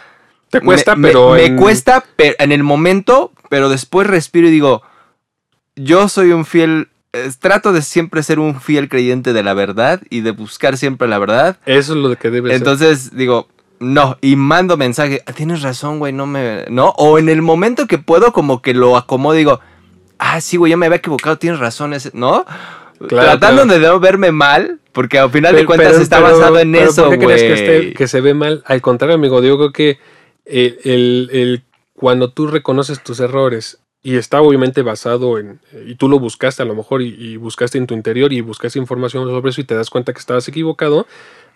te 0.50 0.62
cuesta, 0.62 0.96
me, 0.96 1.02
me- 1.02 1.08
pero 1.10 1.32
me 1.32 1.46
en- 1.46 1.58
cuesta 1.58 2.04
pero 2.16 2.36
en 2.40 2.52
el 2.52 2.64
momento, 2.64 3.32
pero 3.50 3.70
después 3.70 4.08
respiro 4.08 4.48
y 4.48 4.52
digo, 4.52 4.82
yo 5.76 6.10
soy 6.10 6.32
un 6.32 6.46
fiel, 6.46 6.90
trato 7.40 7.74
de 7.74 7.82
siempre 7.82 8.24
ser 8.24 8.40
un 8.40 8.60
fiel 8.60 8.90
creyente 8.90 9.34
de 9.34 9.44
la 9.44 9.54
verdad 9.54 10.02
y 10.10 10.22
de 10.22 10.32
buscar 10.32 10.78
siempre 10.78 11.08
la 11.08 11.20
verdad. 11.20 11.58
Eso 11.66 11.94
es 11.94 12.00
lo 12.00 12.16
que 12.18 12.30
debe 12.30 12.50
ser. 12.50 12.58
Entonces 12.58 13.16
digo, 13.16 13.48
no, 13.80 14.18
y 14.22 14.36
mando 14.36 14.76
mensaje, 14.78 15.22
"Ah, 15.28 15.34
tienes 15.34 15.62
razón, 15.62 16.00
güey, 16.00 16.14
no 16.14 16.26
me, 16.26 16.66
no, 16.70 16.90
o 16.98 17.20
en 17.20 17.30
el 17.30 17.42
momento 17.42 17.86
que 17.88 17.98
puedo 18.00 18.34
como 18.34 18.62
que 18.62 18.74
lo 18.74 18.98
acomodo 18.98 19.34
digo, 19.36 19.60
ah, 20.20 20.42
sí, 20.42 20.58
güey, 20.58 20.72
ya 20.72 20.78
me 20.78 20.88
había 20.88 20.98
equivocado, 20.98 21.38
tienes 21.38 21.60
razón, 21.60 21.94
ese, 21.94 22.10
¿no? 22.14 22.46
Claro, 23.08 23.38
Tratando 23.38 23.64
claro. 23.64 23.80
de 23.80 23.88
no 23.88 24.00
verme 24.00 24.32
mal, 24.32 24.80
porque 24.92 25.20
al 25.20 25.30
final 25.30 25.56
de 25.56 25.66
cuentas 25.68 25.92
pero- 25.92 26.02
está 26.02 26.24
pero- 26.24 26.40
basado 26.40 26.58
en 26.60 26.74
eso, 26.74 27.06
¿Por 27.06 27.20
qué 27.20 27.26
crees 27.26 27.42
que, 27.44 27.50
güey. 27.50 27.62
esté- 27.90 27.94
que 27.94 28.08
se 28.08 28.22
ve 28.22 28.34
mal? 28.34 28.64
Al 28.66 28.82
contrario, 28.82 29.16
amigo, 29.16 29.44
yo 29.44 29.58
creo 29.58 29.72
que 29.72 30.00
eh, 30.46 30.80
el, 30.86 31.30
el- 31.32 31.64
cuando 31.94 32.32
tú 32.32 32.48
reconoces 32.48 33.04
tus 33.04 33.20
errores 33.20 33.80
y 34.04 34.16
está 34.16 34.42
obviamente 34.42 34.82
basado 34.84 35.38
en, 35.40 35.60
y 35.86 35.96
tú 35.96 36.08
lo 36.08 36.20
buscaste 36.20 36.62
a 36.62 36.66
lo 36.66 36.76
mejor 36.76 37.02
y, 37.02 37.16
y 37.18 37.38
buscaste 37.38 37.78
en 37.78 37.88
tu 37.88 37.94
interior 37.94 38.32
y 38.32 38.42
buscaste 38.42 38.80
información 38.80 39.26
sobre 39.26 39.50
eso 39.50 39.62
y 39.62 39.64
te 39.66 39.76
das 39.76 39.90
cuenta 39.90 40.14
que 40.14 40.20
estabas 40.20 40.48
equivocado, 40.48 41.08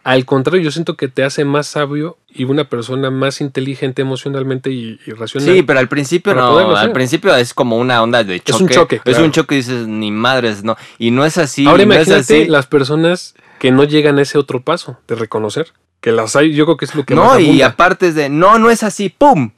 al 0.04 0.26
contrario, 0.26 0.64
yo 0.64 0.72
siento 0.72 0.98
que 0.98 1.08
te 1.08 1.24
hace 1.24 1.46
más 1.46 1.68
sabio 1.68 2.18
y 2.28 2.46
una 2.46 2.64
persona 2.68 3.12
más 3.12 3.40
inteligente 3.40 4.02
emocionalmente 4.02 4.72
y, 4.72 5.00
y 5.06 5.12
racional. 5.12 5.54
Sí, 5.54 5.62
pero 5.62 5.78
al 5.78 5.88
principio 5.90 6.34
no, 6.34 6.58
al 6.58 6.76
hacer. 6.76 6.94
principio 6.94 7.36
es 7.36 7.54
como 7.54 7.78
una 7.78 8.02
onda 8.02 8.24
de 8.24 8.40
choque. 8.40 8.64
un 8.64 8.70
choque, 8.70 8.96
Es 8.96 9.02
claro. 9.04 9.26
un 9.26 9.32
choque 9.32 9.54
y 9.54 9.58
dices, 9.60 9.86
ni 9.88 10.10
madres, 10.10 10.64
no. 10.64 10.76
Y 10.98 11.12
no 11.12 11.24
es 11.24 11.38
así. 11.38 11.68
Ahora 11.68 11.86
no 11.86 11.94
es 11.94 12.08
imagínate 12.08 12.42
así. 12.42 12.50
las 12.50 12.66
personas 12.66 13.36
que 13.60 13.70
no 13.70 13.84
llegan 13.84 14.18
a 14.18 14.24
ese 14.24 14.40
otro 14.40 14.64
paso 14.64 14.98
de 15.08 15.14
reconocer. 15.14 15.72
Que 16.00 16.12
las 16.12 16.36
hay, 16.36 16.52
yo 16.56 16.66
creo 16.66 16.78
que 16.78 16.86
es 16.86 16.96
lo 16.96 17.06
que 17.06 17.14
No, 17.14 17.26
más 17.26 17.40
y 17.42 17.62
aparte 17.62 18.08
es 18.08 18.16
de, 18.16 18.28
no, 18.28 18.58
no 18.58 18.72
es 18.72 18.82
así, 18.82 19.10
¡pum! 19.10 19.52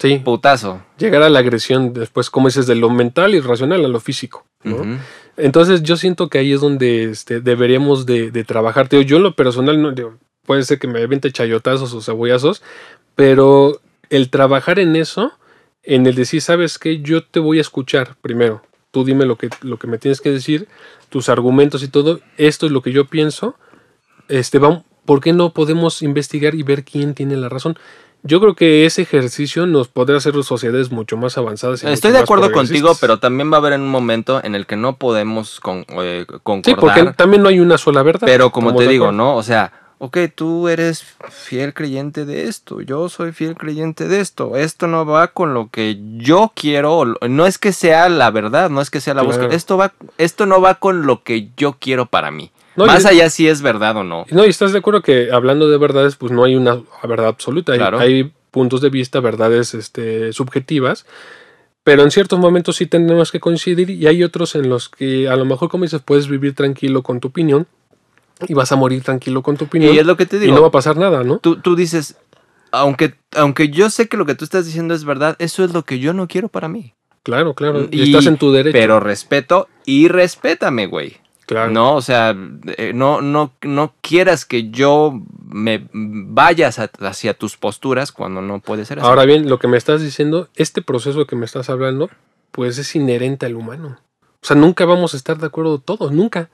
Sí, 0.00 0.18
Putazo. 0.18 0.82
llegar 0.96 1.22
a 1.22 1.28
la 1.28 1.40
agresión 1.40 1.92
después, 1.92 2.30
como 2.30 2.48
dices, 2.48 2.66
de 2.66 2.74
lo 2.74 2.88
mental 2.88 3.34
y 3.34 3.40
racional 3.40 3.84
a 3.84 3.88
lo 3.88 4.00
físico. 4.00 4.46
¿no? 4.64 4.98
Entonces 5.36 5.82
yo 5.82 5.96
siento 5.96 6.28
que 6.28 6.38
ahí 6.38 6.52
es 6.52 6.60
donde 6.60 7.04
este, 7.10 7.40
deberíamos 7.40 8.06
de, 8.06 8.30
de 8.30 8.44
trabajar. 8.44 8.88
Digo, 8.88 9.02
yo 9.02 9.18
en 9.18 9.24
lo 9.24 9.36
personal, 9.36 9.80
no, 9.80 9.92
digo, 9.92 10.16
puede 10.46 10.62
ser 10.62 10.78
que 10.78 10.88
me 10.88 11.02
aviente 11.02 11.30
chayotazos 11.30 11.92
o 11.92 12.00
cebollazos, 12.00 12.62
pero 13.14 13.80
el 14.08 14.30
trabajar 14.30 14.78
en 14.78 14.96
eso, 14.96 15.32
en 15.82 16.06
el 16.06 16.14
decir, 16.14 16.40
sabes 16.40 16.78
qué, 16.78 17.00
yo 17.00 17.22
te 17.22 17.38
voy 17.40 17.58
a 17.58 17.62
escuchar 17.62 18.16
primero. 18.22 18.62
Tú 18.90 19.04
dime 19.04 19.26
lo 19.26 19.36
que, 19.36 19.50
lo 19.60 19.78
que 19.78 19.86
me 19.86 19.98
tienes 19.98 20.20
que 20.20 20.30
decir, 20.30 20.66
tus 21.10 21.28
argumentos 21.28 21.82
y 21.82 21.88
todo. 21.88 22.20
Esto 22.38 22.66
es 22.66 22.72
lo 22.72 22.80
que 22.80 22.92
yo 22.92 23.04
pienso. 23.04 23.54
Este, 24.28 24.58
vamos, 24.58 24.84
¿Por 25.04 25.20
qué 25.20 25.32
no 25.32 25.52
podemos 25.52 26.02
investigar 26.02 26.54
y 26.54 26.62
ver 26.62 26.84
quién 26.84 27.14
tiene 27.14 27.36
la 27.36 27.48
razón? 27.48 27.76
Yo 28.22 28.38
creo 28.40 28.54
que 28.54 28.84
ese 28.84 29.02
ejercicio 29.02 29.66
nos 29.66 29.88
podrá 29.88 30.18
hacer 30.18 30.34
sociedades 30.44 30.90
mucho 30.90 31.16
más 31.16 31.38
avanzadas. 31.38 31.82
y 31.82 31.86
Estoy 31.88 32.12
de 32.12 32.18
acuerdo 32.18 32.52
contigo, 32.52 32.92
pero 33.00 33.18
también 33.18 33.50
va 33.50 33.56
a 33.56 33.60
haber 33.60 33.72
un 33.80 33.88
momento 33.88 34.44
en 34.44 34.54
el 34.54 34.66
que 34.66 34.76
no 34.76 34.96
podemos 34.96 35.58
con, 35.60 35.86
eh, 36.02 36.26
Sí, 36.28 36.34
concordar. 36.42 36.76
porque 36.78 37.04
también 37.16 37.42
no 37.42 37.48
hay 37.48 37.60
una 37.60 37.78
sola 37.78 38.02
verdad. 38.02 38.26
pero 38.26 38.50
como 38.50 38.74
te 38.76 38.86
digo. 38.86 39.10
¿no? 39.10 39.36
O 39.36 39.42
sea, 39.42 39.72
ok, 39.98 40.18
tú 40.34 40.68
eres 40.68 41.02
fiel 41.30 41.72
creyente 41.72 42.24
de 42.26 42.44
esto, 42.44 42.82
yo 42.82 43.08
soy 43.08 43.32
fiel 43.32 43.54
creyente 43.56 44.06
de 44.06 44.20
esto. 44.20 44.56
Esto 44.56 44.86
no 44.86 45.06
va 45.06 45.28
con 45.28 45.54
lo 45.54 45.68
que 45.70 45.98
yo 46.18 46.52
quiero, 46.54 47.04
no 47.28 47.46
es 47.46 47.56
que 47.58 47.72
sea 47.72 48.08
la 48.10 48.30
verdad, 48.30 48.68
no 48.68 48.80
es 48.82 48.90
que 48.90 49.00
sea 49.00 49.14
la 49.14 49.22
Claro. 49.22 49.36
búsqueda. 49.38 49.56
Esto 49.56 49.76
va, 49.78 49.92
esto 50.18 50.44
no 50.46 50.60
va 50.60 50.74
con 50.74 51.06
lo 51.06 51.22
que 51.22 51.48
yo 51.56 51.76
quiero 51.80 52.04
para 52.06 52.30
mí. 52.30 52.50
No, 52.86 52.92
y 52.92 52.94
Más 52.94 53.06
allá 53.06 53.30
si 53.30 53.48
es 53.48 53.62
verdad 53.62 53.96
o 53.96 54.04
no. 54.04 54.26
No, 54.30 54.44
y 54.44 54.48
estás 54.48 54.72
de 54.72 54.78
acuerdo 54.78 55.02
que 55.02 55.30
hablando 55.32 55.68
de 55.68 55.78
verdades, 55.78 56.16
pues 56.16 56.32
no 56.32 56.44
hay 56.44 56.56
una 56.56 56.80
verdad 57.02 57.28
absoluta. 57.28 57.76
Claro. 57.76 57.98
hay 57.98 58.32
puntos 58.50 58.80
de 58.80 58.90
vista, 58.90 59.20
verdades 59.20 59.74
este, 59.74 60.32
subjetivas, 60.32 61.06
pero 61.84 62.02
en 62.02 62.10
ciertos 62.10 62.38
momentos 62.38 62.76
sí 62.76 62.86
tenemos 62.86 63.30
que 63.32 63.40
coincidir 63.40 63.90
y 63.90 64.06
hay 64.06 64.22
otros 64.24 64.54
en 64.54 64.68
los 64.68 64.88
que 64.88 65.28
a 65.28 65.36
lo 65.36 65.44
mejor, 65.44 65.68
como 65.68 65.84
dices, 65.84 66.02
puedes 66.04 66.28
vivir 66.28 66.54
tranquilo 66.54 67.02
con 67.02 67.20
tu 67.20 67.28
opinión 67.28 67.66
y 68.48 68.54
vas 68.54 68.72
a 68.72 68.76
morir 68.76 69.02
tranquilo 69.02 69.42
con 69.42 69.56
tu 69.56 69.66
opinión 69.66 69.94
Y 69.94 69.98
es 69.98 70.06
lo 70.06 70.16
que 70.16 70.26
te 70.26 70.36
y 70.36 70.40
digo. 70.40 70.54
no 70.54 70.62
va 70.62 70.68
a 70.68 70.72
pasar 70.72 70.96
nada, 70.96 71.22
¿no? 71.24 71.38
tú, 71.38 71.56
tú 71.60 71.76
dices, 71.76 72.16
aunque, 72.72 73.14
aunque 73.36 73.68
yo 73.68 73.88
sé 73.90 74.08
que 74.08 74.16
lo 74.16 74.26
que 74.26 74.34
tú 74.34 74.44
estás 74.44 74.66
diciendo 74.66 74.94
es 74.94 75.04
verdad, 75.04 75.36
eso 75.38 75.62
es 75.64 75.72
lo 75.72 75.84
que 75.84 75.98
yo 75.98 76.12
no 76.12 76.26
quiero 76.28 76.48
para 76.48 76.68
mí. 76.68 76.94
Claro, 77.22 77.54
claro. 77.54 77.86
Y, 77.90 78.00
Y- 78.00 78.02
estás 78.04 78.26
en 78.26 78.36
tu 78.38 78.50
derecho. 78.50 78.72
Pero 78.72 78.98
respeto 78.98 79.68
y 79.84 80.08
respétame, 80.08 80.86
güey. 80.86 81.18
Claro. 81.50 81.70
No, 81.72 81.94
o 81.96 82.00
sea, 82.02 82.34
eh, 82.76 82.92
no, 82.94 83.20
no, 83.20 83.52
no 83.62 83.92
quieras 84.00 84.44
que 84.44 84.70
yo 84.70 85.20
me 85.48 85.88
vayas 85.92 86.78
a- 86.78 86.90
hacia 87.00 87.34
tus 87.34 87.56
posturas 87.56 88.12
cuando 88.12 88.40
no 88.40 88.60
puede 88.60 88.84
ser 88.84 88.98
así. 89.00 89.08
Ahora 89.08 89.24
bien, 89.24 89.48
lo 89.48 89.58
que 89.58 89.68
me 89.68 89.76
estás 89.76 90.00
diciendo, 90.00 90.48
este 90.54 90.80
proceso 90.80 91.26
que 91.26 91.36
me 91.36 91.44
estás 91.44 91.68
hablando, 91.68 92.08
pues 92.52 92.78
es 92.78 92.94
inherente 92.96 93.46
al 93.46 93.56
humano. 93.56 93.98
O 94.42 94.46
sea, 94.46 94.56
nunca 94.56 94.84
vamos 94.84 95.12
a 95.14 95.16
estar 95.16 95.38
de 95.38 95.46
acuerdo 95.46 95.78
todos, 95.78 96.12
nunca. 96.12 96.48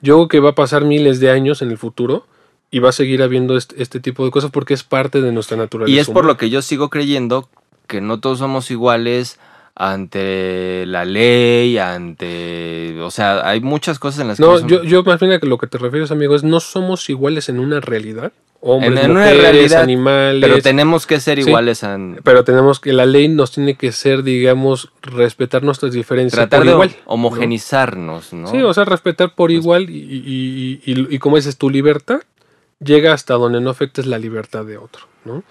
Yo 0.00 0.14
creo 0.16 0.28
que 0.28 0.40
va 0.40 0.50
a 0.50 0.54
pasar 0.54 0.84
miles 0.84 1.20
de 1.20 1.30
años 1.30 1.60
en 1.62 1.70
el 1.70 1.78
futuro 1.78 2.26
y 2.70 2.78
va 2.78 2.90
a 2.90 2.92
seguir 2.92 3.22
habiendo 3.22 3.56
este, 3.56 3.82
este, 3.82 4.00
tipo 4.00 4.24
de 4.24 4.30
cosas 4.30 4.50
porque 4.50 4.74
es 4.74 4.82
parte 4.84 5.20
de 5.20 5.32
nuestra 5.32 5.56
naturaleza. 5.56 5.94
Y 5.94 5.98
es 5.98 6.08
por 6.08 6.24
lo 6.24 6.36
que 6.36 6.50
yo 6.50 6.62
sigo 6.62 6.88
creyendo 6.88 7.48
que 7.86 8.00
no 8.00 8.20
todos 8.20 8.38
somos 8.38 8.70
iguales 8.70 9.38
ante 9.78 10.86
la 10.86 11.04
ley, 11.04 11.76
ante... 11.76 12.98
O 13.02 13.10
sea, 13.10 13.46
hay 13.46 13.60
muchas 13.60 13.98
cosas 13.98 14.20
en 14.22 14.28
las 14.28 14.40
no, 14.40 14.56
que... 14.56 14.62
No, 14.62 14.68
yo, 14.68 14.82
yo 14.82 15.04
más 15.04 15.20
bien 15.20 15.32
a 15.32 15.38
lo 15.42 15.58
que 15.58 15.66
te 15.66 15.76
refieres, 15.76 16.10
amigo, 16.10 16.34
es 16.34 16.42
no 16.42 16.60
somos 16.60 17.08
iguales 17.10 17.50
en 17.50 17.60
una 17.60 17.80
realidad. 17.80 18.32
Hombres, 18.62 19.04
en, 19.04 19.12
mujeres, 19.12 19.38
una 19.38 19.50
realidad, 19.50 19.82
animales. 19.82 20.40
Pero 20.40 20.62
tenemos 20.62 21.06
que 21.06 21.20
ser 21.20 21.38
iguales. 21.38 21.84
Pero 22.24 22.42
tenemos 22.42 22.80
que... 22.80 22.94
La 22.94 23.04
ley 23.04 23.28
nos 23.28 23.52
tiene 23.52 23.74
que 23.74 23.92
ser, 23.92 24.22
digamos, 24.22 24.92
respetar 25.02 25.62
nuestras 25.62 25.92
diferencias 25.92 26.48
Tratar 26.48 26.64
de 26.64 26.72
igual, 26.72 26.96
homogenizarnos, 27.04 28.32
¿no? 28.32 28.50
Sí, 28.50 28.62
o 28.62 28.72
sea, 28.72 28.86
respetar 28.86 29.34
por 29.34 29.48
pues 29.48 29.58
igual 29.58 29.90
y, 29.90 29.98
y, 29.98 30.80
y, 30.90 31.14
y, 31.14 31.18
como 31.18 31.36
dices, 31.36 31.58
tu 31.58 31.68
libertad 31.68 32.22
llega 32.80 33.12
hasta 33.12 33.34
donde 33.34 33.60
no 33.60 33.68
afectes 33.68 34.06
la 34.06 34.18
libertad 34.18 34.64
de 34.64 34.78
otro, 34.78 35.02
¿no? 35.26 35.44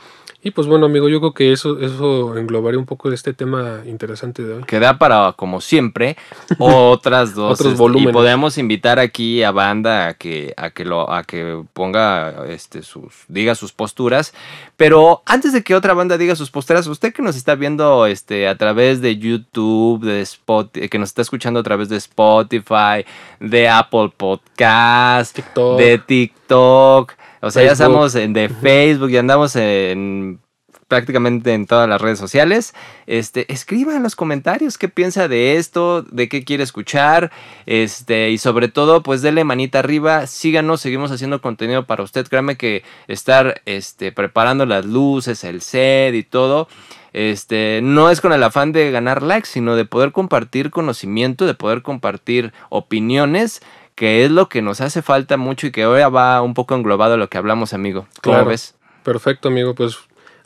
Y 0.45 0.51
pues 0.51 0.67
bueno, 0.67 0.85
amigo, 0.85 1.09
yo 1.09 1.19
creo 1.19 1.33
que 1.33 1.51
eso, 1.51 1.79
eso 1.79 2.37
englobaría 2.37 2.77
un 2.77 2.85
poco 2.85 3.09
de 3.09 3.15
este 3.15 3.33
tema 3.33 3.81
interesante 3.87 4.43
de 4.43 4.53
hoy. 4.53 4.63
Que 4.65 4.79
da 4.79 4.99
para, 4.99 5.33
como 5.35 5.59
siempre, 5.59 6.17
otras 6.59 7.33
dos. 7.33 7.53
Otros 7.53 7.71
este, 7.73 7.81
volúmenes. 7.81 8.11
Y 8.11 8.13
podemos 8.13 8.59
invitar 8.59 8.99
aquí 8.99 9.41
a 9.41 9.49
banda 9.49 10.09
a 10.09 10.13
que, 10.13 10.53
a 10.55 10.69
que 10.69 10.85
lo, 10.85 11.11
a 11.11 11.23
que 11.23 11.63
ponga 11.73 12.45
este 12.47 12.83
sus, 12.83 13.25
diga 13.27 13.55
sus 13.55 13.73
posturas. 13.73 14.35
Pero 14.77 15.23
antes 15.25 15.51
de 15.51 15.63
que 15.63 15.73
otra 15.73 15.95
banda 15.95 16.15
diga 16.15 16.35
sus 16.35 16.51
posturas, 16.51 16.85
usted 16.85 17.11
que 17.11 17.23
nos 17.23 17.35
está 17.35 17.55
viendo 17.55 18.05
este, 18.05 18.47
a 18.47 18.55
través 18.55 19.01
de 19.01 19.17
YouTube, 19.17 20.05
de 20.05 20.21
Spotify, 20.21 20.89
que 20.89 20.99
nos 20.99 21.09
está 21.09 21.23
escuchando 21.23 21.59
a 21.59 21.63
través 21.63 21.89
de 21.89 21.97
Spotify, 21.97 23.03
de 23.39 23.67
Apple 23.67 24.11
Podcast, 24.15 25.37
TikTok. 25.37 25.79
de 25.79 25.97
TikTok 25.97 27.13
o 27.45 27.51
sea, 27.51 27.61
Facebook. 27.61 27.67
ya 27.67 27.71
estamos 27.73 28.15
en 28.15 28.33
de 28.33 28.49
Facebook 28.49 29.09
y 29.11 29.17
andamos 29.17 29.55
en 29.55 30.39
prácticamente 30.87 31.53
en 31.53 31.65
todas 31.67 31.87
las 31.87 32.01
redes 32.01 32.17
sociales. 32.17 32.73
Este, 33.05 33.51
escriba 33.51 33.95
en 33.95 34.03
los 34.03 34.15
comentarios 34.15 34.77
qué 34.77 34.89
piensa 34.89 35.27
de 35.27 35.57
esto, 35.57 36.01
de 36.03 36.27
qué 36.27 36.43
quiere 36.43 36.63
escuchar, 36.63 37.31
este, 37.65 38.31
y 38.31 38.37
sobre 38.37 38.67
todo, 38.67 39.03
pues 39.03 39.21
dele 39.21 39.43
manita 39.43 39.79
arriba, 39.79 40.27
síganos, 40.27 40.81
seguimos 40.81 41.11
haciendo 41.11 41.41
contenido 41.41 41.85
para 41.85 42.03
usted. 42.03 42.27
Créame 42.27 42.57
que 42.57 42.83
estar 43.07 43.61
este, 43.65 44.11
preparando 44.11 44.65
las 44.65 44.85
luces, 44.85 45.43
el 45.43 45.61
set 45.61 46.15
y 46.15 46.23
todo. 46.23 46.67
Este, 47.13 47.79
no 47.81 48.09
es 48.09 48.19
con 48.19 48.33
el 48.33 48.43
afán 48.43 48.73
de 48.73 48.91
ganar 48.91 49.23
likes, 49.23 49.47
sino 49.49 49.75
de 49.75 49.85
poder 49.85 50.11
compartir 50.11 50.69
conocimiento, 50.69 51.45
de 51.45 51.53
poder 51.53 51.81
compartir 51.81 52.53
opiniones 52.69 53.61
que 53.95 54.25
es 54.25 54.31
lo 54.31 54.49
que 54.49 54.61
nos 54.61 54.81
hace 54.81 55.01
falta 55.01 55.37
mucho 55.37 55.67
y 55.67 55.71
que 55.71 55.83
ahora 55.83 56.09
va 56.09 56.41
un 56.41 56.53
poco 56.53 56.75
englobado 56.75 57.13
a 57.13 57.17
lo 57.17 57.29
que 57.29 57.37
hablamos, 57.37 57.73
amigo. 57.73 58.07
¿Cómo 58.21 58.35
Claro. 58.35 58.49
ves? 58.49 58.75
Perfecto, 59.03 59.47
amigo. 59.47 59.73
Pues 59.75 59.97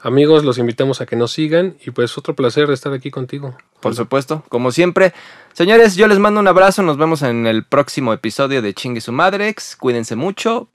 amigos, 0.02 0.44
los 0.46 0.58
invitamos 0.58 1.02
a 1.02 1.06
que 1.06 1.16
nos 1.16 1.32
sigan 1.32 1.76
y 1.86 1.92
pues 1.92 2.18
otro 2.18 2.36
placer 2.36 2.70
estar 2.70 2.94
aquí 2.94 3.10
contigo. 3.12 3.58
Por 3.80 3.96
supuesto, 3.96 4.44
como 4.50 4.72
siempre. 4.72 5.14
Señores, 5.54 5.96
yo 5.96 6.08
les 6.08 6.20
mando 6.20 6.40
un 6.40 6.48
abrazo. 6.48 6.84
Nos 6.84 6.98
vemos 6.98 7.22
en 7.24 7.48
el 7.48 7.66
próximo 7.66 8.14
episodio 8.14 8.62
de 8.62 8.74
Chingue 8.74 9.02
su 9.02 9.12
Madrex. 9.12 9.76
Cuídense 9.76 10.16
mucho. 10.16 10.70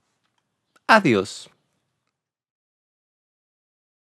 Adiós. 0.86 1.50